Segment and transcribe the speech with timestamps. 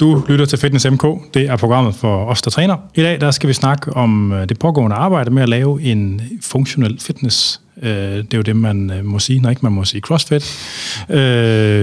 [0.00, 1.04] Du lytter til Fitness MK.
[1.34, 2.76] Det er programmet for os, der træner.
[2.94, 6.22] I dag der skal vi snakke om øh, det pågående arbejde med at lave en
[6.42, 7.60] funktionel fitness.
[7.82, 10.42] Øh, det er jo det, man øh, må sige, når ikke man må sige CrossFit.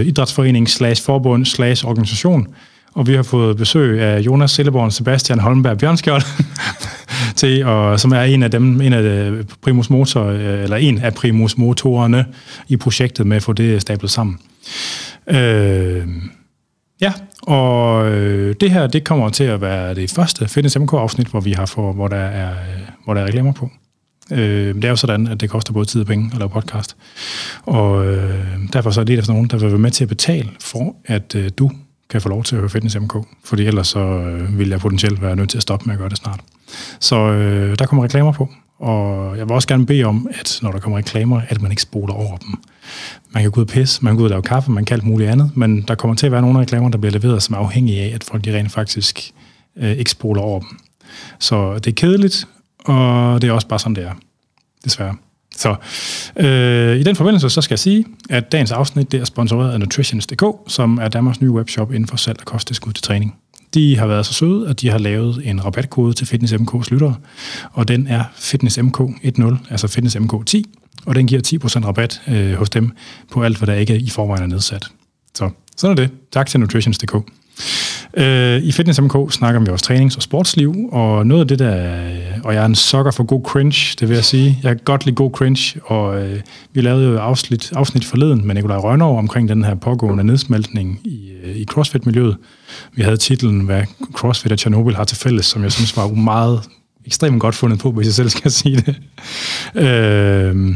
[0.08, 2.47] Idrætsforening slash forbund slash organisation.
[2.94, 6.23] Og vi har fået besøg af Jonas Silleborn, Sebastian Holmberg Bjørnskjold,
[7.36, 9.32] til, og, som er en af dem, en af
[9.62, 12.25] primus motor, eller en af primus motorerne
[12.68, 14.39] i projektet med at få det stablet sammen.
[15.30, 16.07] Øh,
[17.02, 21.39] Ja, og øh, det her, det kommer til at være det første Fitness MK-afsnit, hvor,
[21.39, 23.70] vi har for, hvor, der er, øh, hvor der er reklamer på.
[24.32, 26.96] Øh, det er jo sådan, at det koster både tid og penge at lave podcast.
[27.65, 30.50] Og øh, derfor så er det efter nogen, der vil være med til at betale
[30.60, 31.71] for, at øh, du
[32.09, 33.14] kan få lov til at høre Fitness MK.
[33.44, 36.09] Fordi ellers så øh, vil jeg potentielt være nødt til at stoppe med at gøre
[36.09, 36.39] det snart.
[37.00, 38.50] Så øh, der kommer reklamer på.
[38.80, 41.81] Og jeg vil også gerne bede om, at når der kommer reklamer, at man ikke
[41.81, 42.59] spoler over dem.
[43.34, 44.95] Man kan gå ud og pisse, man kan gå ud og lave kaffe, man kan
[44.95, 47.56] alt muligt andet, men der kommer til at være nogle reklamer, der bliver leveret, som
[47.56, 49.31] er afhængige af, at folk de rent faktisk
[49.78, 50.70] øh, ikke spoler over dem.
[51.40, 52.48] Så det er kedeligt,
[52.86, 54.14] og det er også bare sådan, det er.
[54.86, 55.16] Desværre.
[55.56, 55.76] Så
[56.38, 59.80] øh, i den forbindelse, så skal jeg sige, at dagens afsnit det er sponsoreret af
[59.80, 63.36] Nutritions.dk, som er Danmarks nye webshop inden for salg og kosttilskud til træning.
[63.73, 67.16] De har været så søde, at de har lavet en rabatkode til Fitness MK's lyttere,
[67.72, 70.62] og den er Fitness MK10, altså Fitness MK10,
[71.06, 72.92] og den giver 10% rabat øh, hos dem
[73.31, 74.88] på alt, hvad der ikke i forvejen er nedsat.
[75.36, 76.09] Så sådan er det.
[76.31, 77.16] Tak til Nutritions.dk.
[78.14, 82.09] Øh, I Fitness MK snakker vi også trænings- og sportsliv, og noget af det der,
[82.44, 84.59] og jeg er en sokker for god cringe, det vil jeg sige.
[84.64, 86.39] Jeg kan godt lide god cringe, og øh,
[86.73, 91.31] vi lavede jo afsnit, afsnit forleden med Nikolaj Rønner omkring den her pågående nedsmeltning i,
[91.44, 92.38] øh, i CrossFit-miljøet.
[92.94, 93.83] Vi havde titlen, hvad
[94.14, 96.61] CrossFit og Chernobyl har til fælles, som jeg synes var meget
[97.06, 98.96] ekstremt godt fundet på, hvis jeg selv skal sige det.
[99.76, 100.76] Øh,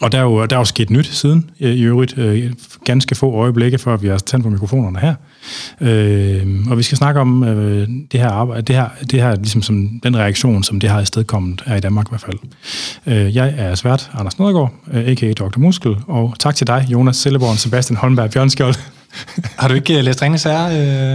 [0.00, 2.52] og der er, jo, der er jo sket nyt siden, øh, i øvrigt øh,
[2.84, 5.14] ganske få øjeblikke, før vi har tændt på mikrofonerne her.
[5.80, 9.62] Øh, og vi skal snakke om øh, det her arbejde, det her, det her ligesom
[9.62, 11.30] som den reaktion, som det har i stedet
[11.66, 12.38] her i Danmark i hvert fald.
[13.06, 15.32] Øh, jeg er svært Anders Nedergaard, øh, a.k.a.
[15.32, 15.58] Dr.
[15.58, 18.74] Muskel, og tak til dig, Jonas Selleborn, Sebastian Holmberg Bjørnskjold.
[19.58, 20.66] Har du ikke uh, læst Ringningssager,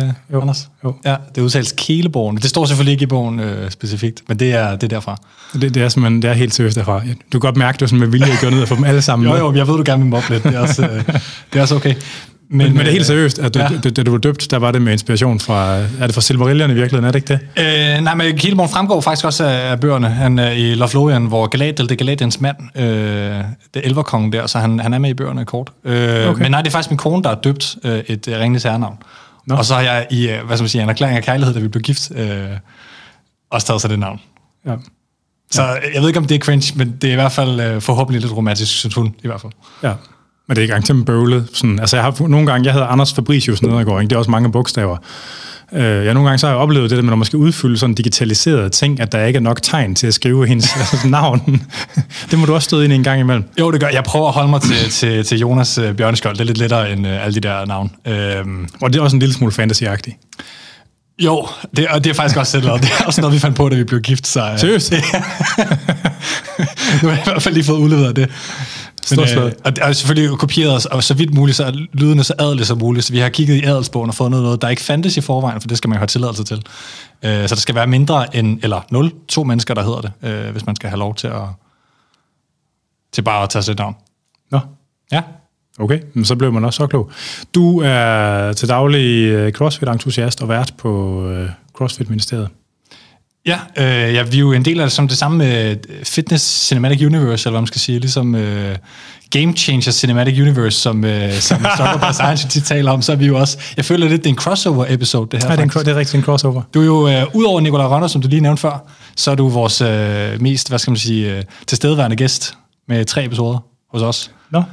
[0.03, 0.41] øh, jo.
[0.41, 0.69] Anders?
[0.83, 0.95] Jo.
[1.05, 2.35] Ja, det udtales Keleborn.
[2.35, 5.17] Det står selvfølgelig ikke i bogen øh, specifikt, men det er, det er derfra.
[5.53, 7.01] Det, det, er simpelthen, det er helt seriøst derfra.
[7.03, 9.01] Du kan godt mærke, at du sådan med vilje gør ned og få dem alle
[9.01, 10.43] sammen jo, jo, jeg ved, du gerne vil mobbe lidt.
[10.43, 11.05] Det er også, øh,
[11.53, 11.95] det er også okay.
[12.49, 13.69] Men, men, men det er helt seriøst, at du, ja.
[13.83, 16.73] da, da du var døbt, der var det med inspiration fra, er det fra Silmarillerne
[16.73, 17.97] i virkeligheden, er det ikke det?
[17.97, 20.09] Øh, nej, men Kielborn fremgår faktisk også af bøgerne.
[20.09, 24.47] Han er i Lothlorien, hvor Galadriel, det er Galadriels mand, øh, det er elverkongen der,
[24.47, 25.71] så han, han er med i bøgerne kort.
[25.83, 26.41] Øh, okay.
[26.41, 28.97] Men nej, det er faktisk min kone, der har døbt øh, et øh, ringende særnavn.
[29.47, 29.55] Nå.
[29.55, 31.59] Og så har jeg i, øh, hvad skal man sige, en erklæring af kærlighed, da
[31.59, 32.45] vi blev gift, øh,
[33.51, 34.19] også taget sig det navn.
[34.65, 34.73] Ja.
[35.51, 35.61] Så
[35.93, 38.21] jeg ved ikke, om det er cringe, men det er i hvert fald øh, forhåbentlig
[38.21, 39.51] lidt romantisk, synes hun i hvert fald.
[39.83, 39.93] Ja.
[40.47, 41.47] Men det er ikke engang bøvlet.
[41.53, 44.09] Sådan, altså jeg har nogle gange, jeg hedder Anders Fabricius Nedergaard, ikke?
[44.09, 44.97] det er også mange bogstaver.
[45.73, 47.95] Øh, jeg nogle gange så har jeg oplevet det, at når man skal udfylde sådan
[47.95, 50.69] digitaliserede ting, at der ikke er nok tegn til at skrive hendes
[51.05, 51.61] navn.
[52.31, 53.43] det må du også støde ind i en gang imellem.
[53.59, 56.35] Jo, det gør Jeg prøver at holde mig til, til, til Jonas uh, Bjørneskjold.
[56.35, 57.91] Det er lidt lettere end uh, alle de der navn.
[58.07, 58.67] Øhm.
[58.81, 60.33] Og det er også en lille smule fantasy-agtigt.
[61.19, 61.47] Jo,
[61.77, 63.75] det, og det er faktisk også selv, det er også noget, vi fandt på, da
[63.75, 64.27] vi blev gift.
[64.27, 64.93] Så, uh, Seriøst?
[67.01, 68.29] nu har jeg i hvert fald lige fået udleveret det.
[69.11, 72.33] Men, øh, og, og selvfølgelig kopieret os, og så vidt muligt, så er lydene så
[72.39, 73.05] adelige som muligt.
[73.05, 75.67] Så vi har kigget i adelsbogen og fået noget, der ikke fandtes i forvejen, for
[75.67, 76.63] det skal man jo have tilladelse til.
[77.23, 80.51] Øh, så der skal være mindre end, eller nul, to mennesker, der hedder det, øh,
[80.51, 81.41] hvis man skal have lov til at
[83.11, 83.95] til bare at tage sit navn.
[84.51, 84.59] Nå.
[85.11, 85.21] Ja.
[85.79, 87.11] Okay, men så blev man også så klog.
[87.55, 92.49] Du er til daglig øh, CrossFit-entusiast og vært på øh, CrossFit-ministeriet.
[93.47, 96.67] Ja, øh, ja, vi er jo en del af det som det samme med Fitness
[96.67, 98.75] Cinematic Universe, eller hvad man skal sige, ligesom øh,
[99.29, 103.39] Game Changer Cinematic Universe, som, øh, som Zuckerberg Science taler om, så er vi jo
[103.39, 105.49] også, jeg føler lidt, det er en crossover-episode, det her.
[105.49, 106.61] Ja, det er, en, det er rigtig en crossover.
[106.73, 109.47] Du er jo, øh, udover Nicolai Rønner, som du lige nævnte før, så er du
[109.47, 112.53] vores øh, mest, hvad skal man sige, øh, tilstedeværende gæst
[112.87, 113.59] med tre episoder
[113.91, 114.31] hos os.
[114.51, 114.63] Nå.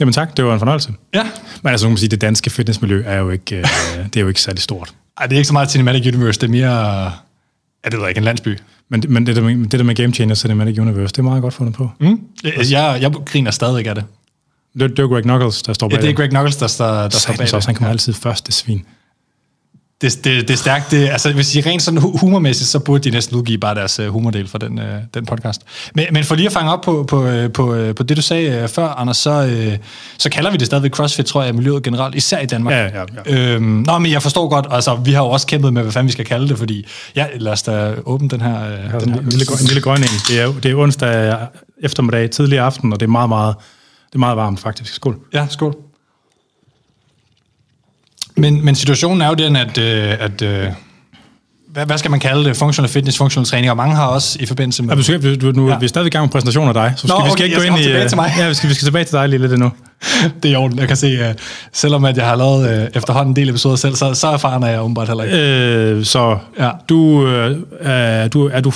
[0.00, 0.92] Jamen tak, det var en fornøjelse.
[1.14, 1.22] Ja.
[1.62, 3.64] Men altså, man sige, det danske fitnessmiljø er jo ikke, øh,
[4.04, 4.94] det er jo ikke særlig stort.
[5.18, 7.12] Ej, det er ikke så meget Cinematic Universe, det er mere
[7.84, 8.58] Ja, det ved ikke, en landsby.
[8.88, 11.42] Men, men det, der med, det der med Game Changer Cinematic Universe, det er meget
[11.42, 11.90] godt fundet på.
[12.00, 12.20] Mm.
[12.44, 14.04] Jeg, jeg, jeg griner stadig af det.
[14.78, 17.02] Det, det er Greg Knuckles, der står bag Ja, det er Greg Knuckles, der, der,
[17.02, 17.92] der står bag så, han kommer ja.
[17.92, 18.84] altid først, det svin
[20.00, 20.90] det, det, det er stærkt.
[20.90, 24.06] Det, altså, hvis I rent sådan humormæssigt, så burde de næsten udgive bare deres uh,
[24.06, 25.60] humordel for den, uh, den podcast.
[25.94, 28.22] Men, men for lige at fange op på, på, uh, på, uh, på det, du
[28.22, 29.76] sagde før, Anders, så, uh,
[30.18, 32.74] så kalder vi det stadigvæk CrossFit, tror jeg, miljøet generelt, især i Danmark.
[32.74, 33.54] Ja, ja, ja.
[33.54, 36.06] Øhm, nå, men jeg forstår godt, altså, vi har jo også kæmpet med, hvad fanden
[36.06, 36.86] vi skal kalde det, fordi,
[37.16, 38.64] ja, lad os da åbne den her...
[38.64, 40.08] Ja, den her en, lille, en lille grøn en.
[40.28, 41.36] Det er, det er onsdag
[41.82, 43.54] eftermiddag, tidlig aften, og det er meget, meget,
[44.06, 44.94] det er meget varmt faktisk.
[44.94, 45.18] Skål.
[45.34, 45.89] Ja, skål.
[48.40, 50.66] Men, men situationen er jo den, at, øh, at øh,
[51.72, 52.56] hvad, hvad skal man kalde det?
[52.56, 54.90] Functional fitness, functional træning, og mange har også i forbindelse med...
[54.90, 55.78] Ja, du skal, du, nu, ja.
[55.78, 57.44] vi er stadig i gang med præsentation af dig, så skal, Nå, vi skal okay,
[57.44, 57.82] ikke gå ind i...
[57.82, 58.32] tilbage til mig.
[58.38, 59.70] Ja, vi skal, vi skal tilbage til dig lige lidt endnu.
[60.42, 60.78] Det er i orden.
[60.78, 61.34] Jeg kan se, uh,
[61.72, 64.68] selvom at jeg har lavet uh, efterhånden en del episoder selv, så, så erfaren er
[64.68, 65.36] jeg åbenbart heller ikke.
[65.38, 66.70] Øh, så Ja.
[66.88, 68.72] du, øh, er, du, er du,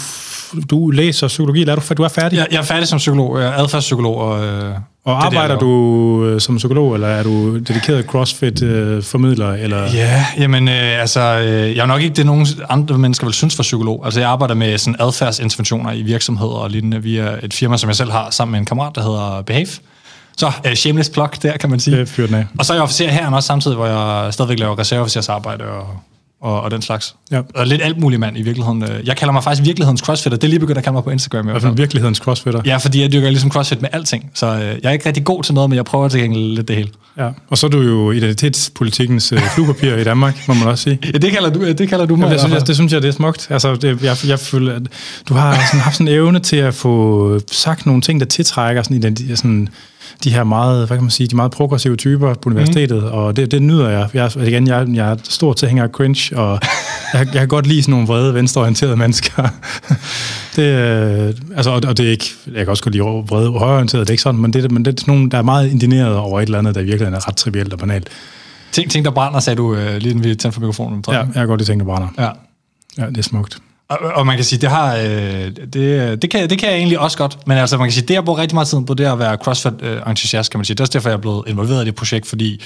[0.71, 2.37] du læser psykologi, eller er du, du er færdig?
[2.37, 4.75] Jeg, jeg er færdig som psykolog, jeg er adfærdspsykolog, og, øh,
[5.05, 9.53] Og arbejder jeg du øh, som psykolog, eller er du dedikeret CrossFit-formidler?
[9.53, 9.82] eller?
[9.94, 13.56] Ja, jamen øh, altså, øh, jeg er nok ikke det, nogen andre mennesker vil synes
[13.56, 14.03] for psykolog.
[14.05, 17.97] Altså, jeg arbejder med sådan adfærdsinterventioner i virksomheder og lignende via et firma, som jeg
[17.97, 19.67] selv har, sammen med en kammerat, der hedder Behave.
[20.36, 21.96] Så uh, shameless plug der, kan man sige.
[21.98, 22.44] Det fyrer den af.
[22.58, 25.86] Og så er jeg officer her også samtidig, hvor jeg stadigvæk laver reserveofficersarbejde og,
[26.40, 27.14] og, og den slags.
[27.31, 27.40] Ja.
[27.54, 28.84] Og lidt alt muligt mand i virkeligheden.
[29.04, 30.36] Jeg kalder mig faktisk virkelighedens crossfitter.
[30.36, 31.76] Det er lige begyndt at kalde mig på Instagram i hvert Altså fald.
[31.76, 32.60] virkelighedens crossfitter.
[32.64, 34.31] Ja, fordi jeg dyrker ligesom crossfit med alting.
[34.34, 36.69] Så øh, jeg er ikke rigtig god til noget, men jeg prøver til gengæld lidt
[36.69, 36.88] det hele.
[37.19, 37.28] Ja.
[37.50, 40.98] Og så er du jo identitetspolitikkens øh, fluepapir i Danmark, må man også sige.
[41.12, 42.26] Ja, det kalder du, det kalder du mig.
[42.26, 43.46] Ja, det, synes jeg, det synes jeg, det er smukt.
[43.50, 44.82] Altså, det, jeg, jeg føler, at
[45.28, 48.82] du har sådan, haft sådan en evne til at få sagt nogle ting, der tiltrækker
[48.82, 49.69] sådan, identi- sådan,
[50.25, 53.08] de her meget, hvad kan man sige, de meget progressive typer på universitetet, mm.
[53.08, 54.08] og det, det nyder jeg.
[54.14, 56.58] jeg igen, jeg, jeg er stor tilhænger af cringe, og
[57.14, 59.49] jeg, jeg kan godt lide sådan nogle vrede, venstreorienterede mennesker.
[60.56, 64.05] det, øh, altså, og, og det er ikke, jeg kan også godt lide vrede, højreorienterede,
[64.05, 66.16] det er ikke sådan, men det, men det er sådan nogle, der er meget indineret
[66.16, 68.08] over et eller andet, der virkelig er ret trivielt og banalt.
[68.72, 71.02] Ting, ting der brænder, sagde du øh, lige inden vi tændte for mikrofonen.
[71.02, 71.28] tror Ja, jeg.
[71.34, 72.08] har godt lide ting, der brænder.
[72.19, 72.28] ja.
[72.99, 73.58] Ja, det er smukt.
[73.88, 76.98] Og, og man kan sige, det har, øh, det, det, kan, det kan jeg egentlig
[76.98, 79.06] også godt, men altså man kan sige, det jeg bruger rigtig meget tid på, det
[79.06, 80.75] er at være CrossFit-entusiast, kan man sige.
[80.75, 82.60] Det er også derfor, jeg er blevet involveret i det projekt, fordi,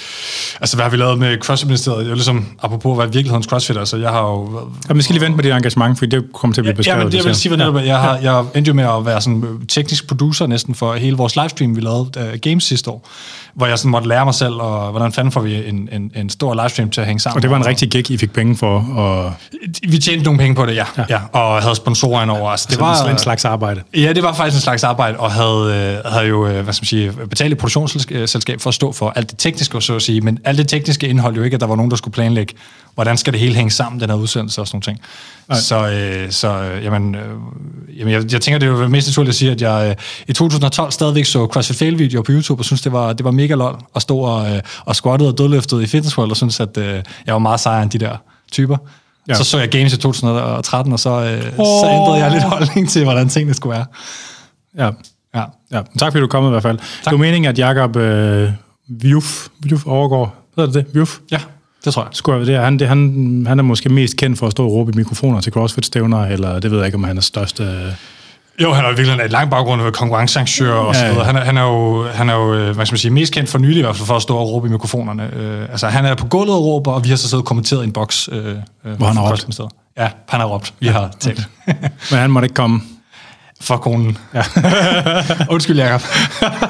[0.61, 1.99] altså hvad har vi lavet med CrossFit-ministeriet?
[1.99, 4.69] Det er jo ligesom, apropos at være virkelighedens CrossFitter, så jeg har jo...
[4.89, 6.77] Ja, men skal lige vente med dit engagement, for det kommer til at blive Ja,
[6.77, 7.03] beskrevet.
[7.03, 9.21] men det, jeg vil sige, var netop, jeg, har, jeg endte jo med at være
[9.21, 13.09] sådan teknisk producer næsten for hele vores livestream, vi lavede uh, Games sidste år,
[13.59, 16.29] hvor jeg sådan måtte lære mig selv, og hvordan fanden får vi en, en, en
[16.29, 17.37] stor livestream til at hænge sammen.
[17.37, 19.33] Og det var en rigtig gig, I fik penge for, og
[19.87, 20.85] Vi tjente nogle penge på det, ja.
[20.97, 21.03] ja.
[21.09, 22.49] ja og havde sponsorer indover.
[22.49, 23.81] Altså, det det var var, en slags arbejde.
[23.95, 26.83] Ja, det var faktisk en slags arbejde, og havde, øh, havde jo øh, hvad skal
[26.83, 30.21] man sige, betalt et produktionsselskab for at stå for alt det tekniske, så at sige,
[30.21, 32.53] men alt det tekniske indhold jo ikke, at der var nogen, der skulle planlægge,
[32.95, 34.99] hvordan skal det hele hænge sammen, den her udsendelse og sådan nogle ting.
[35.47, 35.59] Nej.
[35.59, 37.21] Så, øh, så øh, jamen, øh,
[37.99, 39.95] jamen jeg, jeg tænker, det jo mest naturligt at sige, at jeg øh,
[40.27, 43.53] i 2012 stadigvæk så CrossFit Fail-videoer på YouTube, og synes det var, det var mega
[43.53, 46.77] lol at stå og, øh, og squattede og dødløftede i Fitness World, og synes, at
[46.77, 48.17] øh, jeg var meget sejere end de der
[48.51, 48.77] typer.
[49.27, 49.33] Ja.
[49.33, 51.65] Så så jeg Games i 2013, og så, øh, oh.
[51.65, 53.85] så ændrede jeg lidt holdning til, hvordan tingene skulle være.
[54.77, 54.91] Ja.
[55.35, 55.43] Ja.
[55.71, 55.81] ja.
[55.99, 56.77] Tak fordi du kommet i hvert fald.
[56.77, 56.85] Tak.
[57.05, 58.51] Det var meningen, at Jakob øh,
[58.87, 60.95] Vjuf, Vjuf overgår, hedder det det?
[60.95, 61.17] Vjuf?
[61.31, 61.39] Ja,
[61.85, 62.37] det tror jeg.
[62.39, 64.71] Jeg, det er, han, det, han, han er måske mest kendt for at stå og
[64.71, 67.95] råbe i mikrofoner til CrossFit-stævner, eller det ved jeg ikke, om han er største...
[68.61, 71.11] Jo, han har virkelig en lang baggrund med konkurrencearrangør og så Ja, ja.
[71.11, 71.25] videre.
[71.25, 73.49] Han er, han er jo, han er jo øh, hvad skal man sige, mest kendt
[73.49, 75.29] for nylig i hvert fald for at stå og råbe i mikrofonerne.
[75.35, 77.81] Øh, altså, han er på gulvet og råber, og vi har så siddet og kommenteret
[77.81, 78.29] i en boks.
[78.31, 78.45] Øh,
[78.85, 79.49] øh, Hvor han har råbt?
[79.97, 80.73] Ja, han har råbt.
[80.79, 81.47] Vi har talt.
[82.11, 82.81] men han måtte ikke komme.
[83.61, 84.17] For konen.
[84.33, 84.43] Ja.
[85.53, 86.01] Undskyld, Jacob.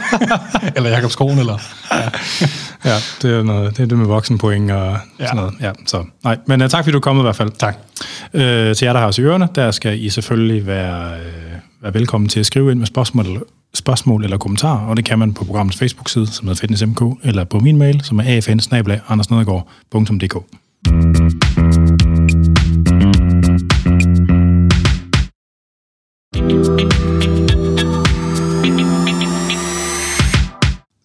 [0.75, 1.57] eller Jakobs kone, eller...
[2.85, 5.25] Ja, det er, noget, det, er det med voksenpoint og ja.
[5.25, 5.53] sådan noget.
[5.61, 6.37] Ja, så, nej.
[6.47, 7.51] Men uh, tak fordi du er kommet i hvert fald.
[7.59, 7.77] Tak.
[8.33, 11.23] Øh, til jer, der har os i ørerne, der skal I selvfølgelig være, øh,
[11.81, 13.41] være velkommen til at skrive ind med spørgsmål, eller-
[13.73, 17.59] spørgsmål eller kommentarer, og det kan man på programmets Facebook-side, som hedder FitnessMK, eller på
[17.59, 18.23] min mail, som er
[19.07, 19.19] afn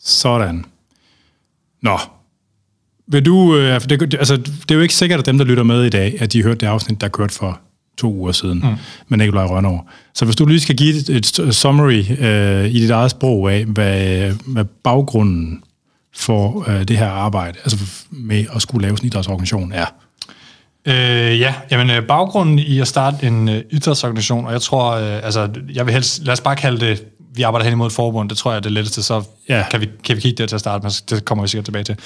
[0.04, 0.64] Sådan.
[1.82, 1.98] Nå.
[3.06, 5.84] Vil du, øh, det, altså, det er jo ikke sikkert, at dem, der lytter med
[5.84, 7.60] i dag, at de har hørt det afsnit, der kørte for
[7.98, 8.74] to uger siden, mm.
[9.08, 9.80] med Nikolaj Rønnover.
[10.14, 13.64] Så hvis du lige skal give et, et summary øh, i dit eget sprog af,
[13.64, 15.62] hvad, hvad baggrunden
[16.14, 17.78] for øh, det her arbejde, altså
[18.10, 19.86] med at skulle lave sådan en idrætsorganisation, er.
[20.86, 25.24] Øh, ja, jamen øh, baggrunden i at starte en øh, idrætsorganisation, og jeg tror, øh,
[25.24, 27.04] altså, jeg vil helst, lad os bare kalde det,
[27.34, 29.64] vi arbejder hen imod et forbund, det tror jeg er det letteste, så Ja.
[29.70, 31.84] kan, vi, kan vi kigge der til at starte, men det kommer vi sikkert tilbage
[31.84, 31.96] til.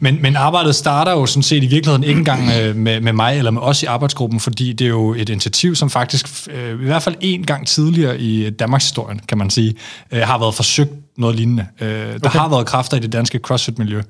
[0.00, 3.38] Men, men arbejdet starter jo sådan set i virkeligheden ikke engang øh, med, med mig
[3.38, 6.84] eller med os i arbejdsgruppen, fordi det er jo et initiativ, som faktisk øh, i
[6.84, 9.74] hvert fald en gang tidligere i Danmarks historien, kan man sige,
[10.12, 11.66] øh, har været forsøgt noget lignende.
[11.80, 12.38] Øh, der okay.
[12.38, 14.02] har været kræfter i det danske CrossFit-miljø,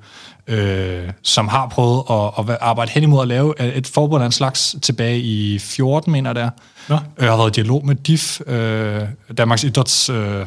[0.47, 4.31] øh, som har prøvet at, at arbejde hen imod at lave et forbund af en
[4.31, 6.49] slags tilbage i 14, mener jeg det er.
[6.87, 6.97] Nå.
[7.19, 9.01] Jeg har været i dialog med DIF, øh,
[9.37, 10.09] Danmarks Idræts...
[10.09, 10.45] Øh,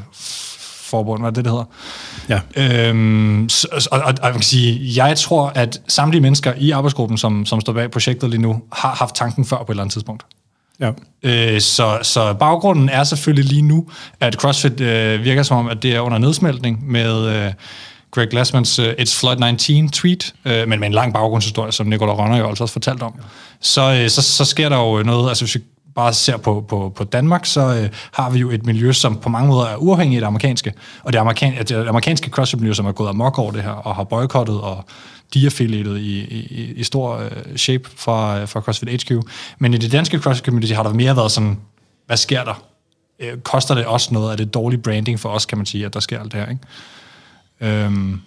[0.92, 1.64] forbund, hvad det, det hedder?
[2.28, 2.88] Ja.
[2.88, 7.18] Øhm, så, og, og, og man kan sige, jeg tror, at samtlige mennesker i arbejdsgruppen,
[7.18, 9.92] som, som står bag projektet lige nu, har haft tanken før på et eller andet
[9.92, 10.22] tidspunkt.
[10.80, 10.90] Ja.
[11.22, 13.86] Øh, så, så baggrunden er selvfølgelig lige nu,
[14.20, 17.52] at CrossFit øh, virker som om, at det er under nedsmeltning med, øh,
[18.10, 22.14] Greg Glassmans uh, It's Flood 19 tweet, uh, men med en lang baggrundshistorie, som Nicolai
[22.14, 23.14] Rønner jo altså også fortalt om,
[23.60, 25.60] så, uh, så, så sker der jo noget, altså hvis vi
[25.94, 29.28] bare ser på, på, på Danmark, så øh, har vi jo et miljø, som på
[29.28, 30.72] mange måder er uafhængigt af det amerikanske,
[31.02, 34.04] og det, amerikan, det amerikanske CrossFit-miljø, som er gået amok over det her, og har
[34.04, 34.84] boykottet og
[35.34, 39.12] deaffiliated i, i, i stor øh, shape fra, øh, fra CrossFit HQ.
[39.58, 41.58] Men i det danske CrossFit community har der mere været sådan,
[42.06, 42.62] hvad sker der?
[43.20, 44.32] Øh, koster det også noget?
[44.32, 46.48] Er det dårlig branding for os, kan man sige, at der sker alt det her,
[46.48, 47.84] ikke?
[47.84, 48.20] Øhm,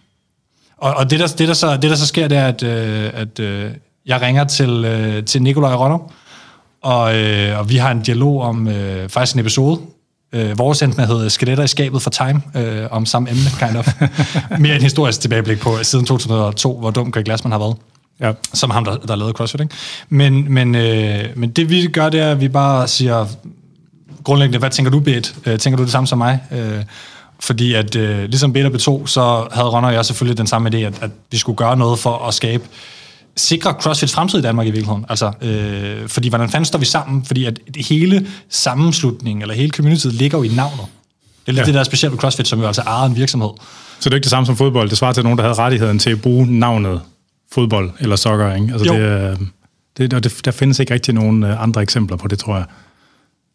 [0.77, 3.12] og og det, der, det, der så, det, der så sker, det er, at, øh,
[3.13, 3.72] at øh,
[4.05, 6.12] jeg ringer til, øh, til Nikolaj Rønner,
[6.86, 9.80] og, øh, og vi har en dialog om øh, faktisk en episode.
[10.34, 13.77] Øh, vores endte med hedder Skeletter i skabet for Time, øh, om samme emne, kind
[13.77, 13.88] of.
[14.60, 17.75] Mere en historisk tilbageblik på siden 2002, hvor dum Greg Glassman har været.
[18.20, 18.32] Ja.
[18.54, 19.62] Som ham, der, der lavede CrossFit.
[19.62, 19.75] Ikke?
[20.10, 23.25] Men, men, øh, men det vi gør, det er, at vi bare siger,
[24.24, 25.36] grundlæggende, hvad tænker du, Beat?
[25.46, 26.39] Øh, tænker du det samme som mig?
[26.51, 26.84] Øh,
[27.39, 30.77] fordi at, øh, ligesom Beta B2, så havde Ronner og jeg selvfølgelig den samme idé,
[30.77, 32.63] at, at vi skulle gøre noget for at skabe
[33.38, 35.06] sikre CrossFits fremtid i Danmark i virkeligheden.
[35.10, 37.25] Altså, øh, fordi hvordan fanden står vi sammen?
[37.25, 40.86] Fordi at hele sammenslutningen, eller hele communityet, ligger jo i navnet.
[41.46, 41.65] Det er lidt ja.
[41.65, 43.50] det, der er specielt ved CrossFit, som jo altså ejer en virksomhed.
[44.00, 44.89] Så det er ikke det samme som fodbold?
[44.89, 47.01] Det svarer til nogen, der havde rettigheden til at bruge navnet
[47.51, 48.74] fodbold eller soccer, ikke?
[48.74, 49.01] Altså, jo.
[49.98, 52.65] det, det, det, der findes ikke rigtig nogen øh, andre eksempler på det, tror jeg.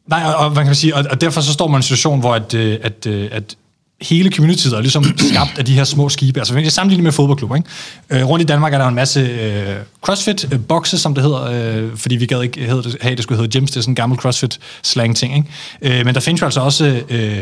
[0.08, 2.20] Nej, og, og, man kan sige, og, og derfor så står man i en situation,
[2.20, 3.56] hvor at, øh, at, øh, at
[4.02, 6.40] hele communityet er ligesom skabt af de her små skibe.
[6.40, 7.68] Altså, hvis jeg sammenligner med fodboldklubber, ikke?
[8.10, 11.96] Øh, rundt i Danmark er der en masse øh, CrossFit-bokse, øh, som det hedder, øh,
[11.96, 14.18] fordi vi gad ikke hedde, hey, det skulle hedde gyms, det er sådan en gammel
[14.18, 15.98] CrossFit-slang-ting, ikke?
[15.98, 17.38] Øh, men der findes jo altså også øh,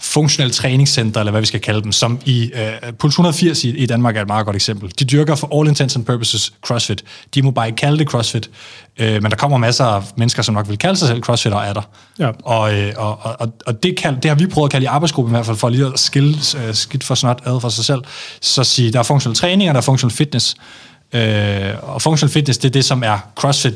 [0.00, 3.86] funktionelle træningscenter, eller hvad vi skal kalde dem, som i øh, Puls 180 i, i
[3.86, 4.92] Danmark er et meget godt eksempel.
[4.98, 7.04] De dyrker for all intents and purposes CrossFit.
[7.34, 8.50] De må bare ikke kalde det CrossFit,
[8.98, 11.64] øh, men der kommer masser af mennesker, som nok vil kalde sig selv CrossFit og
[11.64, 11.82] er der.
[12.18, 12.30] Ja.
[12.42, 15.32] Og, øh, og, og, og det, kan, det har vi prøvet at kalde i arbejdsgruppen
[15.32, 18.00] i hvert fald, for lige at skille øh, skidt for snart ad for sig selv,
[18.40, 20.56] så sige, der er funktionel træning, og der er funktionel fitness.
[21.12, 23.74] Øh, og funktionel fitness, det er det, som er CrossFit,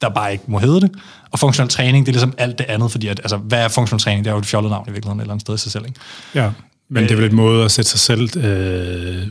[0.00, 0.90] der bare ikke må hedde det.
[1.30, 4.02] Og funktionel træning, det er ligesom alt det andet, fordi at, altså, hvad er funktionel
[4.02, 4.24] træning?
[4.24, 5.86] Det er jo et fjollet navn i virkeligheden, et eller andet sted i sig selv.
[5.86, 6.00] Ikke?
[6.34, 6.50] Ja,
[6.88, 9.26] men det er vel et måde at sætte sig selv øh,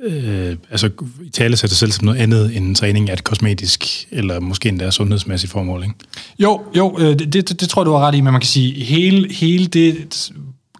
[0.00, 0.90] øh, altså
[1.22, 4.90] i tale sætter selv som noget andet end træning af et kosmetisk, eller måske endda
[4.90, 5.94] sundhedsmæssigt formål, ikke?
[6.38, 8.48] Jo, jo, øh, det, det, det tror jeg, du har ret i, men man kan
[8.48, 10.30] sige, hele, hele det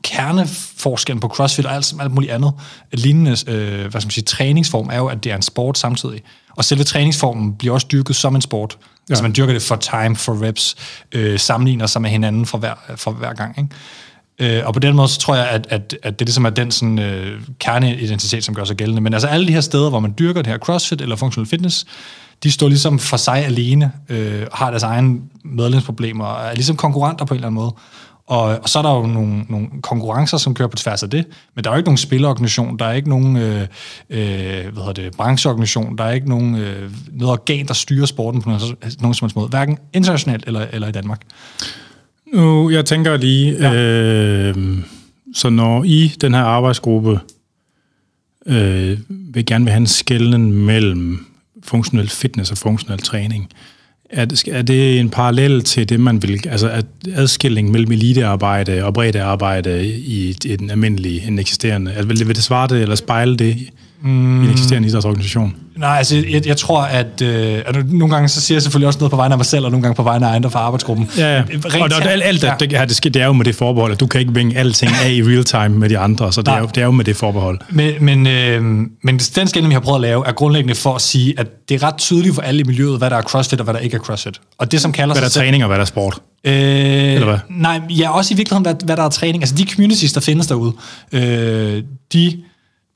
[0.02, 2.52] kerneforskellen på CrossFit og alt, alt muligt andet
[2.92, 6.22] lignende øh, hvad skal man sige, træningsform er jo, at det er en sport samtidig.
[6.56, 8.76] Og selve træningsformen bliver også dyrket som en sport.
[8.80, 9.12] Ja.
[9.12, 10.76] Altså man dyrker det for time, for reps,
[11.12, 13.58] øh, sammenligner sig med hinanden for hver, for hver gang.
[13.58, 13.70] Ikke?
[14.38, 16.71] Øh, og på den måde, så tror jeg, at, at, at det ligesom er den
[16.71, 19.00] sådan, øh, kerneidentitet, som gør sig gældende.
[19.00, 21.87] Men altså alle de her steder, hvor man dyrker det her CrossFit eller functional fitness,
[22.42, 27.25] de står ligesom for sig alene, øh, har deres egen medlemsproblemer, og er ligesom konkurrenter
[27.25, 27.75] på en eller anden måde.
[28.26, 31.26] Og, og så er der jo nogle, nogle konkurrencer, som kører på tværs af det,
[31.54, 33.61] men der er jo ikke nogen spillerorganisation, der er ikke nogen øh,
[34.11, 34.18] øh,
[34.73, 38.50] hvad hedder det, brancheorganisation, der er ikke nogen, øh, noget organ, der styrer sporten på
[38.50, 41.21] nogen, nogen som helst måde, hverken internationalt eller, eller i Danmark.
[42.32, 43.75] Nu, jeg tænker lige, ja.
[43.75, 44.78] øh,
[45.35, 47.20] så når I, den her arbejdsgruppe,
[48.47, 51.26] øh, vil gerne vil have en skælden mellem
[51.62, 53.50] funktionel fitness og funktionel træning,
[54.11, 58.85] er det, er det en parallel til det, man vil, altså at adskilling mellem elitearbejde
[58.85, 62.94] og breddearbejde i en almindelig, en eksisterende, altså vil det, vil det svare det, eller
[62.94, 63.56] spejle det
[64.02, 64.42] mm.
[64.42, 65.54] i en eksisterende idrætsorganisation?
[65.76, 68.98] Nej, altså jeg, jeg tror, at, øh, at nogle gange så siger jeg selvfølgelig også
[68.98, 71.10] noget på vegne af mig selv, og nogle gange på vegne af andre fra arbejdsgruppen.
[71.18, 71.42] Ja, ja.
[71.42, 72.54] Rent og, og, alt, alt ja.
[72.60, 74.92] det, det, det, det er jo med det forbehold, at du kan ikke vinge alting
[75.04, 77.04] af i real time med de andre, så det, er jo, det er jo med
[77.04, 77.60] det forbehold.
[77.70, 78.62] Men, men, øh,
[79.02, 81.74] men den skældning, vi har prøvet at lave, er grundlæggende for at sige, at det
[81.74, 83.96] er ret tydeligt for alle i miljøet, hvad der er CrossFit og hvad der ikke
[83.96, 84.40] er CrossFit.
[84.58, 86.18] Og det, som kalder hvad der er træning og hvad der er sport.
[86.44, 87.38] Øh, Eller hvad?
[87.50, 89.42] Nej, ja, også i virkeligheden, hvad, hvad der er træning.
[89.42, 90.72] Altså de communities, der findes derude,
[91.12, 92.36] øh, de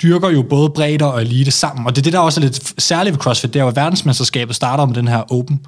[0.03, 1.87] dyrker jo både bredder og elite sammen.
[1.87, 3.77] Og det er det, der også er lidt særligt ved CrossFit, det er jo, at
[3.77, 5.61] verdensmesterskabet starter med den her Open,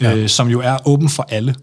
[0.00, 0.16] ja.
[0.16, 1.54] øh, som jo er åben for alle.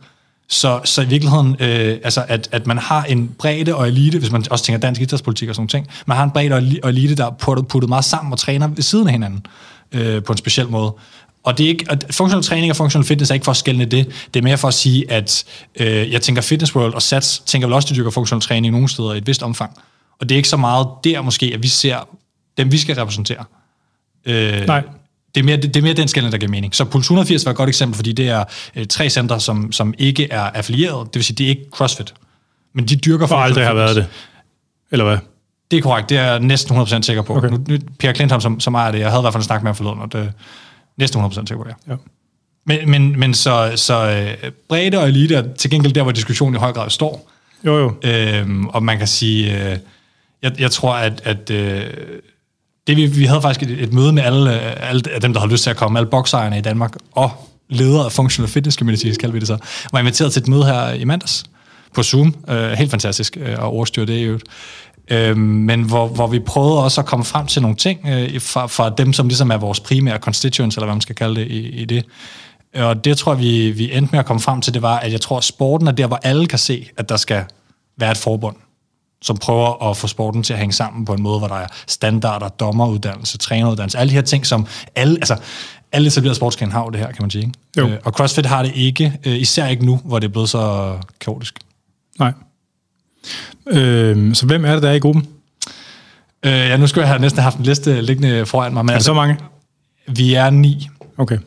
[0.49, 4.31] Så, så i virkeligheden, øh, altså at, at man har en bredde og elite, hvis
[4.31, 7.25] man også tænker dansk idrætspolitik og sådan ting, man har en bredde og elite, der
[7.25, 9.45] er puttet, puttet meget sammen og træner ved siden af hinanden
[9.91, 10.93] øh, på en speciel måde.
[11.43, 13.85] Og det er ikke, at funktionel træning og funktionel fitness er ikke for at skælne
[13.85, 14.07] det.
[14.33, 15.45] Det er mere for at sige, at
[15.79, 18.71] øh, jeg tænker Fitness World og SATS tænker vel også, at de dyrker funktionel træning
[18.71, 19.71] nogle steder i et vist omfang.
[20.19, 22.07] Og det er ikke så meget der måske, at vi ser
[22.57, 23.43] dem, vi skal repræsentere.
[24.25, 24.83] Øh, Nej.
[25.35, 26.75] Det er, mere, det, det er mere den skældning, der giver mening.
[26.75, 28.43] Så Puls 180 var et godt eksempel, fordi det er
[28.75, 31.07] øh, tre centre, som, som ikke er affilieret.
[31.07, 32.13] Det vil sige, det er ikke CrossFit.
[32.73, 33.35] Men de dyrker for...
[33.35, 34.07] Aldrig har været det.
[34.91, 35.17] Eller hvad?
[35.71, 36.09] Det er korrekt.
[36.09, 37.35] Det er jeg næsten 100% sikker på.
[37.37, 37.49] Okay.
[37.49, 39.63] Nu, nu, Pierre Clinton, som, som ejer det, jeg havde i hvert fald en snak
[39.63, 40.31] med ham forleden, og det er
[40.97, 41.75] næsten 100% sikker på det.
[41.87, 41.95] Ja.
[42.65, 44.09] Men, men, men så, så
[44.43, 47.31] øh, bredde og elite er til gengæld der, hvor diskussionen i høj grad står.
[47.65, 47.93] Jo, jo.
[48.03, 49.77] Øhm, og man kan sige, øh,
[50.45, 51.83] jeg, jeg tror, at, at øh,
[52.87, 55.47] det vi, vi havde faktisk et, et møde med alle, øh, alle dem, der har
[55.47, 57.31] lyst til at komme, alle boksejerne i Danmark, og
[57.69, 59.57] ledere af Functional Fitness Community, kalder vi det så,
[59.91, 61.43] var inviteret til et møde her i mandags
[61.93, 62.35] på Zoom.
[62.49, 64.43] Øh, helt fantastisk øh, at overstyre det i øvrigt.
[65.11, 68.67] Øh, men hvor, hvor vi prøvede også at komme frem til nogle ting øh, fra,
[68.67, 71.69] fra dem, som ligesom er vores primære constituents, eller hvad man skal kalde det i,
[71.69, 72.05] i det.
[72.75, 75.11] Og det tror jeg, vi, vi endte med at komme frem til, det var, at
[75.11, 77.43] jeg tror, at sporten er der, hvor alle kan se, at der skal
[77.97, 78.55] være et forbund,
[79.25, 81.67] som prøver at få sporten til at hænge sammen på en måde, hvor der er
[81.87, 85.37] standarder, dommeruddannelse, træneruddannelse, alle de her ting, som alle, altså,
[85.91, 87.53] alle etablerede sportsgrene har det her, kan man sige.
[87.77, 87.87] Jo.
[87.87, 90.95] Øh, og CrossFit har det ikke, øh, især ikke nu, hvor det er blevet så
[91.19, 91.59] kaotisk.
[92.19, 92.33] Nej.
[93.67, 95.27] Øh, så hvem er det, der er i gruppen?
[96.45, 98.85] Øh, ja, nu skulle jeg have næsten haft en liste liggende foran mig.
[98.85, 99.37] Men er det altså, så mange?
[100.07, 100.89] Vi er ni.
[101.17, 101.37] Okay.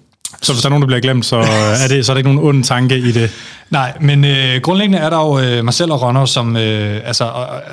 [0.42, 1.37] Så hvis der er nogen, der bliver glemt, så
[1.85, 3.30] er, det, så er der ikke nogen ond tanke i det?
[3.70, 7.25] Nej, men øh, grundlæggende er der jo øh, selv og Ronner, som øh, altså,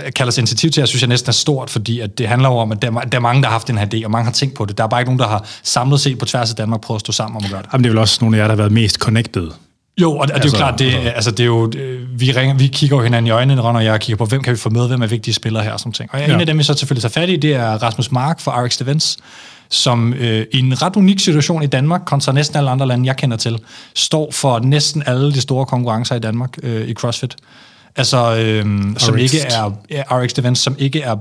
[0.05, 2.49] øh, kalder sig initiativ til, jeg synes jeg næsten er stort, fordi at det handler
[2.49, 4.25] jo om, at der, der er mange, der har haft den her idé, og mange
[4.25, 4.77] har tænkt på det.
[4.77, 7.01] Der er bare ikke nogen, der har samlet set på tværs af Danmark prøvet at
[7.01, 7.69] stå sammen om at gøre det.
[7.73, 9.51] Jamen, det er vel også nogle af jer, der har været mest connected.
[10.01, 11.71] Jo, og, og det er jo altså, klart, det, altså, altså, det er jo,
[12.17, 14.53] vi, ringer, vi kigger jo hinanden i øjnene, Ron og jeg kigger på, hvem kan
[14.53, 16.09] vi få med, hvem er vigtige spillere her, som ting.
[16.13, 16.33] Og ja.
[16.33, 18.81] en af dem, vi så selvfølgelig tager fat i, det er Rasmus Mark fra RX
[18.81, 19.17] Events,
[19.69, 23.17] som øh, i en ret unik situation i Danmark, kontra næsten alle andre lande, jeg
[23.17, 23.59] kender til,
[23.95, 27.35] står for næsten alle de store konkurrencer i Danmark øh, i CrossFit.
[27.95, 28.65] Altså, øh,
[28.97, 31.15] som ikke er, er RX Events, som ikke er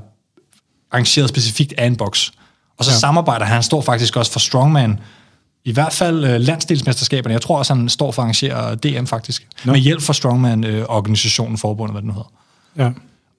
[0.92, 2.30] arrangeret specifikt af en box.
[2.78, 2.96] Og så ja.
[2.96, 4.98] samarbejder han, han står faktisk også for Strongman,
[5.64, 7.32] i hvert fald øh, landsdelsmesterskaberne.
[7.32, 9.46] Jeg tror også, han står for at arrangere DM faktisk.
[9.64, 9.72] No.
[9.72, 12.32] Med hjælp fra Strongman-organisationen, øh, forbundet, hvad den hedder.
[12.76, 12.90] Ja.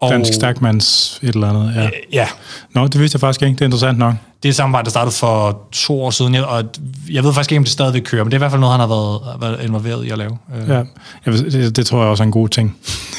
[0.05, 1.85] Og, Dansk Stærkmands et eller andet, ja.
[1.85, 2.27] Øh, ja.
[2.73, 3.53] Nå, det vidste jeg faktisk ikke.
[3.53, 4.13] Det er interessant nok.
[4.43, 6.63] Det er et samarbejde, der startede for to år siden, og
[7.11, 8.73] jeg ved faktisk ikke, om det stadigvæk kører, men det er i hvert fald noget,
[8.73, 10.37] han har været, været involveret i at lave.
[10.55, 10.69] Øh.
[10.69, 10.83] Ja,
[11.25, 12.77] jeg ved, det, det tror jeg også er en god ting.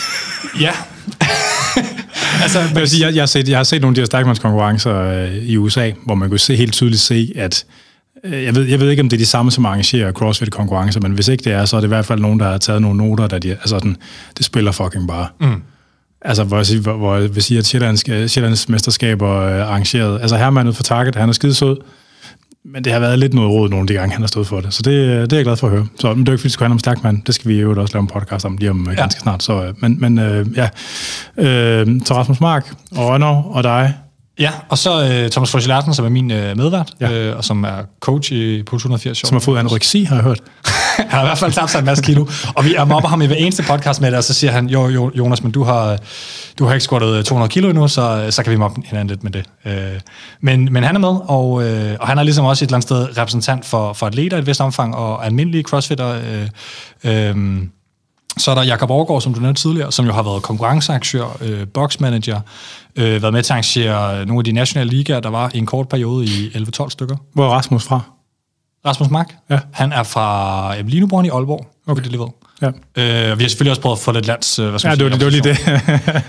[0.60, 0.70] ja.
[2.42, 4.06] altså, jeg, vil sige, jeg, jeg, har set, jeg har set nogle af de her
[4.06, 7.64] stærkmandskonkurrencer øh, i USA, hvor man kunne se, helt tydeligt se, at
[8.24, 11.12] øh, jeg ved, jeg ved ikke, om det er de samme, som arrangerer CrossFit-konkurrencer, men
[11.12, 12.98] hvis ikke det er, så er det i hvert fald nogen, der har taget nogle
[12.98, 13.96] noter, der de, altså den,
[14.38, 15.28] det spiller fucking bare.
[15.40, 15.62] Mm.
[16.26, 20.20] Altså, hvor jeg, hvor, hvor jeg vil sige, at Sjællands, Sjællands mesterskaber er arrangeret.
[20.20, 21.76] Altså, Herman for Target, han er skidesød,
[22.64, 24.60] men det har været lidt noget råd nogle af de gange, han har stået for
[24.60, 24.74] det.
[24.74, 24.94] Så det,
[25.30, 25.86] det er jeg glad for at høre.
[26.00, 27.22] Så men det er ikke, fordi det handle om mand.
[27.22, 29.00] Det skal vi jo også lave en podcast om lige om øh, ja.
[29.00, 29.42] ganske snart.
[29.42, 30.68] Så, øh, men men øh, ja,
[31.36, 33.94] øh, så Rasmus Mark og Rønner og dig,
[34.38, 37.30] Ja, og så uh, Thomas Larsen, som er min uh, medvært, ja.
[37.30, 40.40] uh, og som er coach i Puls 180 Som har fået anoreksi, har jeg hørt
[40.96, 42.26] han har i hvert fald tabt sig en masse kilo.
[42.54, 44.68] Og vi er mobber ham i hver eneste podcast med det, og så siger han,
[44.68, 45.98] jo, jo Jonas, men du har,
[46.58, 49.08] du har ikke squattet øh, 200 kilo endnu, så, øh, så kan vi mobbe hinanden
[49.08, 49.44] lidt med det.
[49.64, 50.00] Øh,
[50.40, 51.50] men, men han er med, og,
[52.00, 54.46] og han er ligesom også et eller andet sted repræsentant for, for atleter i et
[54.46, 56.16] vist omfang, og almindelige crossfitter.
[57.04, 57.10] Uh,
[58.38, 61.66] så er der Jakob Aargaard, som du nævnte tidligere, som jo har været konkurrenceaktør, øh,
[61.74, 62.40] boxmanager,
[62.96, 65.66] øh, været med til at arrangere nogle af de nationale ligaer, der var i en
[65.66, 67.16] kort periode i 11-12 stykker.
[67.34, 68.00] Hvor er Rasmus fra?
[68.86, 69.34] Rasmus Mark?
[69.50, 69.58] Ja.
[69.72, 72.02] Han er fra Ebelineborn i Aalborg, okay.
[72.02, 72.28] det lige ved.
[72.62, 72.66] Ja.
[73.30, 74.58] Øh, vi har selvfølgelig også prøvet at få lidt lands...
[74.58, 75.58] Øh, hvad skal ja, det var, det var lige det.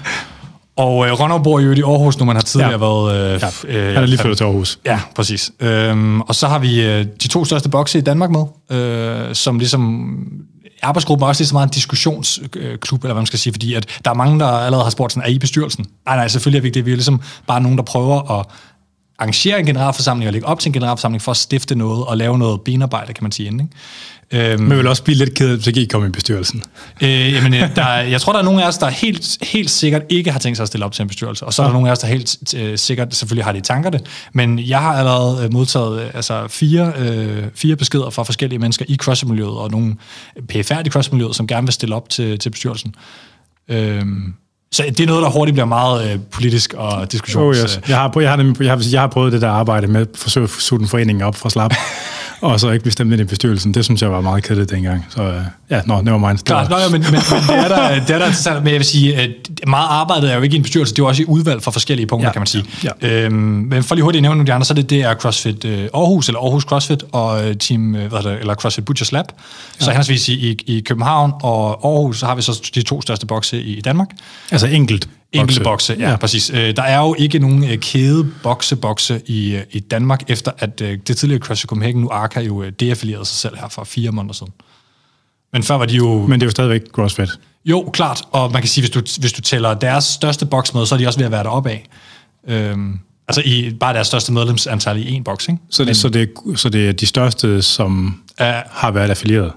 [0.78, 2.78] Og øh, Ronald bor jo i Aarhus nu, man har tidligere ja.
[2.78, 3.36] været...
[3.36, 3.80] Øh, ja.
[3.80, 4.80] øh, Han er lige flyttet til Aarhus.
[4.86, 5.52] Ja, præcis.
[5.60, 9.60] Øhm, og så har vi øh, de to største bokse i Danmark med, øh, som
[9.60, 10.20] ligesom
[10.82, 14.00] arbejdsgruppen er også lige så meget en diskussionsklub, eller hvad man skal sige, fordi at
[14.06, 15.86] der er mange, der allerede har spurgt sådan, er I bestyrelsen?
[16.06, 16.86] Nej, nej, selvfølgelig er vi ikke det.
[16.86, 18.46] Vi er ligesom bare nogen, der prøver at
[19.20, 22.38] arrangere en generalforsamling og lægge op til en generalforsamling for at stifte noget og lave
[22.38, 23.48] noget benarbejde, kan man sige.
[23.48, 23.68] Ikke?
[24.32, 26.64] Øhm, Men vil også blive lidt ked hvis ikke I kommer i bestyrelsen.
[27.02, 30.02] Øh, jamen, øh, der, jeg tror, der er nogle af os, der helt, helt sikkert
[30.10, 31.46] ikke har tænkt sig at stille op til en bestyrelse.
[31.46, 31.74] Og så er der ja.
[31.74, 34.06] nogle af os, der helt øh, sikkert selvfølgelig har det i tanker det.
[34.34, 38.96] Men jeg har allerede øh, modtaget altså fire, øh, fire beskeder fra forskellige mennesker i
[38.96, 39.96] CrossFit-miljøet, og nogle
[40.50, 42.96] PFR i CrossFit-miljøet, som gerne vil stille op til, til bestyrelsen.
[43.70, 44.02] Øh,
[44.72, 47.60] så det er noget, der hurtigt bliver meget øh, politisk og diskussions...
[47.60, 47.82] Oh, yes.
[47.90, 50.44] jeg, har, jeg, har, jeg, har, jeg har prøvet det der arbejde med at forsøge
[50.44, 51.74] at suge den foreningen op fra slap.
[52.42, 53.74] og så ikke stemt ind i bestyrelsen.
[53.74, 55.06] Det synes jeg var meget kedeligt dengang.
[55.10, 55.36] Så uh,
[55.70, 56.38] ja, nå, never mind.
[56.38, 58.80] Klart, nå, ja, men, men, men, det er der, det er der interessant, men jeg
[58.80, 59.30] vil sige, at
[59.68, 61.72] meget arbejdet er jo ikke i en bestyrelse, det er jo også i udvalg for
[61.72, 62.64] forskellige punkter, ja, kan man sige.
[62.84, 62.90] Ja.
[63.02, 65.02] Øhm, men for lige hurtigt at nævne nogle af de andre, så er det, det
[65.02, 69.12] er CrossFit uh, Aarhus, eller Aarhus CrossFit, og uh, team, hvad det, eller CrossFit Butchers
[69.12, 69.26] Lab.
[69.80, 69.86] Ja.
[69.86, 73.62] Så henholdsvis i, i København og Aarhus, så har vi så de to største bokse
[73.62, 74.08] i, i Danmark.
[74.52, 76.52] Altså enkelt Enkelte bokse, ja, ja, præcis.
[76.54, 80.80] Øh, der er jo ikke nogen øh, kæde bokse-bokse i, øh, i Danmark, efter at
[80.80, 84.54] det tidligere CrossFit Copenhagen, nu Arca, jo deaffilieret sig selv her for fire måneder siden.
[85.54, 86.26] Men før var de jo...
[86.28, 87.30] Men det er jo stadigvæk CrossFit.
[87.66, 88.22] Jo, klart.
[88.32, 91.08] Og man kan sige, hvis du, hvis du tæller deres største boksmøde, så er de
[91.08, 91.86] også ved at være deroppe af.
[92.48, 95.62] Øhm, altså i bare deres største medlemsantal i en boks, ikke?
[95.70, 99.52] Så det, Men, så, det, så det er de største, som uh, har været affilieret?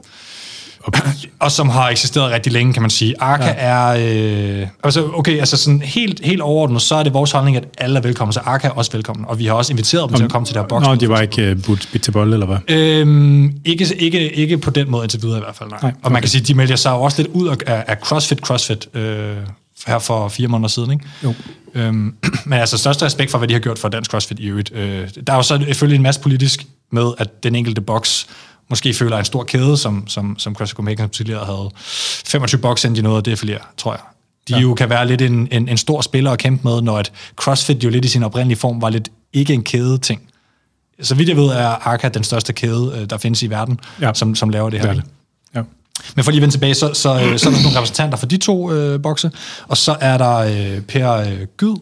[0.85, 0.93] Og,
[1.45, 3.14] og som har eksisteret rigtig længe, kan man sige.
[3.21, 3.55] Arca ja.
[3.57, 4.61] er...
[4.61, 7.99] Øh, altså, okay, altså sådan helt, helt overordnet, så er det vores holdning, at alle
[7.99, 9.27] er velkommen, så Arca er også velkommen.
[9.29, 10.87] Og vi har også inviteret dem Om, til at komme til der boks.
[10.87, 12.59] Nå, de var ikke uh, budt bit til bold, eller hvad?
[12.69, 15.79] Øhm, ikke, ikke, ikke på den måde indtil videre i hvert fald, nej.
[15.83, 16.01] nej okay.
[16.03, 18.88] Og man kan sige, de melder sig jo også lidt ud af, af CrossFit CrossFit
[18.95, 19.37] øh,
[19.87, 21.05] her for fire måneder siden, ikke?
[21.25, 21.35] Jo.
[21.75, 22.14] Øhm,
[22.47, 24.73] men altså største respekt for, hvad de har gjort for dansk CrossFit i øvrigt.
[24.75, 28.27] Øh, der er jo så selvfølgelig en masse politisk med, at den enkelte boks
[28.70, 31.70] måske føler en stor kæde, som, som, som CrossFit Copenhagen tidligere havde
[32.26, 34.00] 25 boks ind i noget, og det er flere, tror jeg.
[34.48, 34.61] De ja.
[34.61, 37.85] jo kan være lidt en, en, en stor spiller at kæmpe med, når et CrossFit
[37.85, 40.22] jo lidt i sin oprindelige form var lidt ikke en kæde ting.
[41.02, 44.14] Så vidt jeg ved, er Arca den største kæde, øh, der findes i verden, ja.
[44.14, 44.92] som, som laver det her.
[44.92, 45.02] Det.
[45.54, 45.62] Ja.
[46.14, 48.26] Men for lige at vende tilbage, så, så, øh, så er der nogle repræsentanter for
[48.26, 49.30] de to øh, bokse,
[49.68, 51.76] og så er der øh, Per øh, Gyd,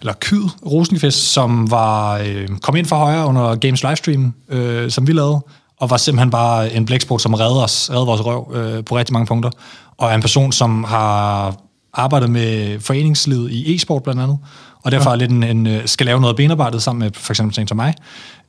[0.00, 5.06] eller Kyd Rosenqvist, som var øh, kom ind for højre under Games livestream, øh, som
[5.06, 5.40] vi lavede,
[5.80, 9.12] og var simpelthen bare en blæksport, som redde, os, redde vores røv øh, på rigtig
[9.12, 9.50] mange punkter,
[9.98, 11.54] og er en person, som har
[11.94, 14.38] arbejdet med foreningslivet i e-sport blandt andet,
[14.82, 15.16] og derfor ja.
[15.16, 17.94] lidt en, en, øh, skal lave noget benarbejdet sammen med for eksempel en som mig.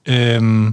[0.06, 0.72] Øh,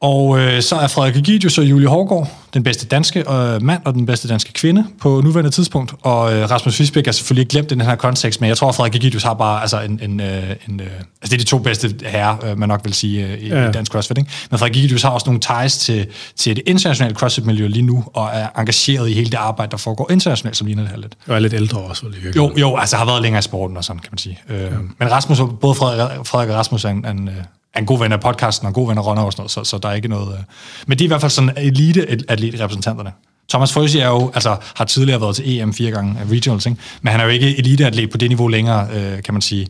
[0.00, 3.94] og øh, så er Frederik Egidius og Julie Hårgaard den bedste danske øh, mand og
[3.94, 5.94] den bedste danske kvinde på nuværende tidspunkt.
[6.02, 8.68] Og øh, Rasmus Fisbæk er selvfølgelig ikke glemt i den her kontekst, men jeg tror,
[8.68, 10.00] at Frederik Egidius har bare altså en...
[10.02, 12.94] en, øh, en øh, altså det er de to bedste herrer, øh, man nok vil
[12.94, 13.68] sige, øh, i, ja.
[13.68, 14.18] i dansk CrossFit.
[14.18, 14.30] Ikke?
[14.50, 16.06] Men Frederik Egidius har også nogle ties til,
[16.36, 20.10] til det internationale CrossFit-miljø lige nu, og er engageret i hele det arbejde, der foregår
[20.10, 21.14] internationalt, som ligner det her lidt.
[21.26, 22.32] Og er lidt ældre også, vel?
[22.36, 24.38] Jo, jo, altså har været længere i sporten og sådan, kan man sige.
[24.48, 24.68] Øh, ja.
[24.98, 27.30] Men Rasmus, både Frederik, Frederik og Rasmus er en, en
[27.76, 29.50] er en god ven af podcasten og en god ven af Ronner og sådan noget,
[29.50, 30.32] så, så der er ikke noget...
[30.32, 30.44] Øh.
[30.86, 33.12] Men de er i hvert fald sådan elite atlet-repræsentanterne.
[33.48, 36.78] Thomas Frøsi er jo, altså, har tidligere været til EM fire gange af regionals, ikke?
[37.02, 39.66] men han er jo ikke eliteatlet på det niveau længere, øh, kan man sige,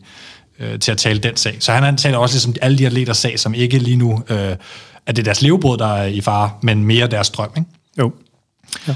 [0.59, 1.57] øh, til at tale den sag.
[1.59, 4.55] Så han taler også ligesom alle de atleters sag, som ikke lige nu øh,
[5.07, 7.49] er det deres levebrød, der er i fare, men mere deres drøm.
[7.57, 7.69] Ikke?
[7.99, 8.11] Jo.
[8.87, 8.95] Ja.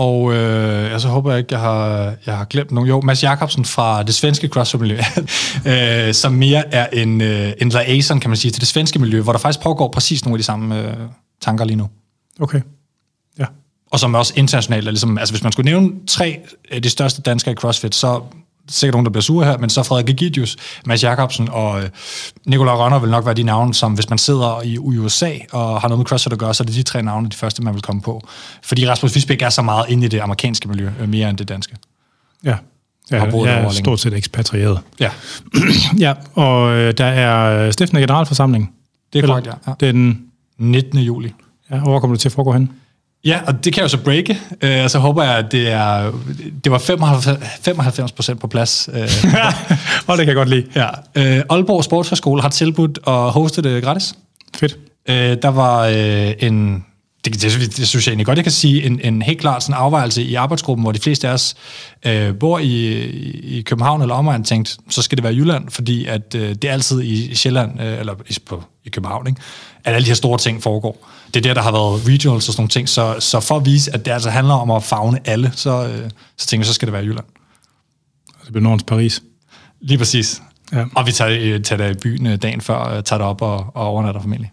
[0.00, 2.88] Og øh, jeg så håber jeg ikke, jeg har, jeg har glemt nogen.
[2.88, 4.98] Jo, Mads Jakobsen fra det svenske CrossFit-miljø,
[5.72, 9.20] øh, som mere er en, øh, en liaison, kan man sige, til det svenske miljø,
[9.20, 10.96] hvor der faktisk pågår præcis nogle af de samme øh,
[11.40, 11.88] tanker lige nu.
[12.40, 12.60] Okay,
[13.38, 13.44] ja.
[13.90, 14.84] Og som er også internationalt.
[14.84, 18.22] Ligesom, altså hvis man skulle nævne tre af de største danskere i CrossFit, så
[18.70, 20.56] sikkert nogen, der bliver sure her, men så Frederik Egidius,
[20.86, 21.88] Mads Jakobsen og øh,
[22.46, 25.88] Nikolaj Rønner vil nok være de navne, som hvis man sidder i USA og har
[25.88, 27.82] noget med CrossFit at gøre, så er det de tre navne, de første, man vil
[27.82, 28.22] komme på.
[28.62, 31.48] Fordi Rasmus Fisbæk er så meget inde i det amerikanske miljø, øh, mere end det
[31.48, 31.76] danske.
[32.44, 32.54] Ja,
[33.10, 34.80] Ja, jeg er stort set ekspatrieret.
[35.00, 35.10] Ja.
[35.98, 38.72] ja, og øh, der er stiftende generalforsamling.
[39.12, 39.52] Det er korrekt, ja.
[39.66, 39.72] ja.
[39.80, 40.20] Den
[40.58, 40.98] 19.
[40.98, 41.32] juli.
[41.70, 42.70] Ja, hvor kommer det til at foregå hen?
[43.24, 45.68] Ja, og det kan jeg jo så breake, øh, og så håber jeg, at det
[45.68, 46.12] er
[46.64, 48.88] det var 95 procent på plads.
[48.92, 49.00] Øh,
[50.06, 50.66] og det kan jeg godt lide.
[50.74, 50.86] Ja.
[51.14, 54.14] Øh, Aalborg Sportshøjskole har tilbudt at hoste det gratis.
[54.56, 54.78] Fedt.
[55.08, 56.84] Øh, der var øh, en,
[57.24, 59.74] det, det, det synes jeg egentlig godt, jeg kan sige, en, en helt klar sådan
[59.74, 61.54] afvejelse i arbejdsgruppen, hvor de fleste af os
[62.06, 62.98] øh, bor i,
[63.58, 66.72] i København eller omegn, tænkt, så skal det være Jylland, fordi at øh, det er
[66.72, 69.40] altid i Sjælland, øh, eller i, på, i København, ikke?
[69.84, 72.54] at alle de her store ting foregår det er der, der har været regionals og
[72.54, 72.88] sådan nogle ting.
[72.88, 76.10] Så, så for at vise, at det altså handler om at fagne alle, så, øh,
[76.36, 77.26] så tænker jeg, så skal det være Jylland.
[78.44, 79.22] Det bliver Nordens Paris.
[79.80, 80.42] Lige præcis.
[80.72, 80.84] Ja.
[80.96, 83.42] Og vi tager, øh, tager det i byen øh, dagen før, øh, tager det op
[83.42, 84.50] og, og overnatter formentlig.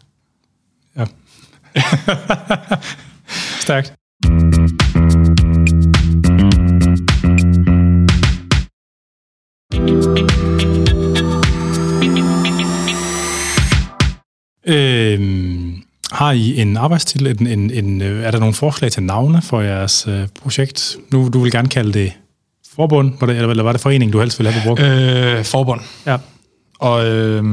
[3.65, 3.93] Stærkt.
[14.67, 17.27] Øhm, har I en arbejdstitel?
[17.27, 20.97] En, en, en, øh, er der nogle forslag til navne for jeres øh, projekt?
[21.11, 22.13] Nu du vil gerne kalde det
[22.75, 24.81] forbund, var det, eller var det forening, du helst ville have på brugt?
[24.81, 25.81] Øh, forbund.
[26.05, 26.17] Ja.
[26.79, 27.43] Og øh,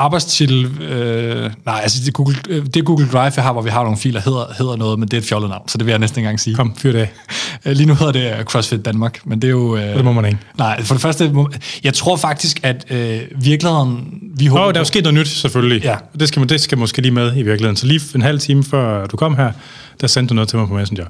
[0.00, 3.82] arbejdstitel, øh, nej, altså det Google, øh, det Google Drive, jeg har, hvor vi har
[3.82, 5.98] nogle filer, hedder, hedder noget, men det er et fjollet navn, så det vil jeg
[5.98, 6.56] næsten ikke engang sige.
[6.56, 7.08] Kom, fyr det
[7.64, 9.76] øh, Lige nu hedder det CrossFit Danmark, men det er jo...
[9.76, 10.38] Øh, det må man ikke.
[10.58, 11.34] Nej, for det første,
[11.84, 14.20] jeg tror faktisk, at øh, virkeligheden...
[14.36, 15.82] Vi håber, oh, der er jo sket noget nyt, selvfølgelig.
[15.82, 15.96] Ja.
[16.20, 17.76] Det skal, det skal måske lige med i virkeligheden.
[17.76, 19.52] Så lige en halv time før du kom her,
[20.00, 21.06] der sendte du noget til mig på Messenger.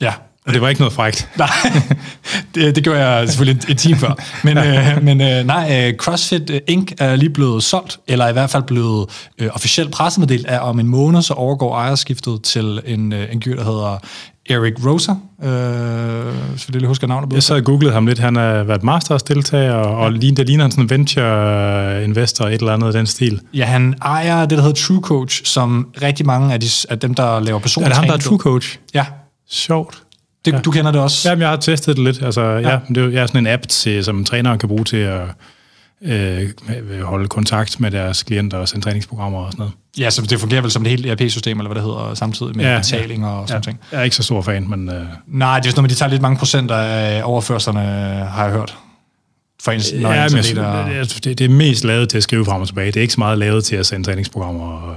[0.00, 0.12] Ja,
[0.46, 1.28] og det var ikke noget frægt.
[1.38, 1.48] Nej,
[2.54, 4.14] det, det gjorde jeg selvfølgelig en, en time før.
[4.44, 6.92] Men, øh, men øh, nej, øh, CrossFit øh, Inc.
[6.98, 10.86] er lige blevet solgt, eller i hvert fald blevet øh, officielt pressemeddelt, at om en
[10.86, 13.98] måned så overgår ejerskiftet til en, øh, en gyr, der hedder
[14.50, 15.12] Eric Rosa.
[15.42, 17.32] Øh, så det husker navnet.
[17.32, 18.18] Jeg så og googlede ham lidt.
[18.18, 20.18] Han har været Masters-deltager, og ja.
[20.18, 23.40] det ligner han sådan en venture-investor, et eller andet af den stil.
[23.54, 27.14] Ja, han ejer det, der hedder True Coach, som rigtig mange af, de, af dem,
[27.14, 28.78] der laver personlig Er det ham, der er True Coach?
[28.94, 29.04] Ja.
[29.50, 30.02] Sjovt.
[30.46, 30.60] Det, ja.
[30.60, 31.28] Du kender det også?
[31.28, 32.22] Jamen, jeg har testet det lidt.
[32.22, 32.70] Altså, ja.
[32.70, 35.20] Ja, det er, jeg er sådan en app, til, som træneren kan bruge til at
[36.02, 39.72] øh, holde kontakt med deres klienter og sende træningsprogrammer og sådan noget.
[39.98, 42.64] Ja, så det fungerer vel som det hele ERP-system, eller hvad det hedder, samtidig med
[42.64, 43.64] ja, betaling ja, og sådan ja.
[43.64, 43.80] ting.
[43.92, 44.88] Jeg er ikke så stor fan, men...
[44.88, 45.04] Øh...
[45.26, 47.80] Nej, det er sådan noget, de tager lidt mange procent af overførslerne,
[48.24, 48.76] har jeg hørt.
[49.62, 52.60] For en, ja, men jeg, det, det, det er mest lavet til at skrive frem
[52.60, 52.86] og tilbage.
[52.86, 54.64] Det er ikke så meget lavet til at sende træningsprogrammer.
[54.64, 54.96] Og,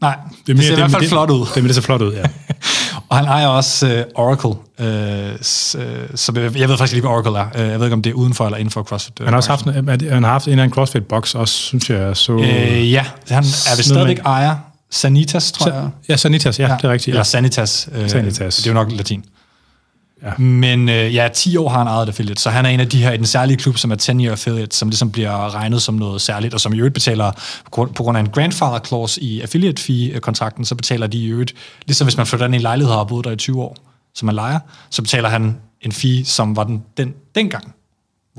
[0.00, 1.40] Nej, det, er mere, det ser det, i hvert fald det, flot ud.
[1.40, 2.22] Det, det, det ser flot ud, ja.
[3.10, 7.38] og han ejer også uh, Oracle, uh, så jeg, jeg ved faktisk ikke, hvad Oracle
[7.38, 7.64] er.
[7.64, 9.20] Uh, jeg ved ikke, om det er udenfor eller inden for CrossFit.
[9.20, 12.16] Uh, han, har også haft, han har haft en eller anden CrossFit-box også, synes jeg.
[12.16, 14.56] Så, uh, ja, han er vist stadigvæk ejer
[14.90, 15.88] Sanitas, tror jeg.
[16.08, 16.76] Ja, Sanitas, ja, ja.
[16.76, 17.08] det er rigtigt.
[17.08, 17.12] Ja.
[17.12, 17.88] Eller Sanitas.
[18.02, 18.56] Uh, Sanitas.
[18.56, 19.24] Det er jo nok latin.
[20.22, 20.38] Ja.
[20.38, 23.02] Men øh, ja, 10 år har han ejet affiliate, så han er en af de
[23.02, 26.20] her i den særlige klub, som er 10-year affiliate, som ligesom bliver regnet som noget
[26.20, 27.32] særligt, og som i øvrigt betaler,
[27.72, 31.54] på grund af en grandfather clause i affiliate fee-kontrakten, så betaler de i øvrigt,
[31.86, 33.76] ligesom hvis man flytter ind i en lejlighed og har boet der i 20 år,
[34.14, 34.58] som man lejer,
[34.90, 37.74] så betaler han en fee, som var den, den dengang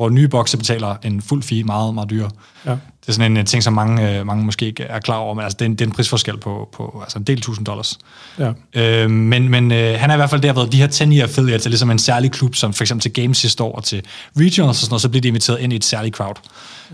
[0.01, 2.29] hvor nye bokse betaler en fuld fee meget, meget dyre.
[2.65, 2.71] Ja.
[2.71, 5.43] Det er sådan en, ting, som mange, øh, mange måske ikke er klar over, men
[5.43, 7.99] altså, det, er en, det er en prisforskel på, på altså en del tusind dollars.
[8.39, 8.51] Ja.
[8.73, 11.23] Øh, men men øh, han er i hvert fald der været de her 10 year
[11.23, 14.01] affiliates, er ligesom en særlig klub, som for eksempel til Games sidste år og til
[14.37, 16.35] Regionals og sådan noget, så bliver de inviteret ind i et særligt crowd.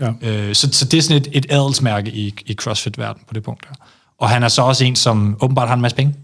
[0.00, 0.12] Ja.
[0.22, 3.64] Øh, så, så det er sådan et, et adelsmærke i, i CrossFit-verdenen på det punkt
[3.64, 3.74] der.
[4.18, 6.14] Og han er så også en, som åbenbart har en masse penge.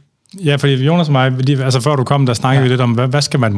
[0.45, 2.63] Ja, fordi Jonas og mig, altså før du kom, der snakkede ja.
[2.63, 3.53] vi lidt om, hvad, hvad skal man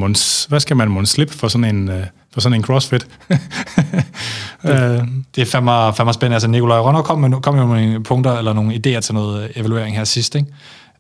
[0.49, 1.91] hvad skal man slippe for sådan en,
[2.37, 3.03] for sådan en crossfit?
[4.63, 6.35] det, det er fandme, fandme spændende.
[6.35, 9.97] Altså, Nikolaj Rønner kom, med, kom med nogle punkter eller nogle idéer til noget evaluering
[9.97, 10.49] her sidst, ikke?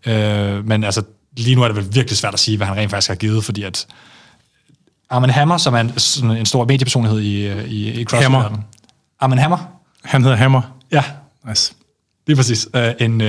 [0.06, 1.02] Uh, men altså,
[1.36, 3.44] lige nu er det vel virkelig svært at sige, hvad han rent faktisk har givet,
[3.44, 3.86] fordi at
[5.10, 8.22] Armin Hammer, som er en, sådan en stor mediepersonlighed i, i, i CrossFit.
[8.22, 8.58] Hammer.
[9.20, 9.58] Armin Hammer.
[10.04, 10.62] Han hedder Hammer.
[10.92, 11.04] Ja.
[11.48, 11.74] Nice.
[12.26, 12.66] Lige præcis.
[12.74, 13.28] Uh, en, uh,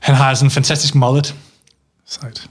[0.00, 1.34] han har altså en fantastisk mullet.
[2.06, 2.46] Sejt.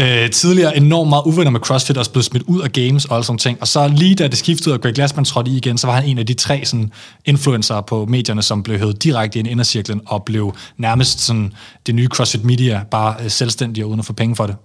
[0.00, 3.24] Øh, tidligere enormt meget uvenner med CrossFit, og blevet smidt ud af games og alle
[3.24, 3.58] sådan ting.
[3.60, 6.04] Og så lige da det skiftede, og Greg Glassman trådte i igen, så var han
[6.04, 6.92] en af de tre sådan,
[7.24, 11.52] influencer på medierne, som blev hævet direkte ind i indercirklen, og blev nærmest sådan,
[11.86, 14.56] det nye CrossFit Media, bare øh, selvstændig og uden at få penge for det.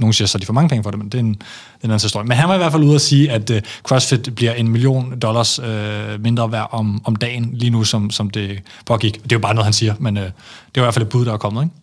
[0.00, 1.84] Nogle siger så, de får mange penge for det, men det er en, det er
[1.84, 2.26] en anden historie.
[2.26, 5.18] Men han var i hvert fald ude at sige, at øh, CrossFit bliver en million
[5.18, 9.14] dollars øh, mindre værd om, om dagen, lige nu som, som det pågik.
[9.14, 10.30] Det er jo bare noget, han siger, men øh, det
[10.74, 11.81] er i hvert fald et bud, der er kommet, ikke?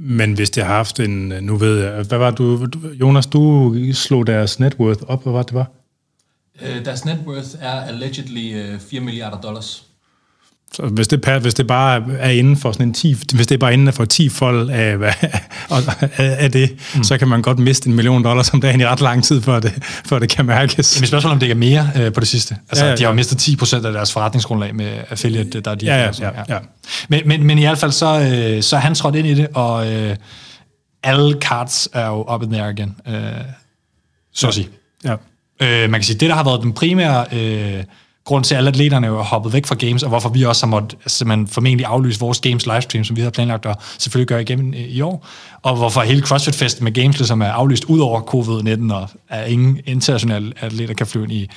[0.00, 2.68] Men hvis det har haft en, nu ved jeg, hvad var du,
[3.00, 5.70] Jonas, du slog deres net worth op, hvad var det, var?
[6.62, 9.87] Uh, deres net worth er allegedly øh, 4 milliarder dollars.
[10.72, 13.58] Så hvis det, hvis det bare er inden for sådan en 10, hvis det er
[13.58, 14.96] bare inden for 10 fold af,
[15.70, 17.04] af, af det, mm.
[17.04, 19.60] så kan man godt miste en million dollars om dagen i ret lang tid, før
[19.60, 19.72] det,
[20.06, 21.00] før det kan mærkes.
[21.00, 22.56] Men spørgsmålet om det er mere øh, på det sidste.
[22.68, 22.96] Altså, ja, ja, ja.
[22.96, 25.96] de har jo mistet 10 procent af deres forretningsgrundlag med affiliate, der er de ja,
[25.96, 26.58] ja, ja, ja.
[27.08, 29.48] Men, men, men i hvert fald, så, øh, så er han trådt ind i det,
[29.54, 30.16] og øh,
[31.02, 32.96] alle cards er jo up in the air igen.
[33.08, 33.14] Øh,
[34.34, 34.68] så at sige.
[35.04, 35.14] Ja.
[35.62, 37.26] Øh, man kan sige, det der har været den primære...
[37.32, 37.84] Øh,
[38.28, 40.70] grund til, at alle atleterne er hoppet væk fra games, og hvorfor vi også har
[40.70, 44.42] måttet altså, simpelthen formentlig aflyse vores games livestream, som vi havde planlagt at selvfølgelig gøre
[44.42, 45.26] igennem øh, i år,
[45.62, 49.80] og hvorfor hele CrossFit-festen med games ligesom er aflyst ud over covid-19, og at ingen
[49.86, 51.48] internationale atleter kan flyve ind i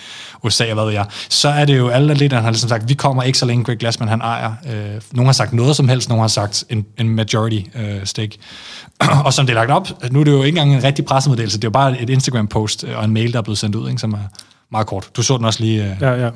[0.44, 2.94] USA, og hvad ved jeg, så er det jo alle atleterne har ligesom sagt, vi
[2.94, 4.54] kommer ikke så længe Greg Glassman han ejer.
[4.72, 8.38] Øh, nogle har sagt noget som helst, nogle har sagt en, en majority øh, stake.
[9.26, 11.58] og som det er lagt op, nu er det jo ikke engang en rigtig pressemeddelelse,
[11.58, 13.90] det er jo bare et Instagram-post øh, og en mail, der er blevet sendt ud,
[13.90, 14.30] ikke, som er
[14.72, 15.10] meget kort.
[15.16, 15.84] Du så den også lige.
[15.84, 16.30] Øh, ja, ja.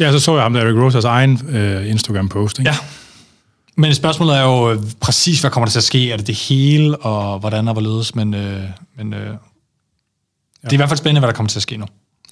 [0.00, 2.58] Ja, så så jeg ham der Eric Rosers egen øh, Instagram-post.
[2.58, 2.70] Ikke?
[2.70, 2.76] Ja.
[3.76, 6.12] Men spørgsmålet er jo øh, præcis, hvad kommer der til at ske?
[6.12, 8.14] Er det det hele, og hvordan og hvorledes?
[8.14, 8.62] Men, øh,
[8.96, 9.26] men øh, ja.
[9.26, 11.86] det er i hvert fald spændende, hvad der kommer til at ske nu.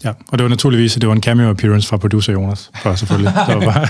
[0.04, 2.94] Ja, og det var naturligvis, at det var en cameo appearance fra producer Jonas, for
[2.94, 3.32] selvfølgelig.
[3.48, 3.88] det var bare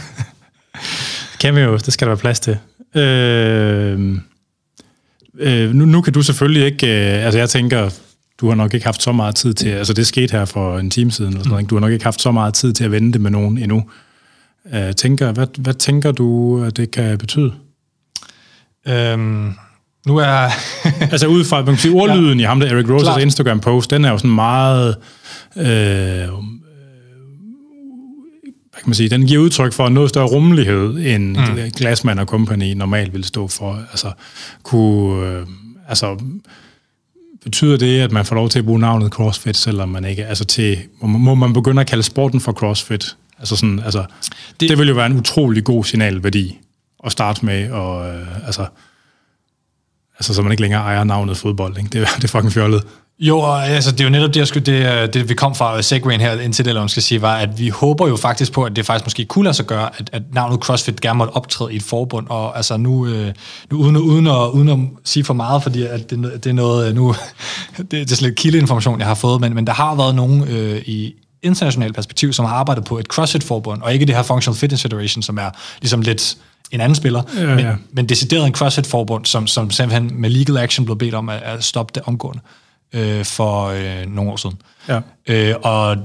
[1.41, 2.59] cameo, det skal der være plads til.
[2.95, 4.19] Øh,
[5.39, 7.91] øh, nu, nu kan du selvfølgelig ikke, øh, altså jeg tænker,
[8.41, 10.91] du har nok ikke haft så meget tid til, altså det skete her for en
[10.91, 12.93] time siden, eller sådan noget, du har nok ikke haft så meget tid til at
[12.93, 13.85] vente med nogen endnu.
[14.65, 17.53] Uh, tænker, hvad, hvad tænker du, at det kan betyde?
[18.89, 19.53] Øhm,
[20.07, 20.49] nu er...
[21.13, 22.45] altså ud fra, man kan sige, ordlyden ja.
[22.45, 24.97] i ham der Eric Roses Instagram-post, den er jo sådan meget...
[25.57, 25.65] Øh,
[28.71, 31.71] hvad kan man sige, den giver udtryk for noget større rummelighed, end mm.
[31.77, 33.83] Glassman og Company normalt vil stå for.
[33.91, 34.13] Altså,
[34.63, 35.47] kunne, øh,
[35.89, 36.17] altså,
[37.45, 40.27] Betyder det, at man får lov til at bruge navnet CrossFit, selvom man ikke...
[40.27, 43.17] Altså til, må man begynde at kalde sporten for CrossFit?
[43.39, 44.05] Altså sådan, altså,
[44.61, 46.59] det, det vil jo være en utrolig god signalværdi
[47.05, 48.67] at starte med, og øh, altså,
[50.19, 51.79] altså, så man ikke længere ejer navnet fodbold.
[51.79, 51.89] Ikke?
[51.89, 52.85] Det, det er fucking fjollet.
[53.21, 56.21] Jo, altså, det er jo netop det, jeg skulle, det, det vi kom fra segwayen
[56.21, 58.77] her indtil det, eller man skal sige, var, at vi håber jo faktisk på, at
[58.77, 61.77] det faktisk måske kunne lade sig gøre, at, at navnet CrossFit gerne måtte optræde i
[61.77, 63.33] et forbund, og altså nu, øh,
[63.71, 66.95] nu uden, uden, at, uden at sige for meget, fordi at det, det er noget,
[66.95, 67.15] nu,
[67.77, 70.83] det, det er slet kildeinformation, jeg har fået, men, men der har været nogen øh,
[70.87, 74.83] i, internationalt perspektiv, som har arbejdet på et CrossFit-forbund, og ikke det her Functional Fitness
[74.83, 75.51] Federation, som er
[75.81, 76.37] ligesom lidt
[76.71, 77.55] en anden spiller, Ja, ja.
[77.55, 81.43] men, men decideret en CrossFit-forbund, som, som simpelthen med legal action blev bedt om at,
[81.43, 82.41] at stoppe det omgående
[82.93, 84.57] øh, for øh, nogle år siden.
[84.89, 85.01] Ja.
[85.27, 85.97] Øh, og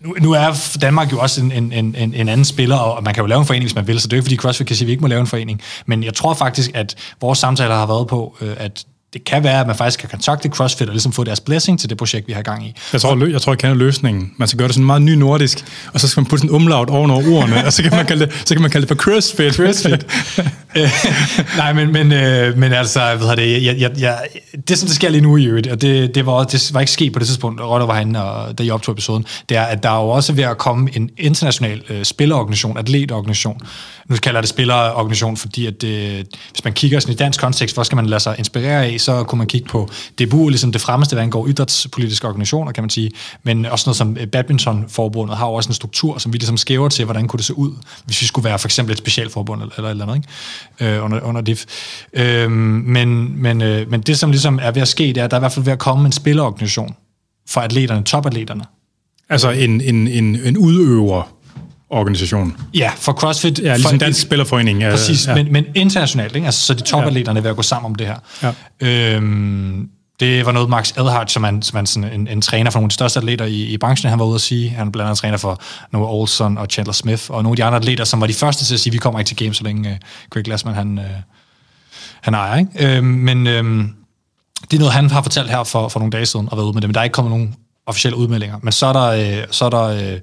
[0.00, 3.14] nu, nu er Danmark jo også en, en, en, en en anden spiller, og man
[3.14, 4.66] kan jo lave en forening, hvis man vil, så det er jo ikke, fordi CrossFit
[4.66, 5.62] kan sige, at vi ikke må lave en forening.
[5.86, 9.60] Men jeg tror faktisk, at vores samtaler har været på, øh, at det kan være,
[9.60, 12.32] at man faktisk kan kontakte CrossFit og ligesom få deres blessing til det projekt, vi
[12.32, 12.74] har gang i.
[12.92, 14.32] Jeg tror, jeg tror, jeg kender løsningen.
[14.36, 16.62] Man skal gøre det sådan meget ny nordisk, og så skal man putte sådan en
[16.62, 19.02] umlaut ovenover ordene, og så kan man kalde det, så kan man kalde det for
[19.02, 19.54] CrossFit.
[19.54, 20.06] CrossFit.
[20.76, 20.90] Øh,
[21.56, 24.18] Nej, men, men, øh, men altså, hvad hedder det, jeg, jeg, jeg,
[24.68, 26.92] det som det sker lige nu i øvrigt, og det, det, var, det var ikke
[26.92, 29.82] sket på det tidspunkt, Rotter var herinde, og da I optog episoden, det er, at
[29.82, 33.60] der er jo også ved at komme en international øh, spillerorganisation, atletorganisation.
[34.08, 37.76] Nu kalder jeg det spillerorganisation, fordi at det, hvis man kigger sådan i dansk kontekst,
[37.76, 39.88] hvor skal man lade sig inspirere af, så kunne man kigge på
[40.20, 43.10] DBU, ligesom det fremmeste, hvad angår idrætspolitiske organisationer, kan man sige,
[43.42, 46.88] men også noget som øh, badmintonforbundet har jo også en struktur, som vi ligesom skæver
[46.88, 47.72] til, hvordan kunne det se ud,
[48.04, 50.28] hvis vi skulle være for eksempel et specialforbund eller, eller et eller andet,
[50.80, 50.96] ikke?
[50.96, 51.64] Øh, under, under DIF.
[52.12, 55.30] Øh, men, men, øh, men det, som ligesom er ved at ske, det er, at
[55.30, 56.94] der er i hvert fald ved at komme en spillerorganisation
[57.48, 58.64] for atleterne, topatleterne.
[59.28, 61.35] Altså en, en, en, en udøver
[61.90, 62.56] organisation.
[62.74, 63.58] Ja, for CrossFit.
[63.58, 64.80] Ja, ligesom for, Dansk Spillerforening.
[64.80, 65.30] Ja, Præcis, ja.
[65.30, 65.42] ja.
[65.42, 66.46] men, men internationalt, ikke?
[66.46, 68.16] Altså, så de topatleterne er ved at gå sammen om det her.
[68.80, 69.16] Ja.
[69.16, 69.88] Øhm,
[70.20, 72.86] det var noget, Max Edhardt, som en, som er sådan en, en træner for nogle
[72.86, 74.70] af de største atleter i, i branchen, han var ude at sige.
[74.70, 75.60] Han blandt andet træner for
[75.92, 78.64] Noah Olson og Chandler Smith, og nogle af de andre atleter, som var de første
[78.64, 79.96] til at sige, vi kommer ikke til Games, så længe uh,
[80.30, 81.04] Greg Glassman, han, uh,
[82.20, 82.58] han ejer.
[82.58, 82.96] Ikke?
[82.96, 83.92] Øhm, men øhm,
[84.70, 86.74] det er noget, han har fortalt her for, for nogle dage siden, og været ude
[86.74, 87.54] med det, men der er ikke kommet nogen
[87.86, 88.58] officielle udmeldinger.
[88.62, 89.06] Men så er der...
[89.40, 90.20] Øh, så er der øh,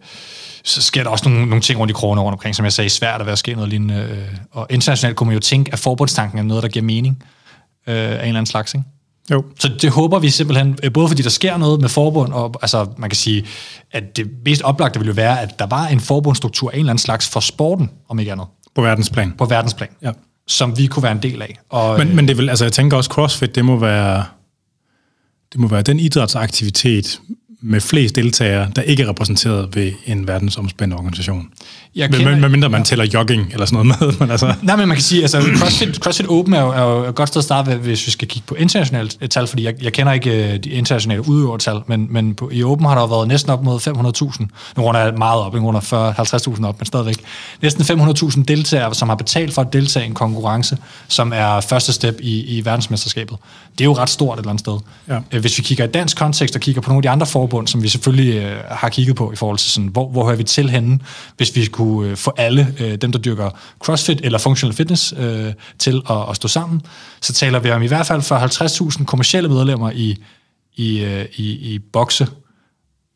[0.63, 2.89] så sker der også nogle, nogle ting rundt i krogene rundt omkring, som jeg sagde,
[2.89, 3.95] svært at være ske noget lignende.
[3.95, 7.23] Øh, og internationalt kunne man jo tænke, at forbundstanken er noget, der giver mening
[7.87, 8.85] øh, af en eller anden slags, ikke?
[9.31, 9.43] Jo.
[9.59, 12.87] Så det håber vi simpelthen, øh, både fordi der sker noget med forbund, og altså
[12.97, 13.45] man kan sige,
[13.91, 16.89] at det mest oplagte ville jo være, at der var en forbundsstruktur af en eller
[16.91, 18.45] anden slags for sporten, om ikke andet,
[18.75, 19.33] På verdensplan.
[19.37, 20.11] på verdensplan, Ja.
[20.47, 21.59] som vi kunne være en del af.
[21.69, 24.23] Og, Men, men det vil, altså jeg tænker også, CrossFit, det må være,
[25.53, 27.19] det må være den idrætsaktivitet
[27.65, 31.49] med flest deltagere, der ikke er repræsenteret ved en verdensomspændende organisation.
[31.95, 34.53] jeg Men, men, medmindre man tæller jogging eller sådan noget med, men altså...
[34.61, 37.29] Nej, men man kan sige, altså CrossFit, CrossFit Open er jo, er jo et godt
[37.29, 40.53] sted at starte, hvis vi skal kigge på internationalt tal, fordi jeg, jeg kender ikke
[40.53, 43.63] øh, de internationale udøvertal, men, men på, i Open har der jo været næsten op
[43.63, 43.79] mod
[44.39, 44.45] 500.000.
[44.77, 47.17] Nu runder jeg meget op, runder 40-50.000 op, men stadigvæk.
[47.61, 51.93] Næsten 500.000 deltagere, som har betalt for at deltage i en konkurrence, som er første
[51.93, 53.37] step i, i verdensmesterskabet.
[53.77, 54.77] Det er jo ret stort et eller andet sted.
[55.07, 55.19] Ja.
[55.31, 57.52] Øh, Hvis vi kigger i dansk kontekst og kigger på nogle af de andre forbund,
[57.67, 60.43] som vi selvfølgelig øh, har kigget på i forhold til sådan, hvor, hvor hører vi
[60.43, 60.99] til henne,
[61.37, 65.53] hvis vi kunne øh, få alle øh, dem, der dyrker CrossFit eller functional fitness øh,
[65.79, 66.81] til at, at stå sammen,
[67.21, 68.35] så taler vi om i hvert fald for
[68.99, 70.23] 50.000 kommercielle medlemmer i,
[70.75, 72.27] i, øh, i, i bokse.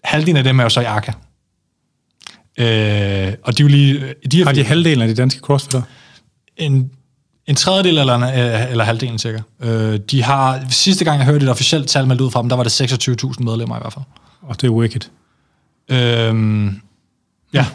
[0.03, 1.11] Halvdelen af dem er jo så i AKA.
[2.59, 4.13] Øh, og de er jo lige...
[4.31, 5.81] De Har de halvdelen af de danske crossfitter?
[6.57, 6.91] en,
[7.47, 9.39] en tredjedel eller, en, øh, eller halvdelen cirka.
[9.61, 12.55] Øh, de har, sidste gang jeg hørte et officielt tal meldt ud fra dem, der
[12.55, 14.05] var det 26.000 medlemmer i hvert fald.
[14.47, 15.01] Og det er wicked.
[15.89, 16.81] Øhm,
[17.53, 17.65] ja,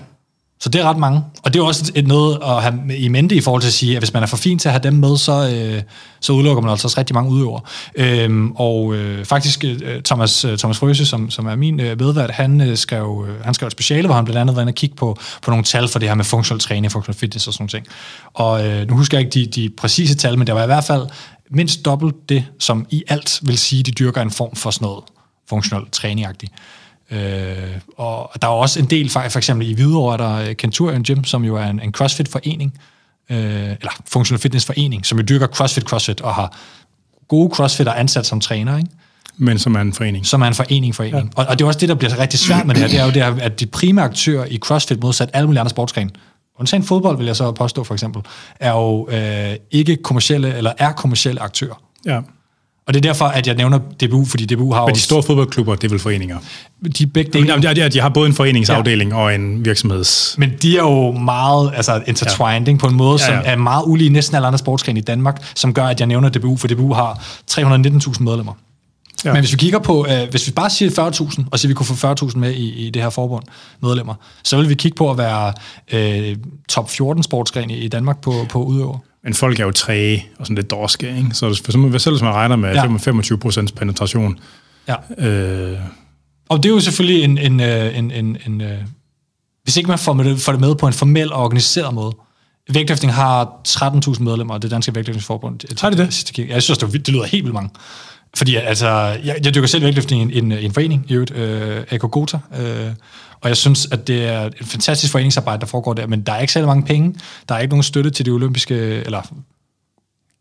[0.63, 1.25] så det er ret mange.
[1.43, 3.93] Og det er også et, noget at have i mente i forhold til at sige,
[3.93, 5.83] at hvis man er for fin til at have dem med, så, øh,
[6.21, 7.61] så udelukker man altså også rigtig mange udøvere.
[7.95, 12.31] Øhm, og øh, faktisk øh, Thomas, øh, Thomas Frøse, som, som er min øh, medvært,
[12.31, 14.75] han, øh, skrev, øh, han skrev et speciale, hvor han blandt andet var inde og
[14.75, 17.69] kigge på, på nogle tal for det her med funktionel træning, funktionel fitness og sådan
[17.73, 17.87] noget.
[18.35, 20.85] Og øh, nu husker jeg ikke de, de præcise tal, men det var i hvert
[20.85, 21.07] fald
[21.51, 25.05] mindst dobbelt det, som i alt vil sige, de dyrker en form for sådan noget
[25.49, 26.53] funktionel træning-agtigt.
[27.11, 30.57] Øh, og der er også en del, for, for eksempel i Hvidovre er der øh,
[30.57, 32.79] Kenturian Gym, som jo er en, en CrossFit-forening,
[33.31, 36.59] øh, eller Functional Fitness-forening, som jo dyrker CrossFit-CrossFit og har
[37.29, 38.91] gode CrossFitter ansat som træner, ikke?
[39.37, 40.27] Men som er en forening.
[40.27, 41.33] som er en forening forening.
[41.37, 41.43] Ja.
[41.43, 43.05] Og, og det er også det, der bliver rigtig svært med det her, det er
[43.05, 46.11] jo det, her, at de primære aktører i CrossFit, modsat alle mulige andre sportsgrene,
[46.59, 48.23] undtagen fodbold, vil jeg så påstå for eksempel,
[48.61, 51.83] er jo øh, ikke kommercielle, eller er kommercielle aktører.
[52.07, 52.21] Ja.
[52.87, 55.75] Og det er derfor, at jeg nævner DBU, fordi DBU har Men de store fodboldklubber,
[55.75, 56.39] det er vel foreninger?
[56.99, 59.17] de begge Jamen, dele, de, de, de har både en foreningsafdeling ja.
[59.17, 60.35] og en virksomheds...
[60.39, 62.77] Men de er jo meget altså, intertwined ja.
[62.77, 63.53] på en måde, som Ja, ja.
[63.53, 66.57] er meget ulige næsten alle andre sportsgrene i Danmark, som gør, at jeg nævner DBU,
[66.57, 68.53] for DBU har 319.000 medlemmer.
[69.25, 69.33] Ja.
[69.33, 71.75] Men hvis vi kigger på, øh, hvis vi bare siger 40.000, og siger, at vi
[71.75, 73.45] kunne få 40.000 med i, i det her forbund
[73.83, 74.15] medlemmer,
[74.45, 75.53] så vil vi kigge på at være
[75.93, 76.37] øh,
[76.69, 78.99] top 14 sportsgren i, i Danmark på, på udøver.
[79.25, 81.29] Men folk er jo træge og sådan lidt dorske, ikke?
[81.33, 82.83] Så hvis, hvis, selv hvis man regner med Ja.
[82.93, 82.97] ja.
[82.97, 84.39] 25 procents penetration,
[84.89, 85.27] Ja.
[85.29, 85.79] øh,
[86.49, 87.39] Og det er jo selvfølgelig en...
[87.39, 88.79] en, øh, en, en, en øh,
[89.65, 92.17] hvis ikke man får, med det, får det med på en formel og organiseret måde.
[92.73, 95.81] Vægtløftning har 13.000 medlemmer, det danske vægtløftningsforbund.
[95.81, 96.39] Har de det?
[96.39, 97.71] Ja, jeg synes, det, det lyder helt vildt mange.
[98.37, 98.89] Fordi altså,
[99.25, 102.39] jeg, jeg dykker selv vægtløftning i en, en, en forening, i øvrigt, øh, AK Gota,
[102.61, 102.91] øh,
[103.43, 106.41] og jeg synes, at det er et fantastisk foreningsarbejde, der foregår der, men der er
[106.41, 107.15] ikke særlig mange penge,
[107.49, 109.23] der er ikke nogen støtte til de olympiske, eller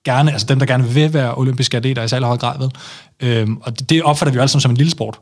[0.05, 2.69] gerne, altså dem, der gerne vil være olympiske atleter i særlig høj grad, ved.
[3.19, 5.19] Øhm, og det, det opfatter vi jo alle sammen som en lille sport.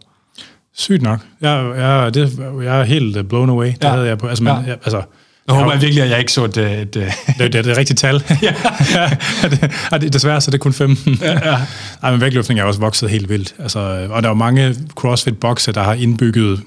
[0.78, 1.20] Sygt nok.
[1.42, 3.68] Jeg, jeg, det, jeg er helt øh, blown away.
[3.68, 3.90] Det ja.
[3.90, 4.28] havde jeg på.
[4.28, 4.60] Altså, men, ja.
[4.60, 5.02] jeg, altså,
[5.48, 6.58] jeg håber jeg virkelig, at jeg ikke så et...
[6.58, 8.24] et, et det, det, det er det rigtige tal.
[8.42, 8.54] ja.
[9.92, 11.18] ja, det, desværre så er det kun 15.
[11.22, 11.58] ja, ja.
[12.04, 13.56] Ej, men vægtløftning er også vokset helt vildt.
[13.60, 16.60] Altså, og der er jo mange CrossFit-bokse, der har indbygget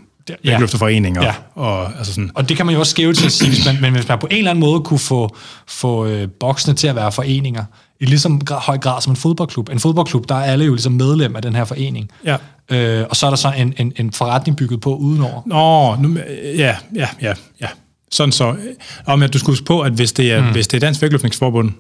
[0.44, 1.22] vægtløfterforeninger.
[1.22, 1.34] Ja.
[1.54, 2.30] Og, altså sådan.
[2.34, 4.18] og det kan man jo også skæve til at sige, hvis man, men hvis man
[4.18, 5.36] på en eller anden måde kunne få,
[5.68, 7.64] få øh, boksene til at være foreninger,
[8.00, 9.68] i ligesom høj grad som en fodboldklub.
[9.68, 12.10] En fodboldklub, der er alle jo ligesom medlem af den her forening.
[12.24, 12.36] Ja.
[12.70, 15.42] Øh, og så er der så en, en, en forretning bygget på udenover.
[15.46, 16.18] Nå, nu,
[16.56, 17.66] ja, ja, ja, ja.
[18.10, 18.56] Sådan så.
[19.06, 20.52] Om at du skulle huske på, at hvis det er, mm.
[20.52, 21.72] hvis det er Dansk Vægtløftningsforbund,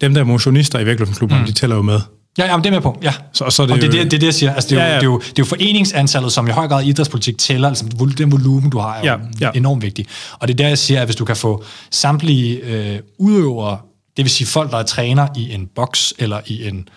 [0.00, 1.44] dem der er motionister i vægtløftningsklubben, mm.
[1.44, 2.00] de tæller jo med.
[2.38, 3.12] Ja, jamen, det er med på, ja.
[3.32, 4.54] Så, så det og det, er det, det er det, jeg siger.
[4.54, 4.94] Altså, det, er ja, ja.
[4.94, 7.84] Jo, det, er jo, det er jo foreningsantallet, som i høj grad idrætspolitik tæller, altså
[8.18, 9.50] den volumen, du har, er ja, ja.
[9.54, 10.06] enormt vigtig.
[10.38, 13.78] Og det er der, jeg siger, at hvis du kan få samtlige øh, udøvere,
[14.16, 16.88] det vil sige folk, der er træner i en boks, eller i en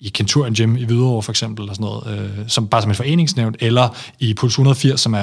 [0.00, 2.96] i Kenturian Gym i Hvidovre for eksempel, eller sådan noget, øh, som, bare som et
[2.96, 5.20] foreningsnævnt, eller i Puls 180, som er,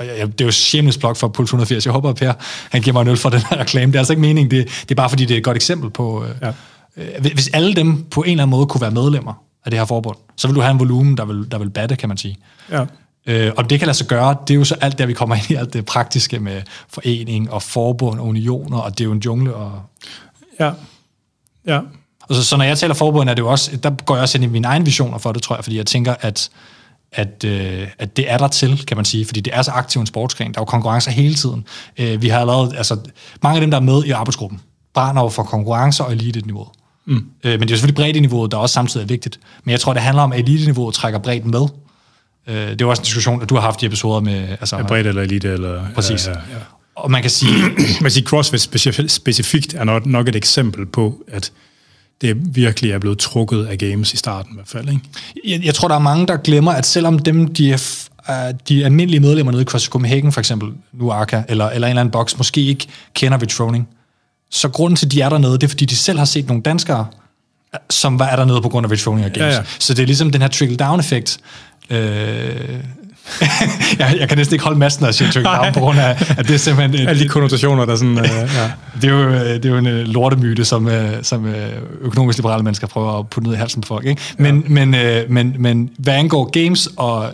[0.00, 1.86] ja, det er jo shameless plug for Puls 180.
[1.86, 2.32] Jeg håber, at Per,
[2.70, 3.92] han giver mig en øl for den her reklame.
[3.92, 5.90] Det er altså ikke meningen, det, det er bare fordi, det er et godt eksempel
[5.90, 6.54] på, øh, ja øh,
[7.20, 9.32] hvis alle dem på en eller anden måde kunne være medlemmer
[9.64, 11.96] af det her forbund, så vil du have en volumen, der vil, der vil batte,
[11.96, 12.36] kan man sige.
[12.70, 12.84] Ja.
[13.26, 15.34] Øh, om det kan lade sig gøre, det er jo så alt der, vi kommer
[15.36, 19.12] ind i, alt det praktiske med forening og forbund og unioner, og det er jo
[19.12, 19.54] en jungle.
[19.54, 19.82] Og...
[20.60, 20.72] Ja.
[21.66, 21.80] Ja.
[22.28, 24.38] Og så, så når jeg taler forbund, er det jo også, der går jeg også
[24.38, 26.50] ind i mine egne visioner for det, tror jeg, fordi jeg tænker, at
[27.12, 30.00] at, øh, at det er der til, kan man sige, fordi det er så aktiv
[30.00, 30.54] en sportsgren.
[30.54, 31.64] Der er jo konkurrencer hele tiden.
[31.98, 32.96] Øh, vi har lavet, altså,
[33.42, 34.60] mange af dem, der er med i arbejdsgruppen,
[34.94, 36.68] brænder jo for konkurrencer og elite-niveau.
[37.06, 37.14] Mm.
[37.14, 39.40] Øh, men det er jo selvfølgelig breddeniveauet, der også samtidig er vigtigt.
[39.64, 41.66] Men jeg tror, det handler om, at elite-niveauet trækker bredden med.
[42.48, 44.48] Øh, det er jo også en diskussion, at du har haft i episoder med...
[44.48, 45.84] Altså, ja, bredt eller elite, eller...
[45.94, 46.26] Præcis.
[46.26, 46.58] Ja, ja, ja.
[46.94, 47.62] Og man kan sige...
[47.76, 51.52] man kan sige, CrossFit specifikt er nok, nok et eksempel på, at
[52.20, 54.88] det virkelig er blevet trukket af games i starten i hvert fald.
[54.88, 55.00] Ikke?
[55.44, 57.78] Jeg, jeg tror, der er mange, der glemmer, at selvom dem, de er
[58.68, 62.00] de almindelige medlemmer nede i CrossFit Copenhagen, for eksempel nu Arca, eller, eller en eller
[62.00, 63.88] anden boks, måske ikke kender Retroning.
[64.52, 66.62] Så grunden til, at de er dernede, det er, fordi de selv har set nogle
[66.62, 67.06] danskere,
[67.90, 69.36] som var dernede på grund af Rich Games.
[69.36, 69.62] Ja, ja.
[69.78, 71.38] Så det er ligesom den her trickle-down-effekt.
[71.90, 71.98] Øh,
[73.98, 76.54] jeg, jeg kan næsten ikke holde massen af trickle down på grund af, at det
[76.54, 77.00] er simpelthen...
[77.00, 78.18] Et, Alle de konnotationer, der sådan...
[78.18, 78.70] Uh, ja.
[79.00, 80.92] det, er jo, det er jo en uh, lortemyte, som, uh,
[81.22, 81.46] som
[82.00, 84.06] økonomisk liberale mennesker prøver at putte ned i halsen på folk.
[84.06, 84.22] Ikke?
[84.38, 84.68] Men, ja.
[84.68, 87.30] men, uh, men, men hvad angår games og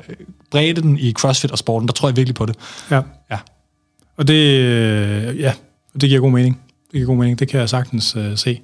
[0.50, 2.56] bredden i CrossFit og sporten, der tror jeg virkelig på det.
[2.90, 3.00] Ja.
[3.30, 3.36] ja.
[4.16, 5.52] Og det, ja,
[6.00, 6.58] det giver god mening.
[6.92, 7.38] Det giver god mening.
[7.38, 8.60] Det kan jeg sagtens uh, se.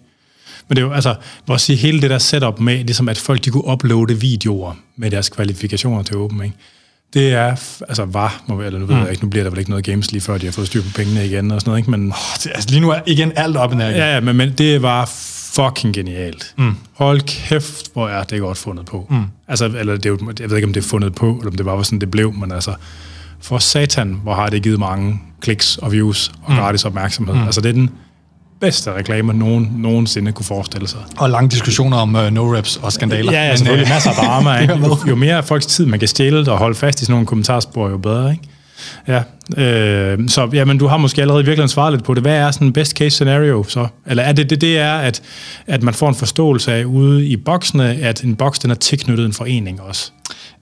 [0.69, 1.15] Men det er jo, altså,
[1.45, 5.11] hvor sige, hele det der setup med, ligesom at folk de kunne uploade videoer med
[5.11, 6.57] deres kvalifikationer til Open, ikke?
[7.15, 7.49] det er,
[7.89, 9.03] altså var, må vi, eller nu ved mm.
[9.03, 10.83] jeg ikke, nu bliver der vel ikke noget games lige før, de har fået styr
[10.83, 11.91] på pengene igen og sådan noget, ikke?
[11.91, 13.77] Men, oh, det, altså lige nu er igen alt op i.
[13.77, 15.11] Ja, ja, men, men det var
[15.55, 16.55] fucking genialt.
[16.59, 16.77] Mm.
[16.93, 19.07] Hold kæft, hvor er det godt fundet på.
[19.11, 19.25] Mm.
[19.49, 21.57] Altså, eller det er jo, jeg ved ikke, om det er fundet på, eller om
[21.57, 22.75] det bare var sådan, det blev, men altså,
[23.41, 26.59] for satan, hvor har det givet mange kliks og views og mm.
[26.59, 27.35] gratis opmærksomhed.
[27.35, 27.45] Mm.
[27.45, 27.91] Altså, det er den
[28.65, 31.01] bedste reklame, nogen nogensinde kunne forestille sig.
[31.17, 33.33] Og lange diskussioner om uh, no-reps og skandaler.
[33.33, 34.57] Ja, ja selvfølgelig masser af drama.
[34.63, 34.75] Ikke?
[34.75, 37.89] Jo, jo mere folks tid, man kan stjæle og holde fast i sådan nogle kommentarspor,
[37.89, 38.31] jo bedre.
[38.31, 38.43] Ikke?
[39.09, 39.23] Ja,
[39.63, 42.23] øh, så jamen, du har måske allerede virkelig svaret lidt på det.
[42.23, 43.87] Hvad er sådan en best case scenario så?
[44.07, 45.23] Eller er det det, det er, at,
[45.67, 49.27] at man får en forståelse af ude i boksene, at en boks den er tilknyttet
[49.27, 50.11] en forening også?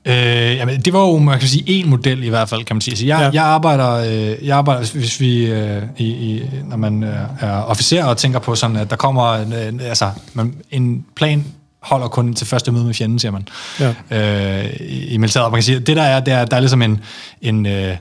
[0.04, 0.14] Øh,
[0.56, 2.96] jamen, det var jo, man kan sige, en model i hvert fald, kan man sige.
[2.96, 3.30] Så jeg, ja.
[3.42, 8.04] jeg, arbejder, øh, jeg arbejder, hvis vi, øh, i, i, når man øh, er officer
[8.04, 11.44] og tænker på sådan, at der kommer en, en, altså, man, en plan
[11.82, 13.48] holder kun til første møde med fjenden, siger man.
[13.80, 14.64] Ja.
[14.64, 15.50] Øh, i, I militæret.
[15.50, 17.00] Man kan sige, det der er, det er, der er ligesom en,
[17.42, 17.96] en øh,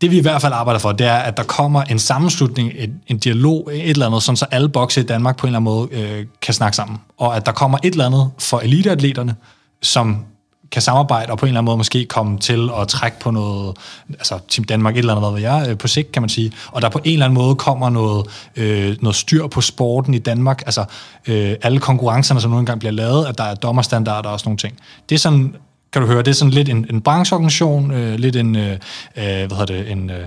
[0.00, 3.00] det vi i hvert fald arbejder for, det er, at der kommer en sammenslutning, en,
[3.06, 5.74] en dialog, et eller andet, sådan så alle bokse i Danmark på en eller anden
[5.74, 6.98] måde øh, kan snakke sammen.
[7.18, 9.34] Og at der kommer et eller andet for eliteatleterne,
[9.82, 10.24] som
[10.72, 13.76] kan samarbejde og på en eller anden måde måske komme til at trække på noget,
[14.08, 16.82] altså Team Danmark, et eller andet, hvad jeg, øh, på sigt kan man sige, og
[16.82, 18.26] der på en eller anden måde kommer noget,
[18.56, 20.84] øh, noget styr på sporten i Danmark, altså
[21.26, 24.58] øh, alle konkurrencerne, som nu engang bliver lavet, at der er dommerstandarder og sådan nogle
[24.58, 24.78] ting.
[25.08, 25.54] Det er sådan,
[25.92, 28.78] kan du høre, det er sådan lidt en, en brancheorganisation, øh, lidt en, øh, øh
[29.16, 30.10] hvad hedder det, en...
[30.10, 30.26] Øh,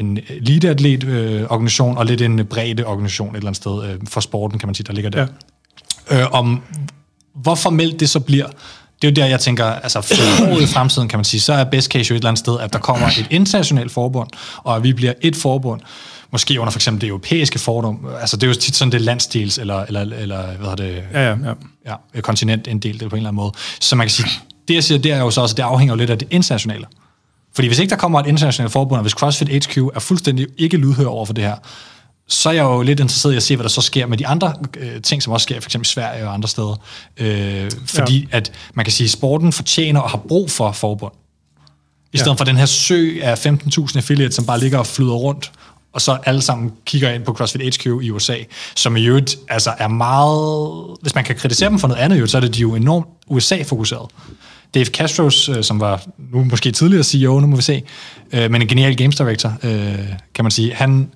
[0.00, 4.58] en eliteatlet-organisation øh, og lidt en bredde organisation et eller andet sted øh, for sporten,
[4.58, 5.26] kan man sige, der ligger der.
[6.10, 6.20] Ja.
[6.20, 6.62] Øh, om
[7.34, 8.46] hvor formelt det så bliver,
[9.02, 11.64] det er jo der, jeg tænker, altså for i fremtiden, kan man sige, så er
[11.64, 14.82] best case jo et eller andet sted, at der kommer et internationalt forbund, og at
[14.82, 15.80] vi bliver et forbund,
[16.32, 18.06] måske under for eksempel det europæiske fordum.
[18.20, 21.02] Altså det er jo tit sådan, det landsdels, eller, eller, eller hvad hedder det?
[21.12, 21.36] Ja, ja,
[21.86, 21.94] ja.
[22.14, 23.52] ja kontinent en del, det på en eller anden måde.
[23.80, 24.28] Så man kan sige,
[24.68, 26.86] det jeg siger, det er jo så også, det afhænger jo lidt af det internationale.
[27.54, 30.76] Fordi hvis ikke der kommer et internationalt forbund, og hvis CrossFit HQ er fuldstændig ikke
[30.76, 31.56] lydhør over for det her,
[32.28, 34.26] så er jeg jo lidt interesseret i at se, hvad der så sker med de
[34.26, 36.76] andre øh, ting, som også sker for eksempel i Sverige og andre steder.
[37.16, 38.36] Øh, fordi ja.
[38.36, 41.12] at man kan sige, at sporten fortjener og har brug for forbund.
[42.12, 42.40] I stedet ja.
[42.40, 45.52] for den her sø af 15.000 affiliates, som bare ligger og flyder rundt,
[45.92, 48.36] og så alle sammen kigger ind på CrossFit HQ i USA,
[48.74, 50.96] som i øvrigt altså er meget...
[51.02, 54.10] Hvis man kan kritisere dem for noget andet, så er det de jo enormt USA-fokuseret.
[54.74, 56.02] Dave Castros, øh, som var
[56.32, 57.82] nu måske tidligere CEO, nu må vi se,
[58.32, 59.98] øh, men en genial games director, øh,
[60.34, 61.08] kan man sige, han, noget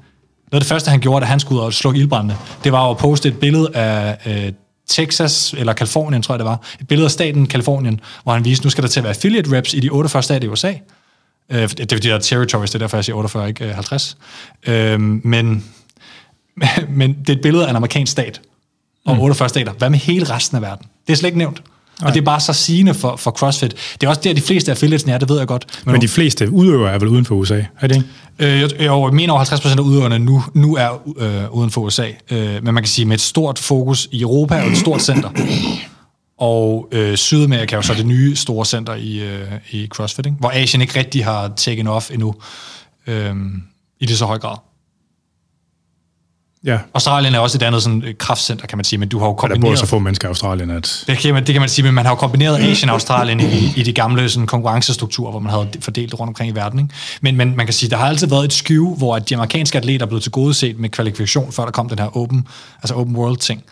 [0.52, 2.96] af det første, han gjorde, da han skulle ud og slukke ildbrændene, det var at
[2.96, 4.52] poste et billede af øh,
[4.88, 8.66] Texas, eller Kalifornien, tror jeg det var, et billede af staten Kalifornien, hvor han viste,
[8.66, 10.72] nu skal der til at være affiliate reps i de 48 stater i USA.
[11.50, 14.16] Øh, det er fordi, der er territories, det er derfor, jeg siger 48, ikke 50.
[14.66, 15.64] Øh, men,
[16.88, 18.40] men det er et billede af en amerikansk stat,
[19.06, 19.48] og 48 mm.
[19.48, 19.72] stater.
[19.72, 20.86] Hvad med hele resten af verden?
[21.06, 21.62] Det er slet ikke nævnt.
[22.00, 22.08] Nej.
[22.08, 23.74] Og det er bare så sigende for, for CrossFit.
[24.00, 25.66] Det er også der, de fleste affiliates er, det ved jeg godt.
[25.84, 28.08] Men, Men de fleste udøvere er vel uden for USA, er det ikke?
[28.38, 32.06] Øh, jeg, jeg mener over 50% af udøverne nu, nu er øh, uden for USA.
[32.30, 35.30] Øh, men man kan sige, med et stort fokus i Europa og et stort center.
[36.38, 40.38] Og øh, Sydamerika er jo så det nye store center i, øh, i CrossFit, ikke?
[40.40, 42.34] hvor Asien ikke rigtig har taken off endnu
[43.06, 43.34] øh,
[44.00, 44.56] i det så høj grad.
[46.64, 46.78] Ja.
[46.94, 49.64] Australien er også et andet sådan, kraftcenter, kan man sige, men du har jo kombineret...
[49.64, 51.04] Ja, der bor så få mennesker i Australien, at...
[51.06, 53.40] Det kan, man, det kan man sige, men man har jo kombineret Asien og Australien
[53.40, 56.80] i, i de gamle sådan, konkurrencestrukturer, hvor man havde fordelt rundt omkring i verden.
[56.80, 56.94] Ikke?
[57.20, 60.06] Men, men man kan sige, der har altid været et skew, hvor de amerikanske atleter
[60.06, 62.46] er blevet til gode set med kvalifikation, før der kom den her open,
[62.82, 63.62] altså open world ting.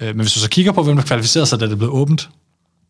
[0.00, 2.28] Øh, men hvis du så kigger på, hvem der kvalificerede sig, da det blev åbent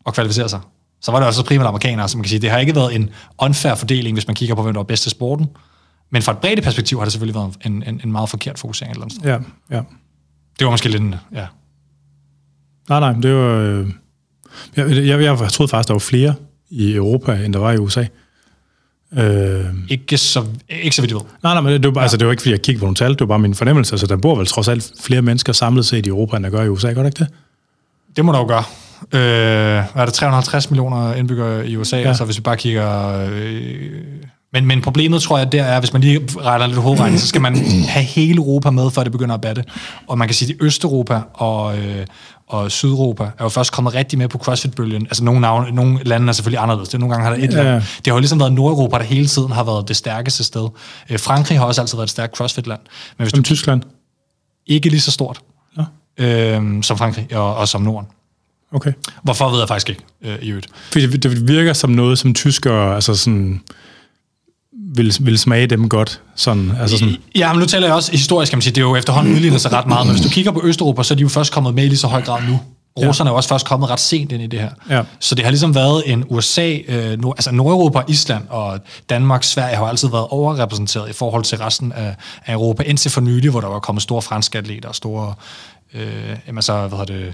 [0.05, 0.59] og kvalificerede sig,
[1.01, 3.09] så var det også primært amerikanere, så man kan sige, det har ikke været en
[3.39, 5.47] unfair fordeling, hvis man kigger på, hvem der var bedst til sporten.
[6.11, 8.91] Men fra et bredt perspektiv har det selvfølgelig været en, en, en meget forkert fokusering
[8.91, 9.31] et eller andet sted.
[9.31, 9.81] Ja, ja.
[10.59, 11.45] Det var måske lidt en, ja.
[12.89, 13.57] Nej, nej, det var...
[13.57, 13.87] Øh,
[14.75, 16.33] jeg, jeg, jeg, troede faktisk, der var flere
[16.69, 18.05] i Europa, end der var i USA.
[19.17, 21.25] Øh, ikke, så, ikke så vidt du ved.
[21.43, 22.03] Nej, nej, men det, det, var, ja.
[22.03, 23.93] altså, det var ikke, fordi jeg kiggede på nogle tal, det var bare min fornemmelse.
[23.93, 26.63] Altså, der bor vel trods alt flere mennesker samlet set i Europa, end der gør
[26.63, 27.27] i USA, gør det ikke det?
[28.15, 28.63] Det må der jo gøre.
[29.13, 32.07] Øh, er der 350 millioner indbyggere i USA, ja.
[32.07, 33.17] altså hvis vi bare kigger...
[33.29, 34.01] Øh,
[34.53, 37.41] men, men problemet, tror jeg, der er, hvis man lige retter lidt hovedregning, så skal
[37.41, 37.55] man
[37.87, 39.63] have hele Europa med, før det begynder at batte.
[40.07, 42.05] Og man kan sige, at Østeuropa og, øh,
[42.47, 45.01] og Sydeuropa er jo først kommet rigtig med på CrossFit-bølgen.
[45.05, 46.89] Altså nogle, navne, nogle lande er selvfølgelig anderledes.
[46.89, 47.63] Det, nogle gange har der et ja.
[47.63, 47.81] land.
[47.81, 50.67] Det har jo ligesom været Nordeuropa, der hele tiden har været det stærkeste sted.
[51.09, 52.79] Øh, Frankrig har også altid været et stærkt CrossFit-land.
[53.17, 53.81] Men hvis som du, Tyskland?
[54.67, 55.41] Ikke lige så stort
[55.77, 55.83] ja.
[56.57, 58.07] øh, som Frankrig og, og som Norden.
[58.73, 58.93] Okay.
[59.23, 60.67] Hvorfor ved jeg faktisk ikke, øh, i øvrigt.
[60.91, 63.61] Fordi det virker som noget, som tyskere, altså sådan
[64.95, 66.21] vil, vil smage dem godt.
[66.35, 67.15] Sådan, altså sådan.
[67.35, 69.61] Ja, men nu taler jeg også historisk, kan man sige, det er jo efterhånden udlignet
[69.61, 71.75] sig ret meget, men hvis du kigger på Østeuropa, så er de jo først kommet
[71.75, 72.59] med i lige så høj grad nu.
[72.99, 73.33] Russerne ja.
[73.33, 74.69] er også først kommet ret sent ind i det her.
[74.89, 75.03] Ja.
[75.19, 78.79] Så det har ligesom været en USA, øh, nord, altså Nordeuropa, Island og
[79.09, 82.15] Danmark, Sverige har altid været overrepræsenteret i forhold til resten af,
[82.45, 85.33] af Europa, indtil for nylig, hvor der var kommet store franske atleter og store,
[85.93, 87.33] øh, jamen så, hvad hedder det,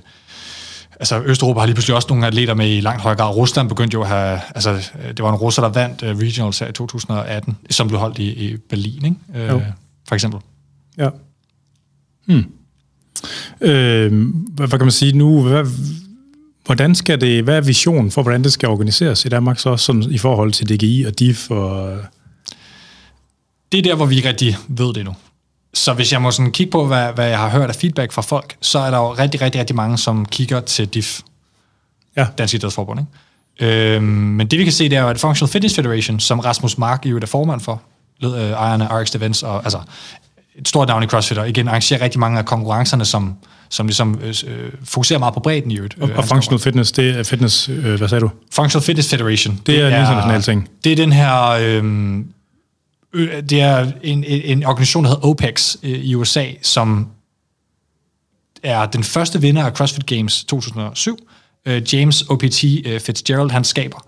[0.99, 3.35] altså Østeuropa har lige pludselig også nogle atleter med i langt højere grad.
[3.35, 6.67] Rusland begyndte jo at have, altså det var en russer, der vandt uh, regionals her
[6.67, 9.55] i 2018, som blev holdt i, i Berlin, ikke?
[9.55, 9.61] Uh,
[10.07, 10.39] for eksempel.
[10.97, 11.09] Ja.
[12.25, 12.45] Hmm.
[13.61, 14.11] Øh,
[14.49, 15.41] hvad, hvad kan man sige nu?
[15.41, 15.65] Hvad,
[16.65, 20.03] hvordan skal det, hvad er visionen for, hvordan det skal organiseres i Danmark, så sådan
[20.03, 21.51] i forhold til DGI og DIF?
[21.51, 21.97] Og...
[23.71, 25.15] Det er der, hvor vi ikke rigtig ved det nu.
[25.77, 28.21] Så hvis jeg må sådan kigge på, hvad, hvad jeg har hørt af feedback fra
[28.21, 31.19] folk, så er der jo rigtig, rigtig, rigtig mange, som kigger til DIF,
[32.15, 32.27] ja.
[32.37, 32.99] Dansk Idrætsforbund.
[32.99, 33.95] Ikke?
[33.95, 36.77] Øhm, men det vi kan se, det er jo, at Functional Fitness Federation, som Rasmus
[36.77, 37.81] Mark jo er formand for,
[38.19, 39.79] led, øh, ejerne af RX Events, og altså
[40.55, 43.35] et stort navn i CrossFit, og igen arrangerer rigtig mange af konkurrencerne, som,
[43.69, 45.97] som ligesom øh, øh fokuserer meget på bredden i øvrigt.
[46.01, 48.29] Og, og Functional Fitness, det er fitness, øh, hvad sagde du?
[48.51, 49.55] Functional Fitness Federation.
[49.55, 50.69] Det, det er en international ting.
[50.83, 51.49] Det er den her...
[51.49, 51.83] Øh,
[53.25, 57.07] det er en, en organisation, der hedder OPEX øh, i USA, som
[58.63, 61.19] er den første vinder af CrossFit Games 2007.
[61.65, 64.07] Øh, James OPT øh, Fitzgerald, han skaber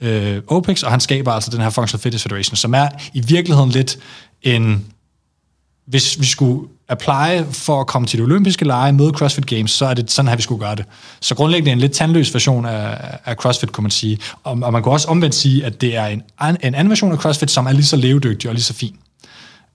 [0.00, 3.70] øh, OPEX, og han skaber altså den her Functional Fitness Federation, som er i virkeligheden
[3.70, 3.98] lidt
[4.42, 4.86] en...
[5.90, 9.86] Hvis vi skulle apply for at komme til de olympiske lege med CrossFit Games, så
[9.86, 10.84] er det sådan her, vi skulle gøre det.
[11.20, 14.18] Så grundlæggende en lidt tandløs version af, af CrossFit, kunne man sige.
[14.44, 16.22] Og, og man kan også omvendt sige, at det er en,
[16.64, 18.96] en anden version af CrossFit, som er lige så levedygtig og lige så fin.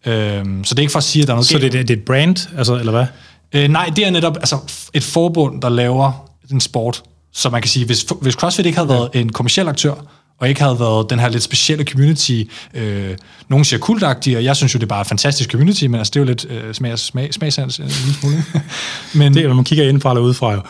[0.05, 1.87] Øhm, så det er ikke for at sige, at der er noget Så det, det,
[1.87, 3.05] det er et brand, altså, eller hvad?
[3.53, 4.57] Øh, nej, det er netop altså,
[4.93, 7.03] et forbund, der laver en sport.
[7.33, 9.93] Så man kan sige, hvis, hvis CrossFit ikke havde været en kommersiel aktør,
[10.39, 12.43] og ikke havde været den her lidt specielle community.
[12.73, 13.17] Øh,
[13.47, 16.11] nogen siger kultagtige, og jeg synes jo, det er bare et fantastisk community, men altså,
[16.11, 18.43] det er jo lidt øh, smag, smag, smagsans en lille smule.
[19.23, 20.61] men, det er, når man kigger indfra eller udefra jo.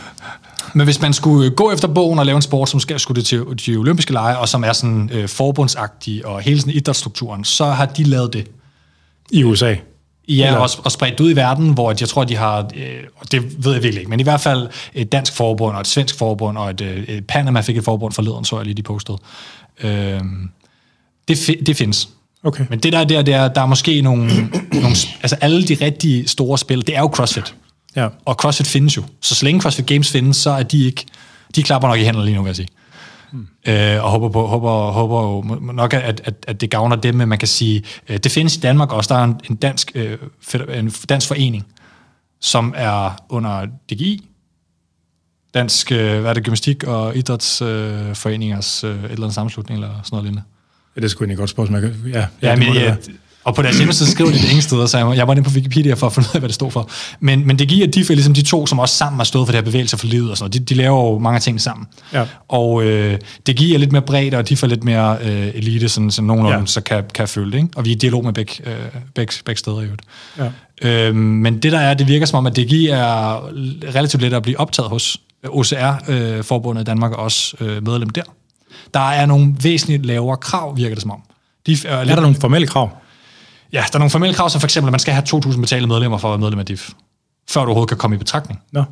[0.73, 3.25] Men hvis man skulle gå efter bogen og lave en sport, som skal skulle det
[3.25, 7.65] til de olympiske lege, og som er sådan øh, forbundsagtig og hele sådan idrætsstrukturen, så
[7.65, 8.47] har de lavet det.
[9.31, 9.75] I USA?
[10.27, 13.73] Ja, og, og spredt ud i verden, hvor jeg tror, de har, øh, det ved
[13.73, 16.69] jeg virkelig ikke, men i hvert fald et dansk forbund og et svensk forbund, og
[16.69, 19.17] et, øh, Panama fik et forbund forleden, så jeg lige, de postede.
[19.83, 20.19] Øh,
[21.27, 22.09] det, det findes.
[22.43, 22.65] Okay.
[22.69, 24.27] Men det der, der, der, der er måske nogle,
[24.73, 27.55] nogle, altså alle de rigtige store spil, det er jo CrossFit.
[27.95, 28.07] Ja.
[28.25, 29.03] Og CrossFit findes jo.
[29.21, 31.05] Så så længe CrossFit Games findes, så er de ikke,
[31.55, 32.67] de klapper nok i hænderne lige nu, vil jeg sige.
[33.35, 33.73] Hmm.
[33.73, 37.37] Øh, og håber, på, håber, håber nok, at, at, at det gavner dem, men man
[37.37, 39.13] kan sige, øh, det findes i Danmark også.
[39.13, 40.17] Der er en, en, dansk, øh,
[40.69, 41.65] en dansk forening,
[42.41, 44.29] som er under DGI,
[45.55, 50.07] Dansk øh, hvad er det, Gymnastik- og Idrætsforeningers øh, et eller andet sammenslutning, eller sådan
[50.11, 50.43] noget lignende.
[50.95, 51.83] Ja, det skulle egentlig godt spørgsmål.
[51.83, 52.95] Ja, ja, ja, men, ja,
[53.45, 55.49] og på deres hjemmeside skriver de det ingen steder, så jeg, jeg var inde på
[55.55, 56.89] Wikipedia for at finde ud af, hvad det stod for.
[57.19, 59.57] Men, men det giver de ligesom de to, som også sammen har stået for det
[59.57, 60.69] her bevægelse for livet og sådan noget.
[60.69, 61.87] De, de laver jo mange ting sammen.
[62.13, 62.25] Ja.
[62.47, 66.11] Og øh, det giver lidt mere bredde, og de får lidt mere øh, elite, sådan,
[66.11, 66.65] så nogenlunde ja.
[66.65, 67.57] så kan, kan følge det.
[67.57, 67.69] Ikke?
[67.75, 68.73] Og vi er i dialog med begge, øh,
[69.15, 70.01] begge, begge steder i øvrigt.
[70.37, 70.49] Ja.
[70.81, 73.49] Øh, men det der er, det virker som om, at DGI er
[73.95, 75.17] relativt let at blive optaget hos.
[75.47, 78.23] OCR-forbundet øh, i Danmark er også øh, medlem der.
[78.93, 81.21] Der er nogle væsentligt lavere krav, virker det som om.
[81.65, 82.89] De er, er der nogle formelle krav?
[83.73, 85.87] Ja, der er nogle formelle krav, som for eksempel, at man skal have 2.000 betalte
[85.87, 86.89] medlemmer for at være medlem af DIF,
[87.49, 88.61] før du overhovedet kan komme i betragtning.
[88.71, 88.83] Nå.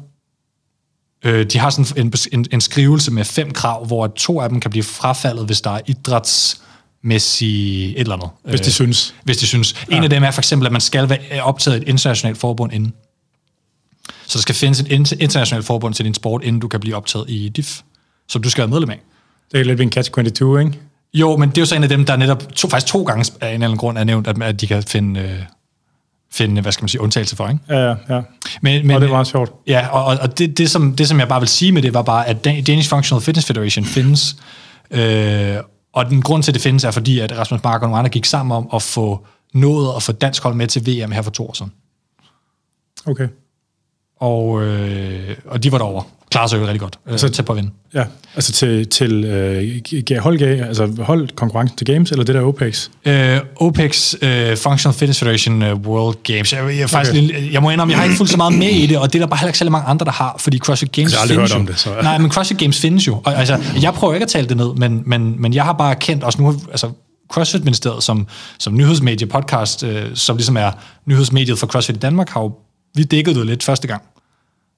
[1.26, 4.60] Øh, de har sådan en, en, en skrivelse med fem krav, hvor to af dem
[4.60, 8.30] kan blive frafaldet, hvis der er idrætsmæssigt et eller andet.
[8.44, 9.16] Hvis de øh, synes.
[9.24, 9.86] Hvis de synes.
[9.92, 9.98] Ja.
[9.98, 12.94] En af dem er for eksempel, at man skal være optaget et internationalt forbund inden.
[14.28, 14.88] Så der skal findes et
[15.20, 17.82] internationalt forbund til din sport, inden du kan blive optaget i DIF,
[18.28, 19.00] som du skal være medlem af.
[19.52, 20.80] Det er lidt en catch-22, ikke?
[21.14, 23.32] Jo, men det er jo så en af dem, der netop to, faktisk to gange
[23.42, 25.40] af en eller anden grund er nævnt, at, at de kan finde, øh,
[26.32, 27.60] finde, hvad skal man sige, undtagelse for, ikke?
[27.70, 28.22] Ja, ja, ja.
[28.62, 29.52] Men, men, og det var meget sjovt.
[29.68, 32.02] Ja, og, og det, det, som, det, som jeg bare vil sige med det, var
[32.02, 34.36] bare, at Danish Functional Fitness Federation findes,
[34.92, 35.56] øh,
[35.94, 38.10] og den grund til, at det findes, er fordi, at Rasmus Mark og nogle andre
[38.10, 41.32] gik sammen om at få nået at få dansk hold med til VM her for
[41.32, 41.72] to år siden.
[43.06, 43.28] Okay.
[44.20, 46.04] Og, øh, og de var derovre
[46.34, 47.72] klarer sig jo rigtig godt øh, så, til på at vinde.
[47.94, 48.04] Ja,
[48.36, 52.90] altså til, til øh, hold, altså hold konkurrencen til Games, eller det der OPEX?
[53.06, 56.54] Øh, OPEX, øh, Functional Fitness Federation uh, World Games.
[56.54, 57.44] Jeg, jeg, faktisk, okay.
[57.44, 59.20] jeg, jeg må indrømme, jeg har ikke fulgt så meget med i det, og det
[59.20, 61.42] er der bare heller ikke så mange andre, der har, fordi CrossFit Games altså, jeg
[61.42, 61.90] har findes hørt om det, så.
[62.04, 63.22] Nej, men CrossFit Games findes jo.
[63.26, 65.96] Og, altså, jeg prøver ikke at tale det ned, men, men, men jeg har bare
[65.96, 66.90] kendt også nu, altså
[67.34, 68.28] CrossFit-ministeriet som,
[68.60, 70.72] som nyhedsmedie podcast, øh, som ligesom er
[71.06, 72.52] nyhedsmediet for CrossFit i Danmark, har jo,
[72.96, 74.04] vi dækkede det lidt første gang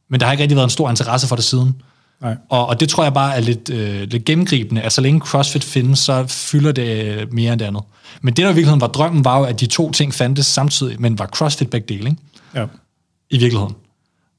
[0.09, 1.82] men der har ikke rigtig været en stor interesse for det siden.
[2.22, 2.36] Nej.
[2.49, 5.63] Og, og det tror jeg bare er lidt, øh, lidt gennemgribende, at så længe CrossFit
[5.63, 7.84] findes, så fylder det mere end det andet.
[8.22, 11.01] Men det, der i virkeligheden var drømmen, var jo, at de to ting fandtes samtidig,
[11.01, 12.22] men var CrossFit begge dele, ikke?
[12.55, 12.66] Ja.
[13.30, 13.76] I virkeligheden.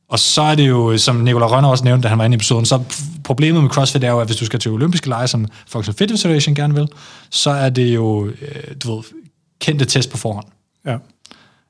[0.08, 2.36] Og så er det jo, som Nicolai Rønner også nævnte, da han var inde i
[2.36, 2.82] episoden, så
[3.24, 6.22] problemet med CrossFit er jo, at hvis du skal til olympiske lege, som Functional Fitness
[6.22, 6.88] Federation gerne vil,
[7.30, 9.04] så er det jo, øh, du ved,
[9.60, 10.46] kendte test på forhånd.
[10.86, 10.96] Ja.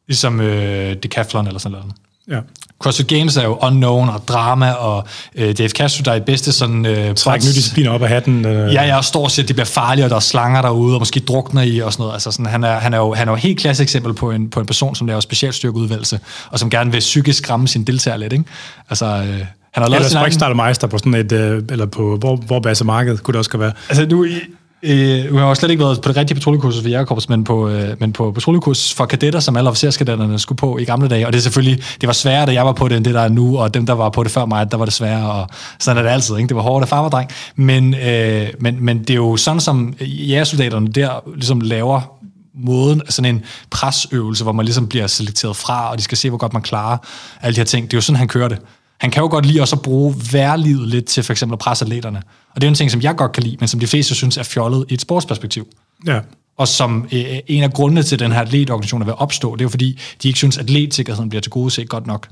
[0.08, 1.92] Ligesom øh, Decathlon eller sådan noget.
[2.30, 2.40] Ja.
[2.78, 5.04] CrossFit Games er jo unknown og drama, og
[5.34, 6.86] øh, Dave Castro, der er i bedste sådan...
[6.86, 8.46] Øh, Træk nye discipliner op af hatten.
[8.46, 8.74] Øh.
[8.74, 11.00] Ja, jeg står og siger, at det bliver farligt, og der er slanger derude, og
[11.00, 12.14] måske drukner i og sådan noget.
[12.14, 14.50] Altså, sådan, han, er, han, er jo, han er jo helt klasse eksempel på en,
[14.50, 18.32] på en person, som laver specialstyrkeudvalgelse, og som gerne vil psykisk skræmme sin deltager lidt,
[18.32, 18.44] ikke?
[18.90, 20.24] Altså, øh, han har lavet eller sin egen...
[20.88, 23.72] på sådan et, øh, eller på hvor, hvor marked, kunne det også være.
[23.88, 24.26] Altså, nu,
[24.86, 27.68] Øh, nu har jo slet ikke været på det rigtige patruljekursus for jægerkorps, men på,
[27.68, 31.26] øh, men på patruljekursus for kadetter, som alle officerskadetterne skulle på i gamle dage.
[31.26, 33.20] Og det er selvfølgelig, det var sværere, da jeg var på det, end det der
[33.20, 35.48] er nu, og dem, der var på det før mig, der var det sværere, og
[35.78, 36.36] sådan er det altid.
[36.36, 36.48] Ikke?
[36.48, 37.30] Det var hårdt af farverdreng.
[37.56, 42.16] Men, øh, men, men det er jo sådan, som jægersoldaterne der ligesom laver
[42.54, 46.38] måden, sådan en presøvelse, hvor man ligesom bliver selekteret fra, og de skal se, hvor
[46.38, 46.98] godt man klarer
[47.42, 47.84] alle de her ting.
[47.84, 48.58] Det er jo sådan, han kører det.
[48.98, 51.84] Han kan jo godt lide også at bruge værlivet lidt til for eksempel at presse
[51.84, 52.22] atleterne.
[52.54, 54.36] Og det er en ting, som jeg godt kan lide, men som de fleste synes
[54.36, 55.66] er fjollet i et sportsperspektiv.
[56.06, 56.20] Ja.
[56.58, 59.54] Og som øh, en af grundene til, at den her atletorganisation er ved at opstå,
[59.54, 62.28] det er jo fordi, de ikke synes, at atletsikkerheden bliver til gode set godt nok.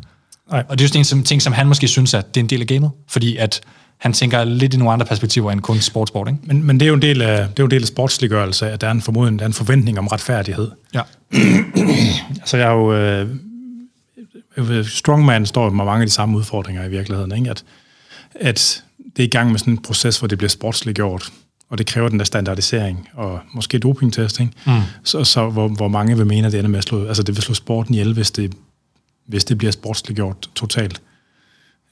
[0.50, 0.64] Nej.
[0.68, 2.60] Og det er jo en ting, som han måske synes, at det er en del
[2.60, 3.60] af gamet, fordi at
[3.98, 6.28] han tænker lidt i nogle andre perspektiver end kun sportsport.
[6.28, 6.40] Ikke?
[6.44, 8.70] Men, men det er jo en del af, det er jo en del af sportsliggørelse,
[8.70, 10.70] at der er en formodning, der er en forventning om retfærdighed.
[10.94, 11.00] Ja.
[12.40, 13.28] altså jeg har jo øh,
[14.84, 17.50] Strongman står med mange af de samme udfordringer i virkeligheden, ikke?
[17.50, 17.64] At,
[18.34, 18.84] at
[19.16, 21.32] det er i gang med sådan en proces, hvor det bliver sportsligt gjort,
[21.70, 24.52] og det kræver den der standardisering, og måske dopingtest, ikke?
[24.66, 24.80] Mm.
[25.04, 27.36] Så, så hvor, hvor mange vil mene, at det ender med at slå, altså det
[27.36, 28.54] vil slå sporten ihjel, hvis det,
[29.26, 31.00] hvis det bliver sportsligt gjort totalt.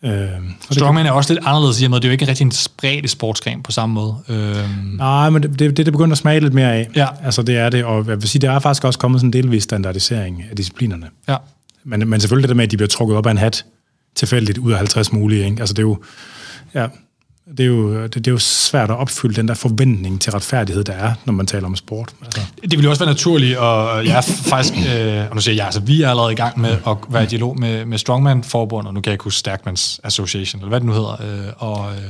[0.05, 0.29] Øh,
[0.71, 3.11] Strongman er også lidt anderledes i og med, det er jo ikke rigtig en spredt
[3.11, 4.17] sportsgren på samme måde.
[4.29, 4.97] Øh.
[4.97, 6.89] Nej, men det, det, det begynder at smage lidt mere af.
[6.97, 7.07] Ja.
[7.23, 9.33] Altså det er det, og jeg vil sige, der er faktisk også kommet sådan en
[9.33, 11.09] delvis standardisering af disciplinerne.
[11.29, 11.37] Ja.
[11.85, 13.65] Men, men selvfølgelig det der med, at de bliver trukket op af en hat
[14.15, 15.45] tilfældigt ud af 50 mulige.
[15.45, 15.61] Ikke?
[15.61, 15.99] Altså det er jo,
[16.75, 16.87] ja,
[17.51, 20.85] det er, jo, det, det er jo svært at opfylde den der forventning til retfærdighed,
[20.85, 22.15] der er, når man taler om sport.
[22.25, 22.41] Altså.
[22.63, 25.65] Det vil jo også være naturligt, og jeg er faktisk, øh, og nu siger jeg,
[25.65, 28.95] altså vi er allerede i gang med at være i dialog med, med Strongman-forbundet, og
[28.95, 31.93] nu kan jeg ikke huske Stærkmans Association, eller hvad det nu hedder, øh, og...
[31.93, 32.03] Øh,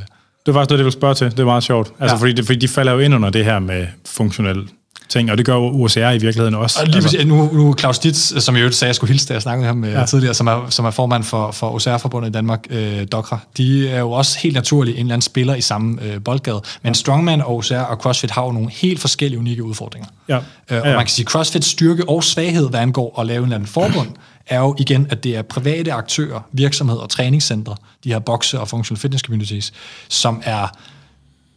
[0.46, 1.30] det var faktisk det, jeg ville spørge til.
[1.30, 1.92] Det er meget sjovt.
[2.00, 2.20] Altså, ja.
[2.20, 4.68] fordi, det, fordi de falder jo ind under det her med funktionel
[5.12, 6.80] ting, og det gør USR i virkeligheden også.
[6.80, 7.24] Og lige altså.
[7.26, 9.88] nu, nu Claus Ditz, som jeg jo sagde, jeg skulle hilse, da jeg snakkede med
[9.90, 10.06] ham ja.
[10.06, 13.98] tidligere, som er, som er formand for, for OCR-forbundet i Danmark, øh, Dokra, de er
[13.98, 16.60] jo også helt naturligt en eller anden spiller i samme øh, boldgade.
[16.82, 20.08] Men Strongman og OCR og CrossFit har jo nogle helt forskellige unikke udfordringer.
[20.28, 20.36] Ja.
[20.36, 20.96] Øh, og ja, ja.
[20.96, 24.08] man kan sige, CrossFit styrke og svaghed, hvad angår at lave en eller anden forbund,
[24.46, 28.68] er jo igen, at det er private aktører, virksomheder og træningscentre, de her bokse- og
[28.68, 29.72] functional fitness communities,
[30.08, 30.66] som er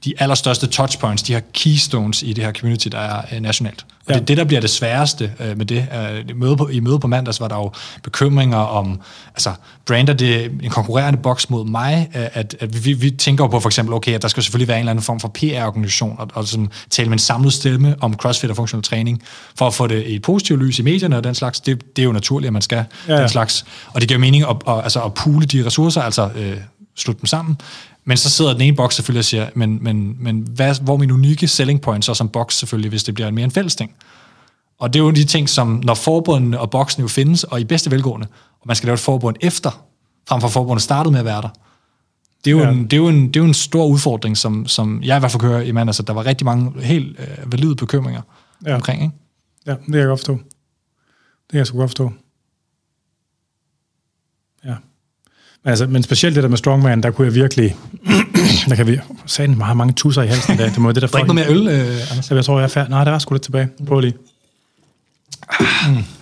[0.05, 3.85] de allerstørste touchpoints, de her keystones i det her community, der er uh, nationalt.
[4.05, 4.13] Og ja.
[4.13, 5.87] det er det, der bliver det sværeste uh, med det.
[6.29, 7.71] I, møde på, I møde på mandags var der jo
[8.03, 9.53] bekymringer om, altså,
[9.85, 12.09] brander det en konkurrerende boks mod mig?
[12.15, 14.77] Uh, at, at vi, vi tænker på for eksempel, okay, at der skal selvfølgelig være
[14.77, 18.13] en eller anden form for PR-organisation, og, og sådan, tale med en samlet stemme om
[18.13, 19.23] CrossFit og funktionel træning,
[19.55, 21.59] for at få det i et positivt lys i medierne og den slags.
[21.59, 23.65] Det, det er jo naturligt, at man skal ja, den slags.
[23.93, 26.61] Og det giver mening at, at, altså, at pule de ressourcer, altså uh,
[26.95, 27.57] slutte dem sammen.
[28.05, 30.97] Men så sidder den ene boks selvfølgelig og siger, men, men, men hvad, hvor er
[30.97, 33.75] min unikke selling point så som boks selvfølgelig, hvis det bliver en mere en fælles
[33.75, 33.95] ting?
[34.77, 37.63] Og det er jo de ting, som når forbundene og boksen jo findes, og i
[37.63, 38.27] bedste velgående,
[38.61, 39.85] og man skal lave et forbund efter,
[40.29, 41.49] frem for forbundet startede med at være der.
[42.45, 42.71] Det er jo, ja.
[42.71, 45.19] en, det er jo, en, det er jo en stor udfordring, som, som jeg i
[45.19, 48.21] hvert fald kan høre i mand, altså der var rigtig mange helt øh, valide bekymringer
[48.65, 48.75] ja.
[48.75, 49.03] omkring.
[49.03, 49.15] Ikke?
[49.65, 50.33] Ja, det kan jeg godt forstå.
[50.33, 52.11] Det kan jeg så godt forstå.
[54.65, 54.75] Ja.
[55.65, 57.75] Altså, men specielt det der med strongman, der kunne jeg virkelig...
[58.69, 58.99] der kan vi...
[59.25, 60.65] Sagen har mange tusser i halsen i dag.
[60.65, 62.31] Det må det der Drik noget mere øl, øh, Anders.
[62.31, 62.89] Jeg tror, jeg er færdig.
[62.89, 63.69] Nej, der var sgu lidt tilbage.
[63.87, 64.13] Prøv lige.
[65.89, 65.97] Mm.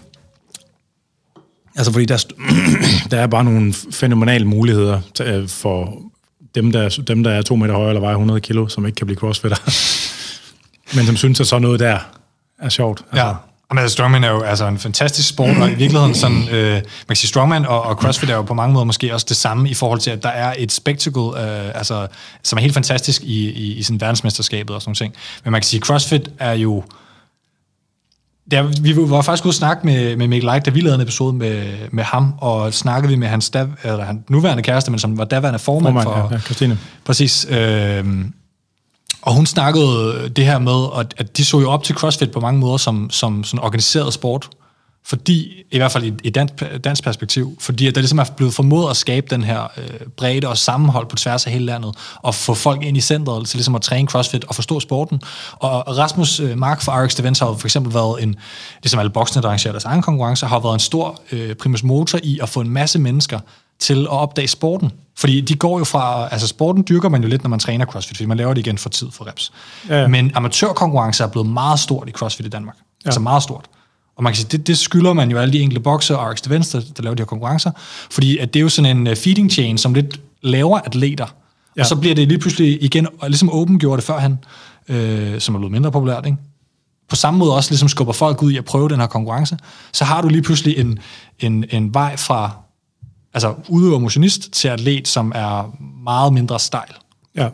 [1.76, 2.26] Altså, fordi der,
[3.12, 5.98] der er bare nogle fænomenale muligheder øh, for
[6.56, 9.08] dem der, dem, der er to meter høje eller vejer 100 kilo, som ikke kan
[9.08, 9.58] blive crossfitter.
[10.96, 12.00] men som synes, at så noget der
[12.60, 13.06] er sjovt.
[13.12, 13.34] Altså, ja.
[13.74, 16.84] Men altså, strongman er jo altså en fantastisk sport, og i virkeligheden sådan, øh, man
[17.08, 19.70] kan sige, strongman og, og crossfit er jo på mange måder måske også det samme
[19.70, 22.08] i forhold til, at der er et spectacle, øh, altså,
[22.44, 25.14] som er helt fantastisk i, i, i sådan verdensmesterskabet og sådan ting.
[25.44, 26.84] Men man kan sige, crossfit er jo,
[28.52, 31.02] der, vi var faktisk ude at snakke med, med Mikkel Leik, da vi lavede en
[31.02, 35.00] episode med, med ham, og snakkede vi med hans, dav, eller, han nuværende kæreste, men
[35.00, 36.28] som var daværende formand, formand for...
[36.32, 36.78] Ja, ja, Christine.
[37.06, 37.48] Præcis.
[37.50, 38.06] Øh,
[39.24, 42.32] og hun snakkede øh, det her med, at, at de så jo op til CrossFit
[42.32, 44.50] på mange måder som, som sådan organiseret sport,
[45.06, 46.54] fordi, i hvert fald i et dansk,
[46.84, 50.48] dansk perspektiv, fordi at der ligesom er blevet formået at skabe den her øh, bredde
[50.48, 53.76] og sammenhold på tværs af hele landet, og få folk ind i centret til ligesom
[53.76, 55.22] at træne CrossFit og forstå sporten.
[55.54, 58.36] Og Rasmus øh, Mark fra RX Events har for eksempel været en,
[58.84, 61.84] det som alle boksene, der arrangerer deres egen konkurrence, har været en stor øh, primus
[61.84, 63.40] motor i at få en masse mennesker
[63.84, 64.92] til at opdage sporten.
[65.18, 68.18] Fordi de går jo fra, altså sporten dyrker man jo lidt, når man træner CrossFit,
[68.18, 69.52] fordi man laver det igen for tid for reps.
[69.90, 70.08] Ja.
[70.08, 72.76] Men amatørkonkurrence er blevet meget stort i CrossFit i Danmark.
[72.76, 73.10] Ja.
[73.10, 73.66] Altså meget stort.
[74.16, 76.50] Og man kan sige, det, det skylder man jo alle de enkelte bokser og RX
[76.50, 77.72] Venstre, der laver de her konkurrencer,
[78.12, 81.26] fordi at det er jo sådan en øh, feeding chain, som lidt laver atleter.
[81.78, 81.82] Ja.
[81.82, 84.40] Og så bliver det lige pludselig igen, og ligesom Open gjorde det førhen,
[84.90, 86.38] øh, som er blevet mindre populært, ikke?
[87.10, 89.58] på samme måde også ligesom skubber folk ud i at prøve den her konkurrence,
[89.92, 91.00] så har du lige pludselig en,
[91.40, 92.63] en, en vej fra
[93.34, 96.94] altså udøver motionist til atlet, som er meget mindre stejl.
[97.36, 97.50] Ja.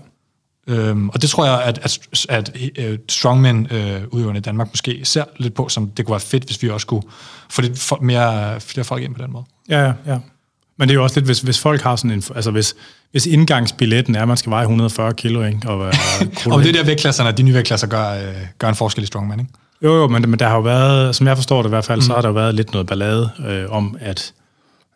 [0.68, 3.78] Øhm, og det tror jeg, at, at, at uh, strongmen uh,
[4.12, 6.88] udøverne i Danmark måske ser lidt på, som det kunne være fedt, hvis vi også
[6.88, 7.04] kunne
[7.50, 9.44] få lidt for, mere, flere folk ind på den måde.
[9.70, 10.18] Ja, ja, ja.
[10.78, 12.24] Men det er jo også lidt, hvis, hvis folk har sådan en...
[12.36, 12.76] Altså hvis,
[13.12, 15.60] hvis indgangsbilletten er, at man skal veje 140 kilo, ikke?
[15.66, 15.92] Og, og,
[16.52, 19.52] og det der vægtklasserne, de nye vægtklasser gør, øh, gør en forskel i strongman, ikke?
[19.84, 21.98] Jo, jo, men, men der har jo været, som jeg forstår det i hvert fald,
[21.98, 22.02] mm.
[22.02, 24.34] så har der jo været lidt noget ballade øh, om, at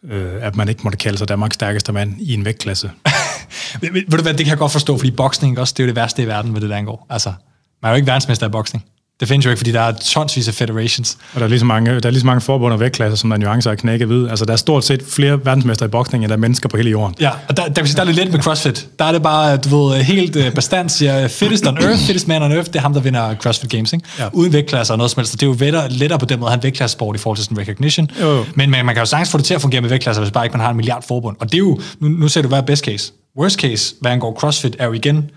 [0.09, 2.91] øh, at man ikke måtte kalde sig Danmarks stærkeste mand i en vægtklasse.
[3.81, 5.95] ved, du hvad, det kan jeg godt forstå, fordi boksning også, det er jo det
[5.95, 7.07] værste i verden, hvad det der angår.
[7.09, 7.33] Altså,
[7.81, 8.85] man er jo ikke verdensmester i boksning.
[9.23, 11.17] Det findes jo ikke, fordi der er tonsvis af federations.
[11.33, 13.29] Og der er lige så mange, der er lige så mange forbund og vægtklasser, som
[13.29, 14.29] der er nuancer af knækket ved.
[14.29, 16.89] Altså, der er stort set flere verdensmester i boksning, end der er mennesker på hele
[16.89, 17.15] jorden.
[17.19, 18.87] Ja, og der, der, der, der er lidt let med CrossFit.
[18.99, 22.43] Der er det bare, du ved, helt uh, bestandt siger, fittest on earth, fittest man
[22.43, 24.05] on earth, det er ham, der vinder CrossFit Games, ikke?
[24.19, 24.27] Ja.
[24.33, 25.33] Uden vægtklasser og noget som helst.
[25.33, 28.09] Det er jo lettere, lettere på den måde en vægtklassesport i forhold til sådan recognition.
[28.21, 28.45] Jo.
[28.55, 30.45] Men man, man, kan jo sagtens få det til at fungere med vægtklasser, hvis bare
[30.45, 31.37] ikke man har en milliard forbund.
[31.39, 33.11] Og det er jo, nu, nu ser du, hvad er best case.
[33.39, 35.29] Worst case, hvad angår CrossFit, er jo igen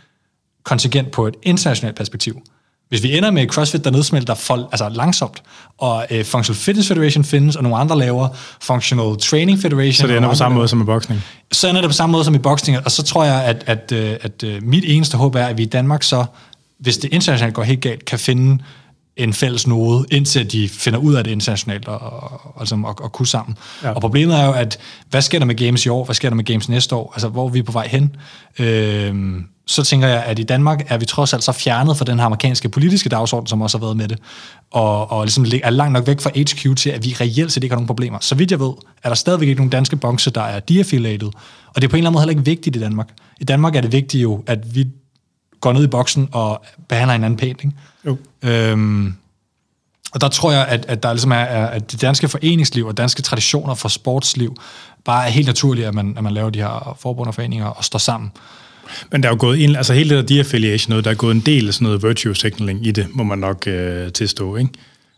[0.65, 2.43] kontingent på et internationalt perspektiv.
[2.89, 5.43] Hvis vi ender med CrossFit, der nedsmelter for, altså langsomt,
[5.79, 8.29] og uh, Functional Fitness Federation findes, og nogle andre laver
[8.61, 9.93] Functional Training Federation.
[9.93, 11.23] Så det ender på samme måde som i boksning?
[11.53, 13.93] Så ender det på samme måde som i boksning, og så tror jeg, at, at,
[13.93, 16.25] at, at, at mit eneste håb er, at vi i Danmark så,
[16.79, 18.63] hvis det internationalt går helt galt, kan finde
[19.17, 23.13] en fælles node, indtil de finder ud af det internationalt og, og, og, og, og
[23.13, 23.59] kunne sammen.
[23.83, 23.91] Ja.
[23.91, 24.79] Og problemet er jo, at
[25.11, 26.05] hvad sker der med games i år?
[26.05, 27.13] Hvad sker der med games næste år?
[27.13, 28.17] Altså, hvor er vi på vej hen?
[28.59, 32.19] Øhm, så tænker jeg, at i Danmark er vi trods alt så fjernet fra den
[32.19, 34.19] her amerikanske politiske dagsorden, som også har været med det,
[34.71, 37.73] og, og ligesom er langt nok væk fra HQ til, at vi reelt set ikke
[37.73, 38.19] har nogen problemer.
[38.21, 41.29] Så vidt jeg ved, er der stadigvæk ikke nogen danske bokse, der er deaffiliated,
[41.69, 43.09] og det er på en eller anden måde heller ikke vigtigt i Danmark.
[43.41, 44.87] I Danmark er det vigtigt jo, at vi
[45.61, 47.77] går ned i boksen og behandler hinanden pænt, ikke?
[48.07, 48.17] Jo.
[48.43, 49.15] Øhm,
[50.13, 52.97] og der tror jeg, at, at der ligesom er, er, at det danske foreningsliv og
[52.97, 54.57] danske traditioner for sportsliv
[55.05, 57.85] bare er helt naturligt, at man, at man laver de her forbund og foreninger og
[57.85, 58.33] står sammen.
[59.13, 61.35] Men der er jo gået en, altså hele det der de-affiliation noget, der er gået
[61.35, 64.71] en del af sådan noget virtue signaling i det, må man nok øh, tilstå, ikke?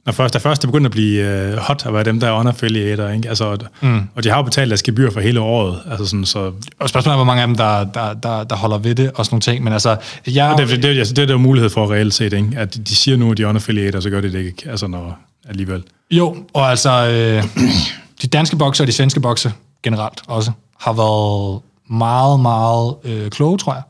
[0.07, 2.33] Når først, der først er begyndt at blive øh, hot at være dem, der er
[2.33, 3.29] unaffiliator, ikke?
[3.29, 4.01] Altså, mm.
[4.15, 5.81] og de har jo betalt deres gebyr for hele året.
[5.91, 6.53] Altså sådan, så...
[6.79, 9.25] Og spørgsmålet er, hvor mange af dem, der, der, der, der holder ved det og
[9.25, 9.65] sådan nogle ting.
[9.65, 9.97] Men altså,
[10.27, 10.53] jeg...
[10.53, 12.49] Og det, det, det, altså, det er der jo mulighed for reelt set, ikke?
[12.57, 14.71] At de siger nu, at de er unaffiliator, så gør de det ikke.
[14.71, 15.83] Altså, når alligevel.
[16.11, 17.45] Jo, og altså, øh,
[18.23, 19.51] de danske bokser og de svenske bokser
[19.83, 20.51] generelt også,
[20.81, 21.61] har været
[21.91, 23.83] meget, meget øh, kloge, tror jeg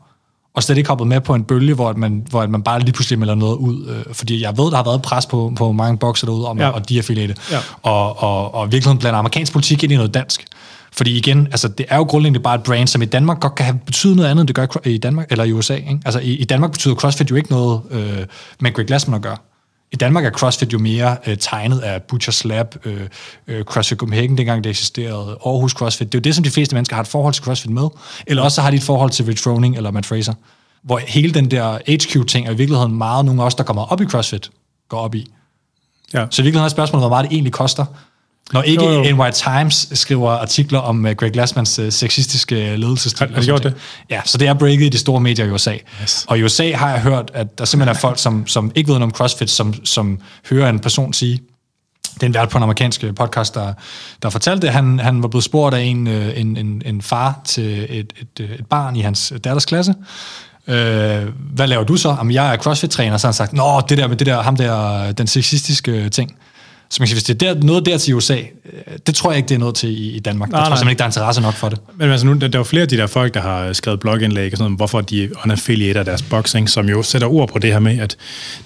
[0.59, 3.19] og slet ikke hoppet med på en bølge, hvor man, hvor man bare lige pludselig
[3.19, 3.87] melder noget ud.
[3.87, 6.77] Øh, fordi jeg ved, der har været pres på, på mange bokser derude om ja.
[6.77, 7.35] at deaffiliate.
[7.51, 7.57] Ja.
[7.81, 10.45] Og, og, og virkelig blander amerikansk politik ind i noget dansk.
[10.91, 13.65] Fordi igen, altså, det er jo grundlæggende bare et brand, som i Danmark godt kan
[13.65, 15.75] have betydet noget andet, end det gør i Danmark eller i USA.
[15.75, 15.99] Ikke?
[16.05, 18.25] Altså i, i Danmark betyder CrossFit jo ikke noget øh,
[18.59, 19.37] med Greg Glassman at gøre.
[19.91, 23.07] I Danmark er CrossFit jo mere øh, tegnet af Butcher Lab, øh,
[23.47, 26.11] øh, CrossFit Copenhagen, dengang det eksisterede, Aarhus CrossFit.
[26.11, 27.87] Det er jo det, som de fleste mennesker har et forhold til CrossFit med.
[28.27, 30.33] Eller også så har de et forhold til Rich Froning eller Matt Fraser.
[30.83, 34.01] Hvor hele den der HQ-ting er i virkeligheden meget nogle af os, der kommer op
[34.01, 34.49] i CrossFit,
[34.89, 35.27] går op i.
[36.13, 36.25] Ja.
[36.29, 37.85] Så i virkeligheden er spørgsmålet, hvor meget det egentlig koster.
[38.53, 39.15] Når ikke jo, jo.
[39.15, 43.27] NY Times skriver artikler om uh, Greg Glassmans uh, sexistiske ledelsesstil.
[43.33, 43.73] Har, de gjort det?
[44.09, 45.77] Ja, så det er breaket i de store medier i USA.
[46.01, 46.25] Yes.
[46.27, 48.99] Og i USA har jeg hørt, at der simpelthen er folk, som, som ikke ved
[48.99, 50.19] noget om CrossFit, som, som
[50.49, 51.41] hører en person sige,
[52.13, 53.73] det er en vært på en amerikansk podcast, der,
[54.21, 54.73] der fortalte det.
[54.73, 58.49] Han, han var blevet spurgt af en, øh, en, en, en far til et, et,
[58.59, 59.93] et barn i hans datters klasse,
[60.69, 62.09] Øh, hvad laver du så?
[62.09, 64.55] Jamen, jeg er CrossFit-træner, så har han sagt, nå, det der med det der, ham
[64.55, 66.35] der, den sexistiske ting.
[66.91, 69.31] Så man kan sige, hvis det er der, noget der til USA, øh, det tror
[69.31, 70.49] jeg ikke, det er noget til i, i Danmark.
[70.49, 70.77] Nej, jeg tror nej.
[70.77, 71.79] simpelthen ikke, der er interesse nok for det.
[71.97, 73.99] Men altså nu, der, der er jo flere af de der folk, der har skrevet
[73.99, 77.71] blogindlæg og sådan noget, hvorfor de unaffiliater deres boxing, som jo sætter ord på det
[77.71, 78.17] her med, at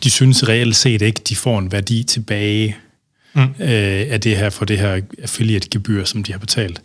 [0.03, 2.75] de synes reelt set ikke, de får en værdi tilbage
[3.33, 3.41] mm.
[3.41, 6.81] øh, af det her for det her affiliate-gebyr, som de har betalt.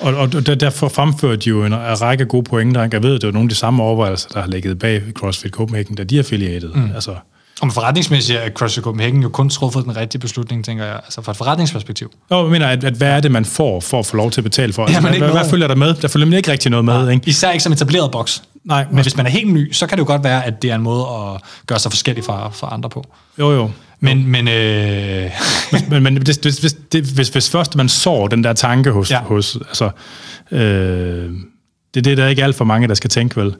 [0.00, 2.88] Og, og derfor fremførte de jo en, en række gode pointer.
[2.92, 5.96] Jeg ved, det var nogle af de samme overvejelser, der har ligget bag CrossFit Copenhagen,
[5.96, 6.70] da de er affiliated.
[6.74, 6.92] Mm.
[6.94, 7.14] Altså,
[7.62, 11.32] om forretningsmæssigt er CrossFit Copenhagen jo kun truffet den rigtige beslutning, tænker jeg, altså fra
[11.32, 12.12] et forretningsperspektiv.
[12.30, 14.40] Jo, jeg mener, at, at hvad er det, man får for at få lov til
[14.40, 14.84] at betale for?
[14.84, 15.94] Altså, ja, hvad, hvad, følger der med?
[15.94, 17.10] Der følger ikke rigtig noget med.
[17.10, 17.28] Ikke?
[17.28, 18.42] Især ikke som etableret boks.
[18.64, 20.70] Nej, men hvis man er helt ny, så kan det jo godt være, at det
[20.70, 23.04] er en måde at gøre sig forskellig fra, fra andre på.
[23.38, 23.70] Jo, jo.
[24.00, 25.30] Men, men, øh...
[25.90, 29.10] men, men hvis, hvis, det, hvis, hvis først man så den der tanke hos...
[29.10, 29.20] Ja.
[29.20, 29.90] hos altså,
[30.50, 31.30] øh,
[31.94, 33.54] det er det, der er ikke alt for mange, der skal tænke, vel?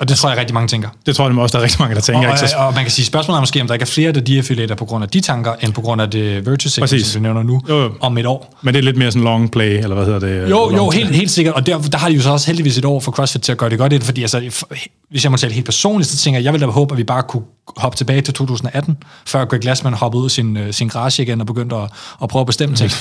[0.00, 0.88] Og det tror jeg rigtig mange tænker.
[1.06, 2.28] Det tror jeg også, der er rigtig mange, der tænker.
[2.28, 4.20] Og, og, og man kan sige, spørgsmålet er måske, om der ikke er flere, der
[4.20, 7.22] deaffiliater på grund af de tanker, end på grund af det virtue signaling, som du
[7.22, 7.90] nævner nu, jo, jo.
[8.00, 8.58] om et år.
[8.62, 10.50] Men det er lidt mere sådan long play, eller hvad hedder det?
[10.50, 11.54] Jo, jo, helt, helt sikkert.
[11.54, 13.58] Og der, der har de jo så også heldigvis et år for CrossFit til at
[13.58, 14.66] gøre det godt, fordi altså,
[15.10, 17.04] hvis jeg må tale helt personligt, så tænker jeg, jeg ville da håbe, at vi
[17.04, 17.42] bare kunne
[17.76, 21.40] hoppe tilbage til 2018, før Greg Glassman hoppede ud af sin, øh, sin garage igen
[21.40, 21.90] og begyndte at,
[22.22, 22.90] at prøve at bestemme ting.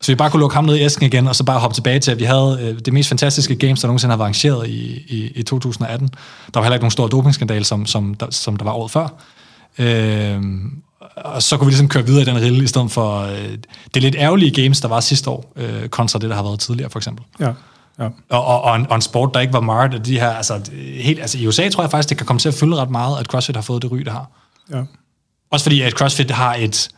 [0.00, 2.00] Så vi bare kunne lukke ham ned i æsken igen, og så bare hoppe tilbage
[2.00, 5.04] til, at vi havde øh, det mest fantastiske games, der nogensinde har været arrangeret i,
[5.08, 6.08] i, i 2018.
[6.08, 9.08] Der var heller ikke nogen stor dopingskandal, som, som, der, som der var året før.
[9.78, 10.42] Øh,
[11.16, 13.58] og så kunne vi ligesom køre videre i den rille, i stedet for øh,
[13.94, 16.90] det lidt ærgerlige games, der var sidste år, øh, kontra det, der har været tidligere,
[16.90, 17.24] for eksempel.
[17.40, 17.52] Ja.
[17.98, 18.08] Ja.
[18.30, 20.70] Og, og, og, en, og en sport, der ikke var meget af de her, altså,
[21.00, 23.20] helt, altså i USA tror jeg faktisk, det kan komme til at fylde ret meget,
[23.20, 24.30] at CrossFit har fået det ry, det har.
[24.70, 24.82] Ja.
[25.50, 26.88] Også fordi, at CrossFit har et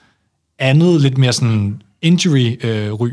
[0.58, 3.10] andet, lidt mere sådan injury-ry øh,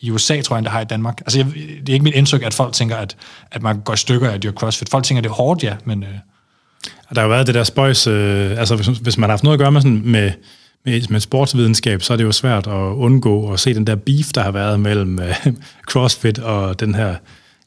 [0.00, 1.20] i USA, tror jeg, det har i Danmark.
[1.20, 3.16] Altså, jeg, det er ikke mit indtryk, at folk tænker, at,
[3.50, 4.88] at man går i stykker af dyr CrossFit.
[4.88, 6.02] Folk tænker, at det er hårdt, ja, men...
[6.02, 6.08] Øh.
[7.14, 9.54] Der har jo været det der spøjs, øh, altså hvis, hvis man har haft noget
[9.54, 10.30] at gøre med, sådan, med,
[10.84, 14.26] med, med sportsvidenskab, så er det jo svært at undgå at se den der beef,
[14.34, 15.46] der har været mellem øh,
[15.90, 17.14] CrossFit og den her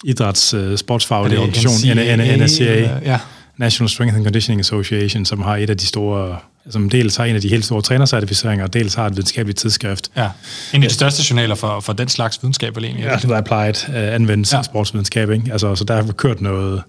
[0.03, 1.97] idræts øh, sportsfaglige organisation,
[2.43, 2.99] NSCA.
[3.05, 3.20] Ja.
[3.57, 6.38] National Strength and Conditioning Association, som har et af de store,
[6.70, 10.11] som dels har en af de helt store trænercertificeringer, og dels har et videnskabeligt tidsskrift.
[10.18, 10.30] Ja,
[10.74, 13.05] en af de største journaler for, for den slags videnskab, egentlig.
[13.05, 14.63] Ja, det er applied uh, anvendt ja.
[14.63, 15.51] sportsvidenskab, ikke?
[15.51, 16.84] Altså, så der har kørt noget,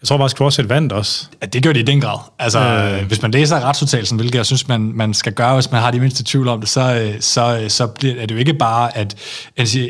[0.00, 1.26] Jeg tror faktisk, CrossFit vandt også.
[1.42, 2.18] Ja, det gør de i den grad.
[2.38, 3.06] Altså, øh.
[3.06, 6.00] hvis man læser retsudtalelsen, hvilket jeg synes, man, man skal gøre, hvis man har de
[6.00, 8.96] mindste tvivl om det, så, øh, så, øh, så bliver, er det jo ikke bare,
[8.96, 9.14] at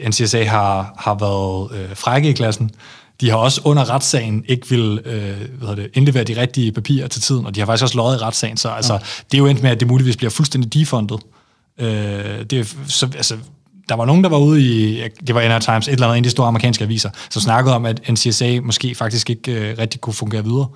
[0.09, 2.71] NCSA har, har været øh, frække i klassen.
[3.21, 7.23] De har også under retssagen ikke vil øh, hvad det, indlevere de rigtige papirer til
[7.23, 8.99] tiden, og de har faktisk også løjet i retssagen, så altså, ja.
[9.33, 11.21] det er jo endt med, at det muligvis bliver fuldstændig defundet.
[11.81, 13.37] Øh, det så, altså,
[13.89, 16.25] der var nogen, der var ude i, det var NR Times, et eller andet en
[16.25, 20.01] af de store amerikanske aviser, som snakkede om, at NCSA måske faktisk ikke øh, rigtig
[20.01, 20.67] kunne fungere videre,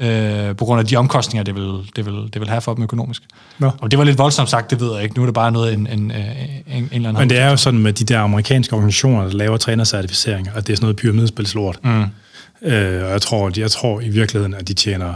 [0.00, 2.82] øh, på grund af de omkostninger, det vil, det vil, det vil have for dem
[2.82, 3.22] økonomisk.
[3.60, 3.70] Ja.
[3.78, 5.16] Og det var lidt voldsomt sagt, det ved jeg ikke.
[5.16, 7.14] Nu er det bare noget, en, en, en, en eller anden...
[7.20, 10.72] Men det er jo sådan med de der amerikanske organisationer, der laver trænercertificeringer, at det
[10.72, 11.78] er sådan noget pyramidespilslort.
[11.84, 12.04] Mm.
[12.62, 15.14] Øh, og jeg tror, jeg tror i virkeligheden, at de tjener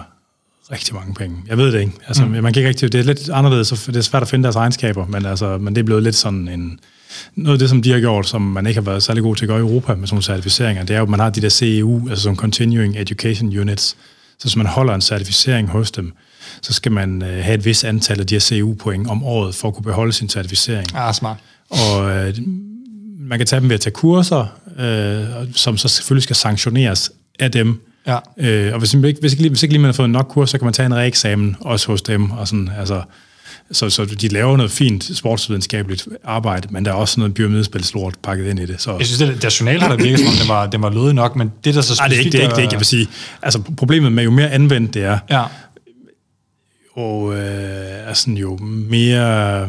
[0.72, 1.36] rigtig mange penge.
[1.46, 1.92] Jeg ved det ikke.
[2.06, 2.30] Altså, mm.
[2.30, 4.56] man kan ikke rigtig, det er lidt anderledes, så det er svært at finde deres
[4.56, 6.80] egenskaber, men, altså, men det er blevet lidt sådan en,
[7.34, 9.44] noget af det, som de har gjort, som man ikke har været særlig god til
[9.44, 11.40] at gøre i Europa med sådan nogle certificeringer, det er jo, at man har de
[11.40, 13.96] der CEU, altså som Continuing Education Units.
[14.39, 16.12] Så hvis man holder en certificering hos dem,
[16.62, 19.68] så skal man øh, have et vis antal af de her CEU-point om året for
[19.68, 20.86] at kunne beholde sin certificering.
[20.95, 21.36] Ah, smart.
[21.70, 22.34] Og øh,
[23.18, 24.47] man kan tage dem ved at tage kurser,
[24.78, 27.80] øh, som så selvfølgelig skal sanktioneres af dem.
[28.07, 28.18] Ja.
[28.39, 30.59] Øh, og hvis, ikke, hvis, ikke, hvis ikke lige man har fået nok kurs, så
[30.59, 32.30] kan man tage en reeksamen også hos dem.
[32.30, 33.03] Og sådan, altså,
[33.72, 38.46] så, så de laver noget fint sportsvidenskabeligt arbejde, men der er også noget pyramidespilslort pakket
[38.46, 38.80] ind i det.
[38.80, 38.96] Så.
[38.98, 41.36] Jeg synes, det der journal har der virket, som det var, det var lødig nok,
[41.36, 42.00] men det der så specifikt...
[42.00, 43.08] Nej, det er ikke det, er ikke, det, ikke, jeg vil sige.
[43.42, 45.44] Altså, problemet med jo mere anvendt det er, ja.
[46.94, 49.68] og øh, sådan jo mere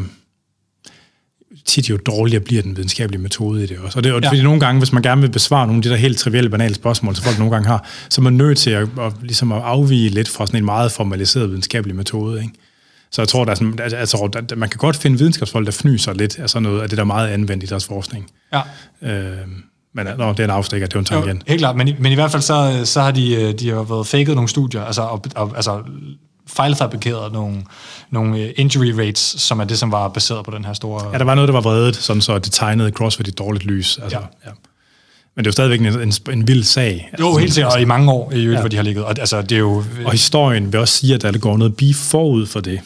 [1.66, 4.00] tit jo dårligere bliver den videnskabelige metode i det også.
[4.00, 4.30] Og det er ja.
[4.30, 6.76] fordi nogle gange, hvis man gerne vil besvare nogle af de der helt trivielle, banale
[6.76, 9.62] spørgsmål, som folk nogle gange har, så er man nødt til at, at, ligesom at
[9.62, 12.41] afvige lidt fra sådan en meget formaliseret videnskabelig metode.
[12.41, 12.54] Ikke?
[13.12, 16.14] Så jeg tror, der er sådan, altså, at man kan godt finde videnskabsfolk, der fnyser
[16.14, 18.32] lidt af sådan noget, af det der er meget anvendt i deres forskning.
[18.53, 18.62] Ja.
[19.01, 19.38] Øh,
[19.93, 21.39] men nå, det er en afstikker, det er en tangent.
[21.39, 23.70] Jo, helt klart, men i, men i hvert fald så, så har de, øh, de
[23.70, 25.82] har været faked nogle studier, altså, og, og, altså
[26.47, 27.64] fejlfabrikeret nogle,
[28.12, 31.10] nogle øh, injury rates, som er det, som var baseret på den her store...
[31.14, 33.99] Ja, der var noget, der var vredet, sådan så det tegnede CrossFit i dårligt lys.
[34.03, 34.26] Altså, ja.
[34.45, 34.51] ja.
[35.36, 37.10] Men det er jo stadigvæk en, en, en vild sag.
[37.20, 38.60] Jo, altså, helt sikkert, og i mange år, i øvrigt, ja.
[38.60, 39.03] hvor de har ligget.
[39.03, 41.95] Og, altså, det er jo, og historien vil også sige, at der går noget beef
[41.95, 42.80] forud for det.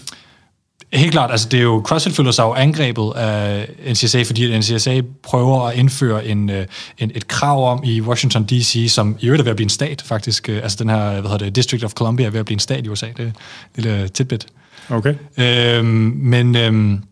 [0.94, 5.02] Helt klart, altså det er jo, CrossFit føler sig jo angrebet af NCSA, fordi NCSA
[5.24, 6.66] prøver at indføre en, øh,
[6.98, 9.70] en, et krav om i Washington D.C., som i øvrigt er ved at blive en
[9.70, 12.46] stat faktisk, øh, altså den her, hvad hedder det, District of Columbia er ved at
[12.46, 13.34] blive en stat i USA, det er et
[13.76, 14.48] lille tidbit.
[14.89, 15.16] Okay.
[15.38, 15.86] Øhm,
[16.16, 17.04] men, øhm,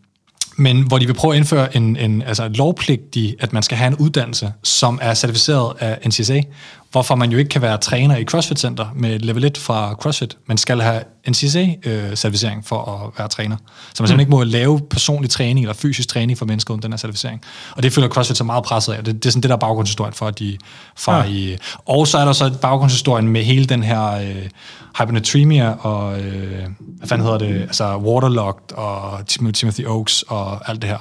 [0.56, 3.88] men hvor de vil prøve at indføre en, en altså lovpligtig, at man skal have
[3.88, 6.40] en uddannelse, som er certificeret af NCSA,
[6.92, 10.36] hvorfor man jo ikke kan være træner i CrossFit Center med level 1 fra CrossFit,
[10.46, 13.56] men skal have NCSA-certificering øh, for at være træner.
[13.56, 14.20] Så man simpelthen mm.
[14.20, 17.42] ikke må lave personlig træning eller fysisk træning for mennesker uden den her certificering.
[17.76, 19.04] Og det føler CrossFit så meget presset af.
[19.04, 20.58] Det, det er sådan det der baggrundshistorien for, at de
[20.96, 21.24] fra ja.
[21.24, 21.56] i...
[21.86, 24.48] Og så er der så baggrundshistorien med hele den her øh,
[24.98, 26.20] hypernatremia og...
[26.20, 26.62] Øh,
[26.98, 27.60] hvad fanden hedder det?
[27.62, 30.98] Altså waterlogged og Timothy Oaks og alt det her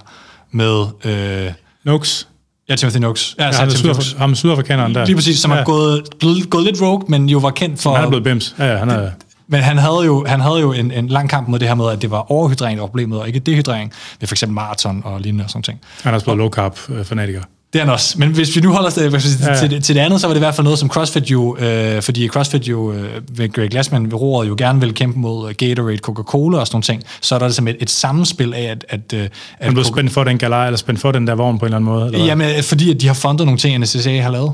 [0.51, 0.85] med...
[1.05, 1.53] Øh,
[1.85, 2.27] Noakes.
[2.69, 3.35] Ja, Timothy Noakes.
[3.39, 5.05] Ja, ja ham, Sydaf- ham sydafrikaneren der.
[5.05, 5.57] Lige præcis, som ja.
[5.57, 7.95] er gået, blevet, gået lidt rogue, men jo var kendt for...
[7.95, 8.55] Han er blevet bims.
[8.59, 9.11] Ja, ja, han er...
[9.47, 11.89] Men han havde jo, han havde jo en, en lang kamp med det her med,
[11.89, 15.21] at det var overhydrering, der var problemet, og ikke dehydrering, ved for eksempel maraton og
[15.21, 15.79] lignende og sådan ting.
[16.03, 17.41] Han er også blevet low carb fanatiker.
[17.73, 18.19] Det er han også.
[18.19, 19.03] Men hvis vi nu holder os til,
[19.41, 19.55] ja.
[19.55, 22.01] til, til det andet, så var det i hvert fald noget, som CrossFit jo, øh,
[22.01, 25.97] fordi CrossFit jo, øh, ved Greg Glassman ved roret jo gerne vil kæmpe mod Gatorade,
[25.97, 28.85] Coca-Cola og sådan nogle ting, så er der ligesom et, et sammenspil af, at...
[28.89, 31.65] at, at han blev spændt for den galej, eller spændt for den der vogn på
[31.65, 32.05] en eller anden måde?
[32.05, 34.53] Eller Jamen, fordi at de har fundet nogle ting, NSCA har lavet.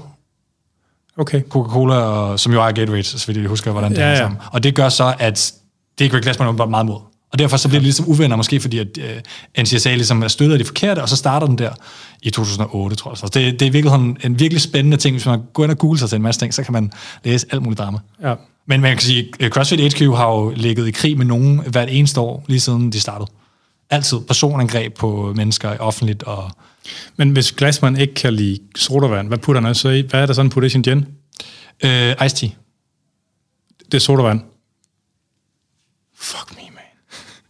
[1.18, 1.42] Okay.
[1.50, 4.40] Coca-Cola, og, som jo er Gatorade, så vidt jeg husker, hvordan det ja, er sammen.
[4.52, 5.54] Og det gør så, at
[6.00, 7.00] det er Greg Glassman bare meget mod.
[7.32, 10.54] Og derfor så bliver det ligesom uvenner, måske fordi at uh, NCSA ligesom er støttet
[10.54, 11.72] af de forkerte, og så starter den der
[12.22, 13.18] i 2008, tror jeg.
[13.18, 15.16] Så det, det er virkelig en virkelig spændende ting.
[15.16, 16.92] Hvis man går ind og googler sig til en masse ting, så kan man
[17.24, 17.98] læse alt muligt drama.
[18.24, 18.36] Ja.
[18.66, 21.90] Men man kan sige, at CrossFit HQ har jo ligget i krig med nogen hvert
[21.92, 23.30] eneste år, lige siden de startede.
[23.90, 26.24] Altid personangreb på mennesker offentligt.
[26.24, 26.52] Og
[27.18, 30.02] Men hvis Glassman ikke kan lide sodavand, hvad putter han så i?
[30.02, 31.06] Hvad er der sådan putter i sin gin?
[31.84, 32.50] Uh, Ice tea.
[33.86, 34.42] Det er sodavand.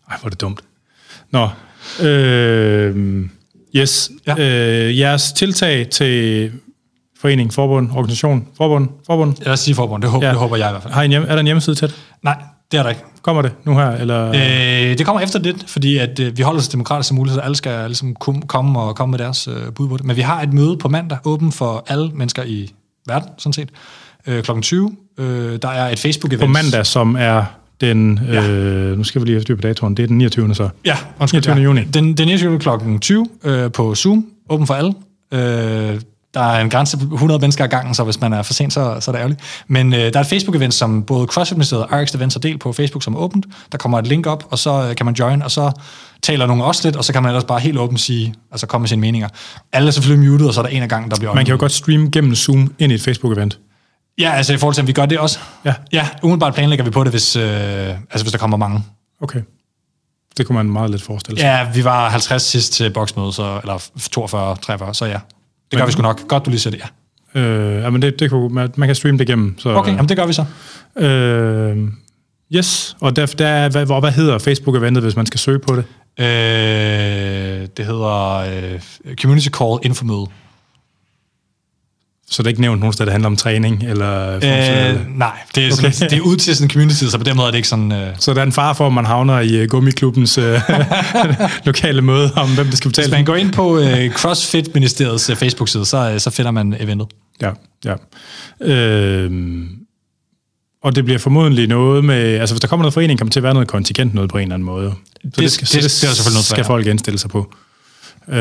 [0.10, 0.62] Ej, hvor er det dumt.
[1.32, 1.50] Nå,
[2.06, 3.26] øh,
[3.76, 4.12] yes.
[4.28, 4.36] Ja.
[4.40, 6.52] Øh, jeres tiltag til
[7.22, 9.36] forening, forbund, organisation, forbund, forbund?
[9.42, 10.32] Lad os sige forbund, det håber, ja.
[10.32, 10.94] det håber jeg i hvert fald.
[10.94, 11.96] Har en hjem, er der en hjemmeside til det?
[12.24, 12.38] Nej,
[12.72, 13.02] det er der ikke.
[13.22, 13.92] Kommer det nu her?
[13.92, 14.28] Eller?
[14.28, 17.42] Øh, det kommer efter lidt, fordi at, øh, vi holder så demokratisk som muligt, så
[17.42, 18.16] alle skal ligesom
[18.48, 20.06] komme og komme med deres øh, bud på det.
[20.06, 22.72] Men vi har et møde på mandag, åben for alle mennesker i
[23.08, 23.70] verden, sådan set,
[24.28, 24.52] øh, kl.
[24.62, 24.96] 20.
[25.18, 26.40] Øh, der er et Facebook-event.
[26.40, 27.46] På mandag, som er
[27.82, 28.50] den, ja.
[28.50, 30.56] øh, nu skal vi lige have styr på datoren, det er den 29.
[30.56, 30.70] så.
[30.86, 31.56] Ja, undskyld, 29.
[31.56, 31.62] Ja.
[31.62, 31.84] juni.
[31.84, 32.60] Den, den 29.
[32.60, 32.70] kl.
[33.02, 34.94] 20 øh, på Zoom, åben for alle.
[35.34, 36.00] Øh,
[36.34, 38.74] der er en grænse på 100 mennesker ad gangen, så hvis man er for sent,
[38.74, 39.42] så, så er det ærgerligt.
[39.68, 42.74] Men øh, der er et Facebook-event, som både CrossFit-ministeriet og RX Events har delt på
[42.74, 43.46] Facebook, som er åbent.
[43.72, 45.72] Der kommer et link op, og så øh, kan man join, og så
[46.24, 48.84] taler nogen også lidt, og så kan man ellers bare helt åbent sige, altså komme
[48.84, 49.30] med sine meninger.
[49.74, 51.52] Alle er selvfølgelig muted, og så er der en af gangen, der bliver Man kan
[51.52, 53.67] jo godt streame gennem Zoom ind i et Facebook-event.
[54.20, 55.40] Ja, altså i forhold til, at vi gør det også.
[55.66, 55.74] Ja.
[55.92, 57.44] Ja, umiddelbart planlægger vi på det, hvis, øh,
[57.90, 58.84] altså, hvis der kommer mange.
[59.22, 59.42] Okay.
[60.38, 61.46] Det kunne man meget lidt forestille sig.
[61.46, 65.20] Ja, vi var 50 sidst til boksmøde, så, eller 42, 43, så ja.
[65.72, 66.28] Det gør vi sgu nok.
[66.28, 66.82] Godt, du lige siger det,
[67.36, 67.40] ja.
[67.42, 69.60] Øh, ja, men det, det kunne, man, man kan streame det igennem.
[69.60, 70.46] Så, Okay, jamen det gør vi så.
[71.06, 71.88] Øh,
[72.56, 75.84] yes, og der, der, hvad, hvad, hvad hedder Facebook-eventet, hvis man skal søge på det?
[76.20, 80.26] Øh, det hedder øh, Community Call Infomøde.
[82.32, 83.84] Så det er ikke nævnt nogen sted, der handler om træning?
[83.84, 86.10] Eller Øh, nej, det er, sådan, Okay.
[86.10, 87.92] det er ud til sådan en community, så på den måde er det ikke sådan...
[87.92, 90.44] Øh, Så der er en far for, at man havner i uh, gummiklubbens uh,
[91.66, 93.08] lokale møde om, hvem der skal betale.
[93.08, 97.08] hvis man går ind på øh, CrossFit-ministeriets øh, Facebook-side, så, øh, så finder man eventet.
[97.42, 97.52] Ja,
[97.86, 97.94] ja.
[98.62, 99.32] Øh,
[100.84, 102.16] og det bliver formodentlig noget med...
[102.40, 104.42] Altså, hvis der kommer noget forening, kommer til at være noget kontingent noget på en
[104.44, 104.92] eller anden måde.
[104.92, 107.54] Så det- det- det er der selvfølgelig nødt til at skal folk indstille sig på.
[108.30, 108.36] Øh,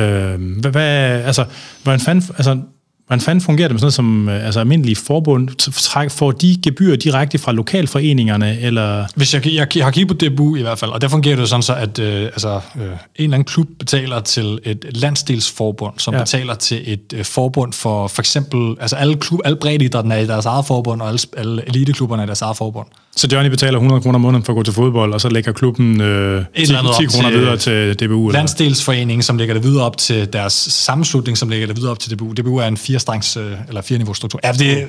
[0.61, 1.45] hvad, hvad, altså,
[1.83, 2.59] hvordan fanden, altså,
[3.07, 5.49] hvordan fanden fungerer det med sådan noget som øh, altså, almindelige forbund?
[5.73, 9.07] Træk- Får de gebyr direkte fra lokalforeningerne, eller...
[9.17, 11.43] Hvis jeg, jeg, jeg har kigget på DBU i hvert fald, og der fungerer det
[11.43, 15.95] jo sådan så, at øh, altså, øh, en eller anden klub betaler til et landsdelsforbund,
[15.99, 16.21] som ja.
[16.21, 20.27] betaler til et øh, forbund for for eksempel, altså alle, klub, alle breddeidrætten er i
[20.27, 22.87] deres eget forbund, og alle, alle eliteklubberne er i deres eget forbund.
[23.17, 25.53] Så Johnny betaler 100 kroner om måneden for at gå til fodbold, og så lægger
[25.53, 28.27] klubben øh, 10, eller andet 10 op kroner til- videre til DBU?
[28.29, 28.39] Eller?
[28.39, 32.15] Landsdelsforeningen, som lægger det videre op til deres sammenslutning, som lægger det videre op til
[32.17, 32.33] DBU.
[32.33, 34.41] DBU er en fire-strengs, øh, eller fire-niveau struktur.
[34.45, 34.87] Ja, det,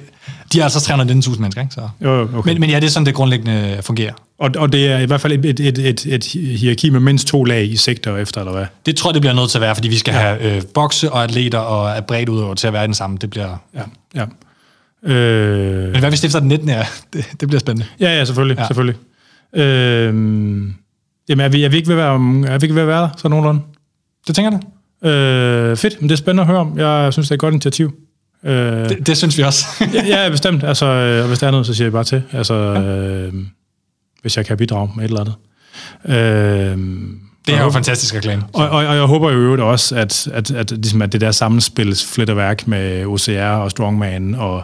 [0.53, 1.73] de er altså 319.000 mennesker, ikke?
[1.73, 1.89] Så.
[2.03, 2.51] Jo, okay.
[2.51, 4.13] Men, men ja, det er sådan, det grundlæggende fungerer.
[4.39, 6.25] Og, og det er i hvert fald et, et, et, et, et
[6.59, 8.65] hierarki med mindst to lag i sigter efter, eller hvad?
[8.85, 10.19] Det tror jeg, det bliver nødt til at være, fordi vi skal ja.
[10.19, 13.17] have øh, bokse og atleter og bredt udøver til at være den samme.
[13.21, 13.49] Det bliver...
[13.75, 13.81] Ja,
[14.15, 14.23] ja.
[15.03, 16.69] Øh, Men hvad hvis stifter den 19.
[16.69, 16.83] er?
[17.13, 17.87] Det, det bliver spændende.
[17.99, 18.61] ja, ja, selvfølgelig, ja.
[18.61, 18.67] Ja.
[18.67, 18.95] selvfølgelig.
[19.55, 20.05] Øh,
[21.29, 22.13] jamen, er vi, er vi ikke ved at være,
[22.53, 23.61] er vi ikke ved at være der, så nogenlunde?
[24.27, 24.59] Det tænker jeg
[25.03, 25.09] da.
[25.09, 26.77] Øh, fedt, men det er spændende at høre om.
[26.79, 27.93] Jeg synes, det er et godt initiativ.
[28.45, 28.53] Øh,
[28.89, 29.65] Det, det synes vi også.
[29.93, 30.63] ja, ja, bestemt.
[30.63, 32.23] Altså, øh, og hvis der er noget, så siger jeg bare til.
[32.31, 33.33] Altså, øh,
[34.21, 35.35] hvis jeg kan bidrage med et eller andet.
[36.05, 36.77] Øh,
[37.47, 38.43] det er jo fantastisk reklame.
[38.53, 41.31] Og, og, og jeg håber jo øvrigt også, at, at, at, ligesom at det der
[41.31, 44.63] sammenspil fletterværk med OCR og Strongman, og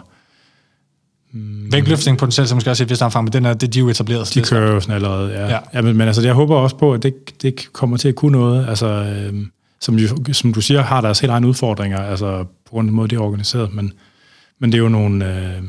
[1.72, 3.84] Vægtløftning potentielt, som måske også i et vist omfang, men den er, det de er
[3.84, 4.34] jo etableret.
[4.34, 5.32] de er kører jo sådan allerede.
[5.32, 5.48] Ja.
[5.48, 5.60] Ja.
[5.74, 5.82] Ja.
[5.82, 8.70] Men, men altså, jeg håber også på, at det, det kommer til at kunne noget,
[8.70, 9.34] altså, øh,
[9.82, 12.96] som, jo, som du siger, har deres helt egne udfordringer, altså på grund af den
[12.96, 13.94] måde, det er organiseret, men,
[14.60, 15.26] men det er jo nogle...
[15.26, 15.64] Øh,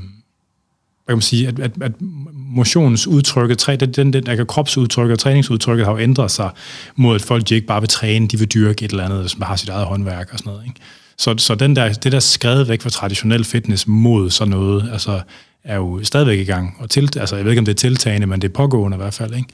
[1.05, 1.93] hvad kan man sige, at, at, at
[2.33, 6.51] motionsudtrykket, træ, den, den, den, altså kropsudtrykket, træningsudtrykket har jo ændret sig
[6.97, 9.43] mod, at folk de ikke bare vil træne, de vil dyrke et eller andet, som
[9.43, 10.67] har sit eget håndværk og sådan noget.
[10.67, 10.81] Ikke?
[11.19, 15.21] Så, så den der, det der skrevet væk fra traditionel fitness mod sådan noget, altså,
[15.65, 16.77] er jo stadigvæk i gang.
[16.79, 18.99] Og til, altså, jeg ved ikke, om det er tiltagende, men det er pågående i
[18.99, 19.35] hvert fald.
[19.35, 19.49] Ikke?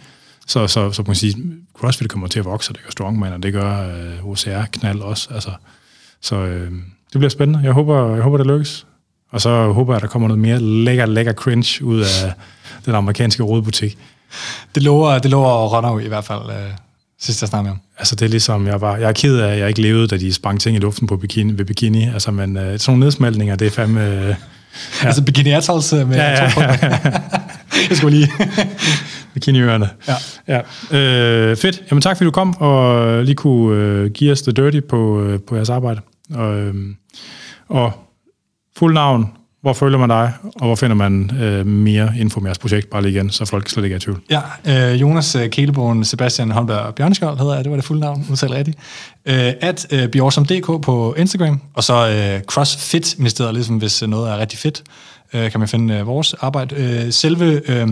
[0.46, 1.36] Så, så, så man kan sige,
[1.78, 5.28] CrossFit kommer til at vokse, og det gør Strongman, og det gør øh, OCR-knald også.
[5.34, 5.50] Altså,
[6.20, 6.70] så øh,
[7.12, 7.60] det bliver spændende.
[7.64, 8.86] Jeg håber, jeg håber, det lykkes.
[9.30, 12.32] Og så håber jeg, at der kommer noget mere lækker, lækker cringe ud af
[12.86, 13.98] den amerikanske rodebutik.
[14.74, 16.70] Det lover, det lover runner i hvert fald, øh,
[17.20, 17.80] sidst jeg snakkede med ham.
[17.98, 20.16] Altså det er ligesom, jeg var, jeg er ked af, at jeg ikke levede, da
[20.16, 22.04] de sprang ting i luften på bikini, ved bikini.
[22.04, 24.06] Altså, men øh, sådan nogle nedsmeltninger, det er fandme...
[24.06, 24.34] Øh,
[25.02, 25.06] Ja.
[25.06, 26.98] Altså bikini øh, med ja, ja, ja, ja.
[27.88, 28.32] Jeg skulle lige...
[29.34, 29.88] Bikiniørerne.
[30.08, 30.14] Ja.
[30.92, 30.98] ja.
[30.98, 31.82] Øh, fedt.
[31.90, 35.40] Jamen tak, fordi du kom og lige kunne øh, give os the dirty på, øh,
[35.40, 36.00] på jeres arbejde.
[36.34, 36.74] Og, øh,
[37.68, 37.92] og
[38.76, 39.32] fuld navn,
[39.62, 43.02] hvor følger man dig, og hvor finder man øh, mere info om jeres projekt, bare
[43.02, 44.20] lige igen, så folk slet ikke er i tvivl.
[44.30, 44.40] Ja,
[44.92, 48.78] øh, Jonas øh, Sebastian Holmberg Bjørnskjold hedder jeg, det var det fulde navn, udtalt rigtigt.
[49.26, 54.38] Øh, at øh, Bjorsom.dk på Instagram, og så øh, CrossFit-ministeriet, ligesom hvis øh, noget er
[54.38, 54.82] rigtig fedt,
[55.34, 56.74] øh, kan man finde øh, vores arbejde.
[56.74, 57.88] Øh, selve øh,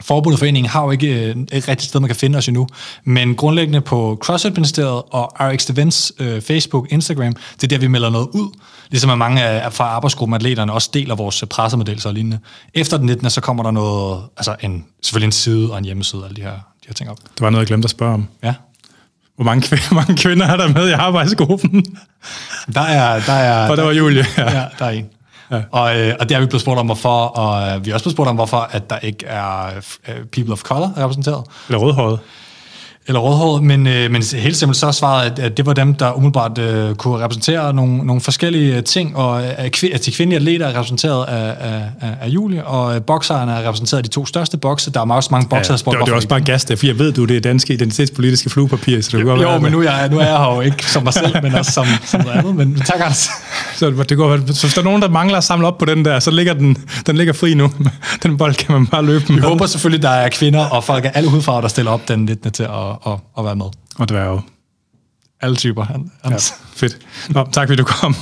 [0.00, 2.66] forbundet foreningen har jo ikke øh, et rigtigt sted, man kan finde os endnu,
[3.04, 8.10] men grundlæggende på CrossFit-ministeriet og RX Events, øh, Facebook, Instagram, det er der, vi melder
[8.10, 8.48] noget ud.
[8.90, 12.38] Ligesom at mange af, fra arbejdsgruppen atleterne også deler vores øh, pressemeddelelser og lignende.
[12.74, 13.30] Efter den 19.
[13.30, 16.52] så kommer der noget, altså en, selvfølgelig en side og en hjemmeside, alle de her,
[16.52, 17.18] de her ting op.
[17.18, 18.28] Det var noget, jeg glemte at spørge om.
[18.42, 18.54] Ja.
[19.36, 21.84] Hvor mange, kvinder, mange kvinder er der med i arbejdsgruppen?
[22.74, 24.26] Der er, der er, Og der var Julie.
[24.38, 24.58] Ja.
[24.58, 25.08] ja, der er en.
[25.50, 25.62] Ja.
[25.70, 28.04] Og, øh, og det har vi blevet spurgt om, hvorfor, og øh, vi har også
[28.04, 29.66] blevet spurgt om, hvorfor at der ikke er
[30.08, 31.44] øh, people of color repræsenteret.
[31.68, 32.18] Eller rødhåret.
[33.08, 36.12] Eller rødhåret, men, øh, men helt simpelthen så svaret, at, at det var dem, der
[36.12, 40.66] umiddelbart øh, kunne repræsentere nogle, nogle forskellige ting, og øh, at, at de kvindelige atleter
[40.66, 41.82] er repræsenteret af, af,
[42.20, 44.90] af, Julie, og øh, bokserne er repræsenteret af de to største bokse.
[44.90, 47.12] Der er også mange bokser, ja, det, det er også bare gas, for jeg ved,
[47.12, 50.18] du det er danske identitetspolitiske fluepapir, så det jo, jo, men nu er, jeg, nu
[50.18, 52.74] er jeg her jo ikke som mig selv, men også som, som noget andet, men
[52.86, 53.28] tak, Anders.
[53.76, 56.04] Så, det går, så hvis der er nogen, der mangler at samle op på den
[56.04, 56.76] der, så ligger den,
[57.06, 57.70] den ligger fri nu.
[58.22, 59.36] Den bold kan man bare løbe med.
[59.36, 62.26] Vi håber selvfølgelig, der er kvinder og folk af alle hudfarver, der stiller op den
[62.26, 62.68] lidt til at,
[63.06, 63.66] at, at være med.
[63.98, 64.42] Og dværge.
[65.40, 65.86] Alle typer.
[66.24, 66.36] Ja,
[66.74, 66.98] fedt.
[67.30, 68.14] Nå, tak fordi du kom.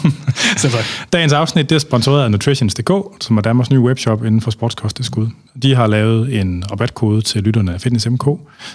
[1.12, 2.90] Dagens afsnit det er sponsoreret af Nutritions.dk,
[3.20, 5.28] som er Danmarks nye webshop inden for sportskosttilskud.
[5.62, 8.26] De har lavet en rabatkode til lytterne af Fitness MK,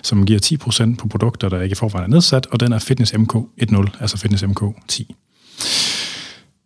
[0.03, 0.39] som giver
[0.93, 3.75] 10% på produkter, der ikke i forvejen er nedsat, og den er Fitness MK 10,
[3.99, 5.15] altså Fitness MK 10.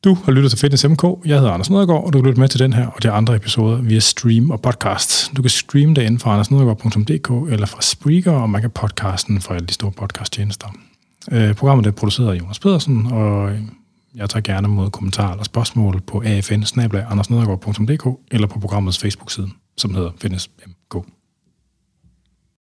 [0.06, 1.03] Du har lyttet til Fitness MK.
[1.26, 3.36] Jeg hedder Anders Nedergaard, og du kan lytte med til den her og de andre
[3.36, 5.32] episoder via stream og podcast.
[5.38, 9.56] Du kan streame det inden fra andersnedergaard.dk eller fra Spreaker, og man kan podcasten fra
[9.56, 10.68] alle de store podcasttjenester.
[11.32, 13.60] Øh, programmet er produceret af Jonas Pedersen, og øh,
[14.15, 16.44] jeg tager gerne mod kommentarer eller spørgsmål på afn
[18.32, 21.06] eller på programmets Facebook-side, som hedder Fitness MK.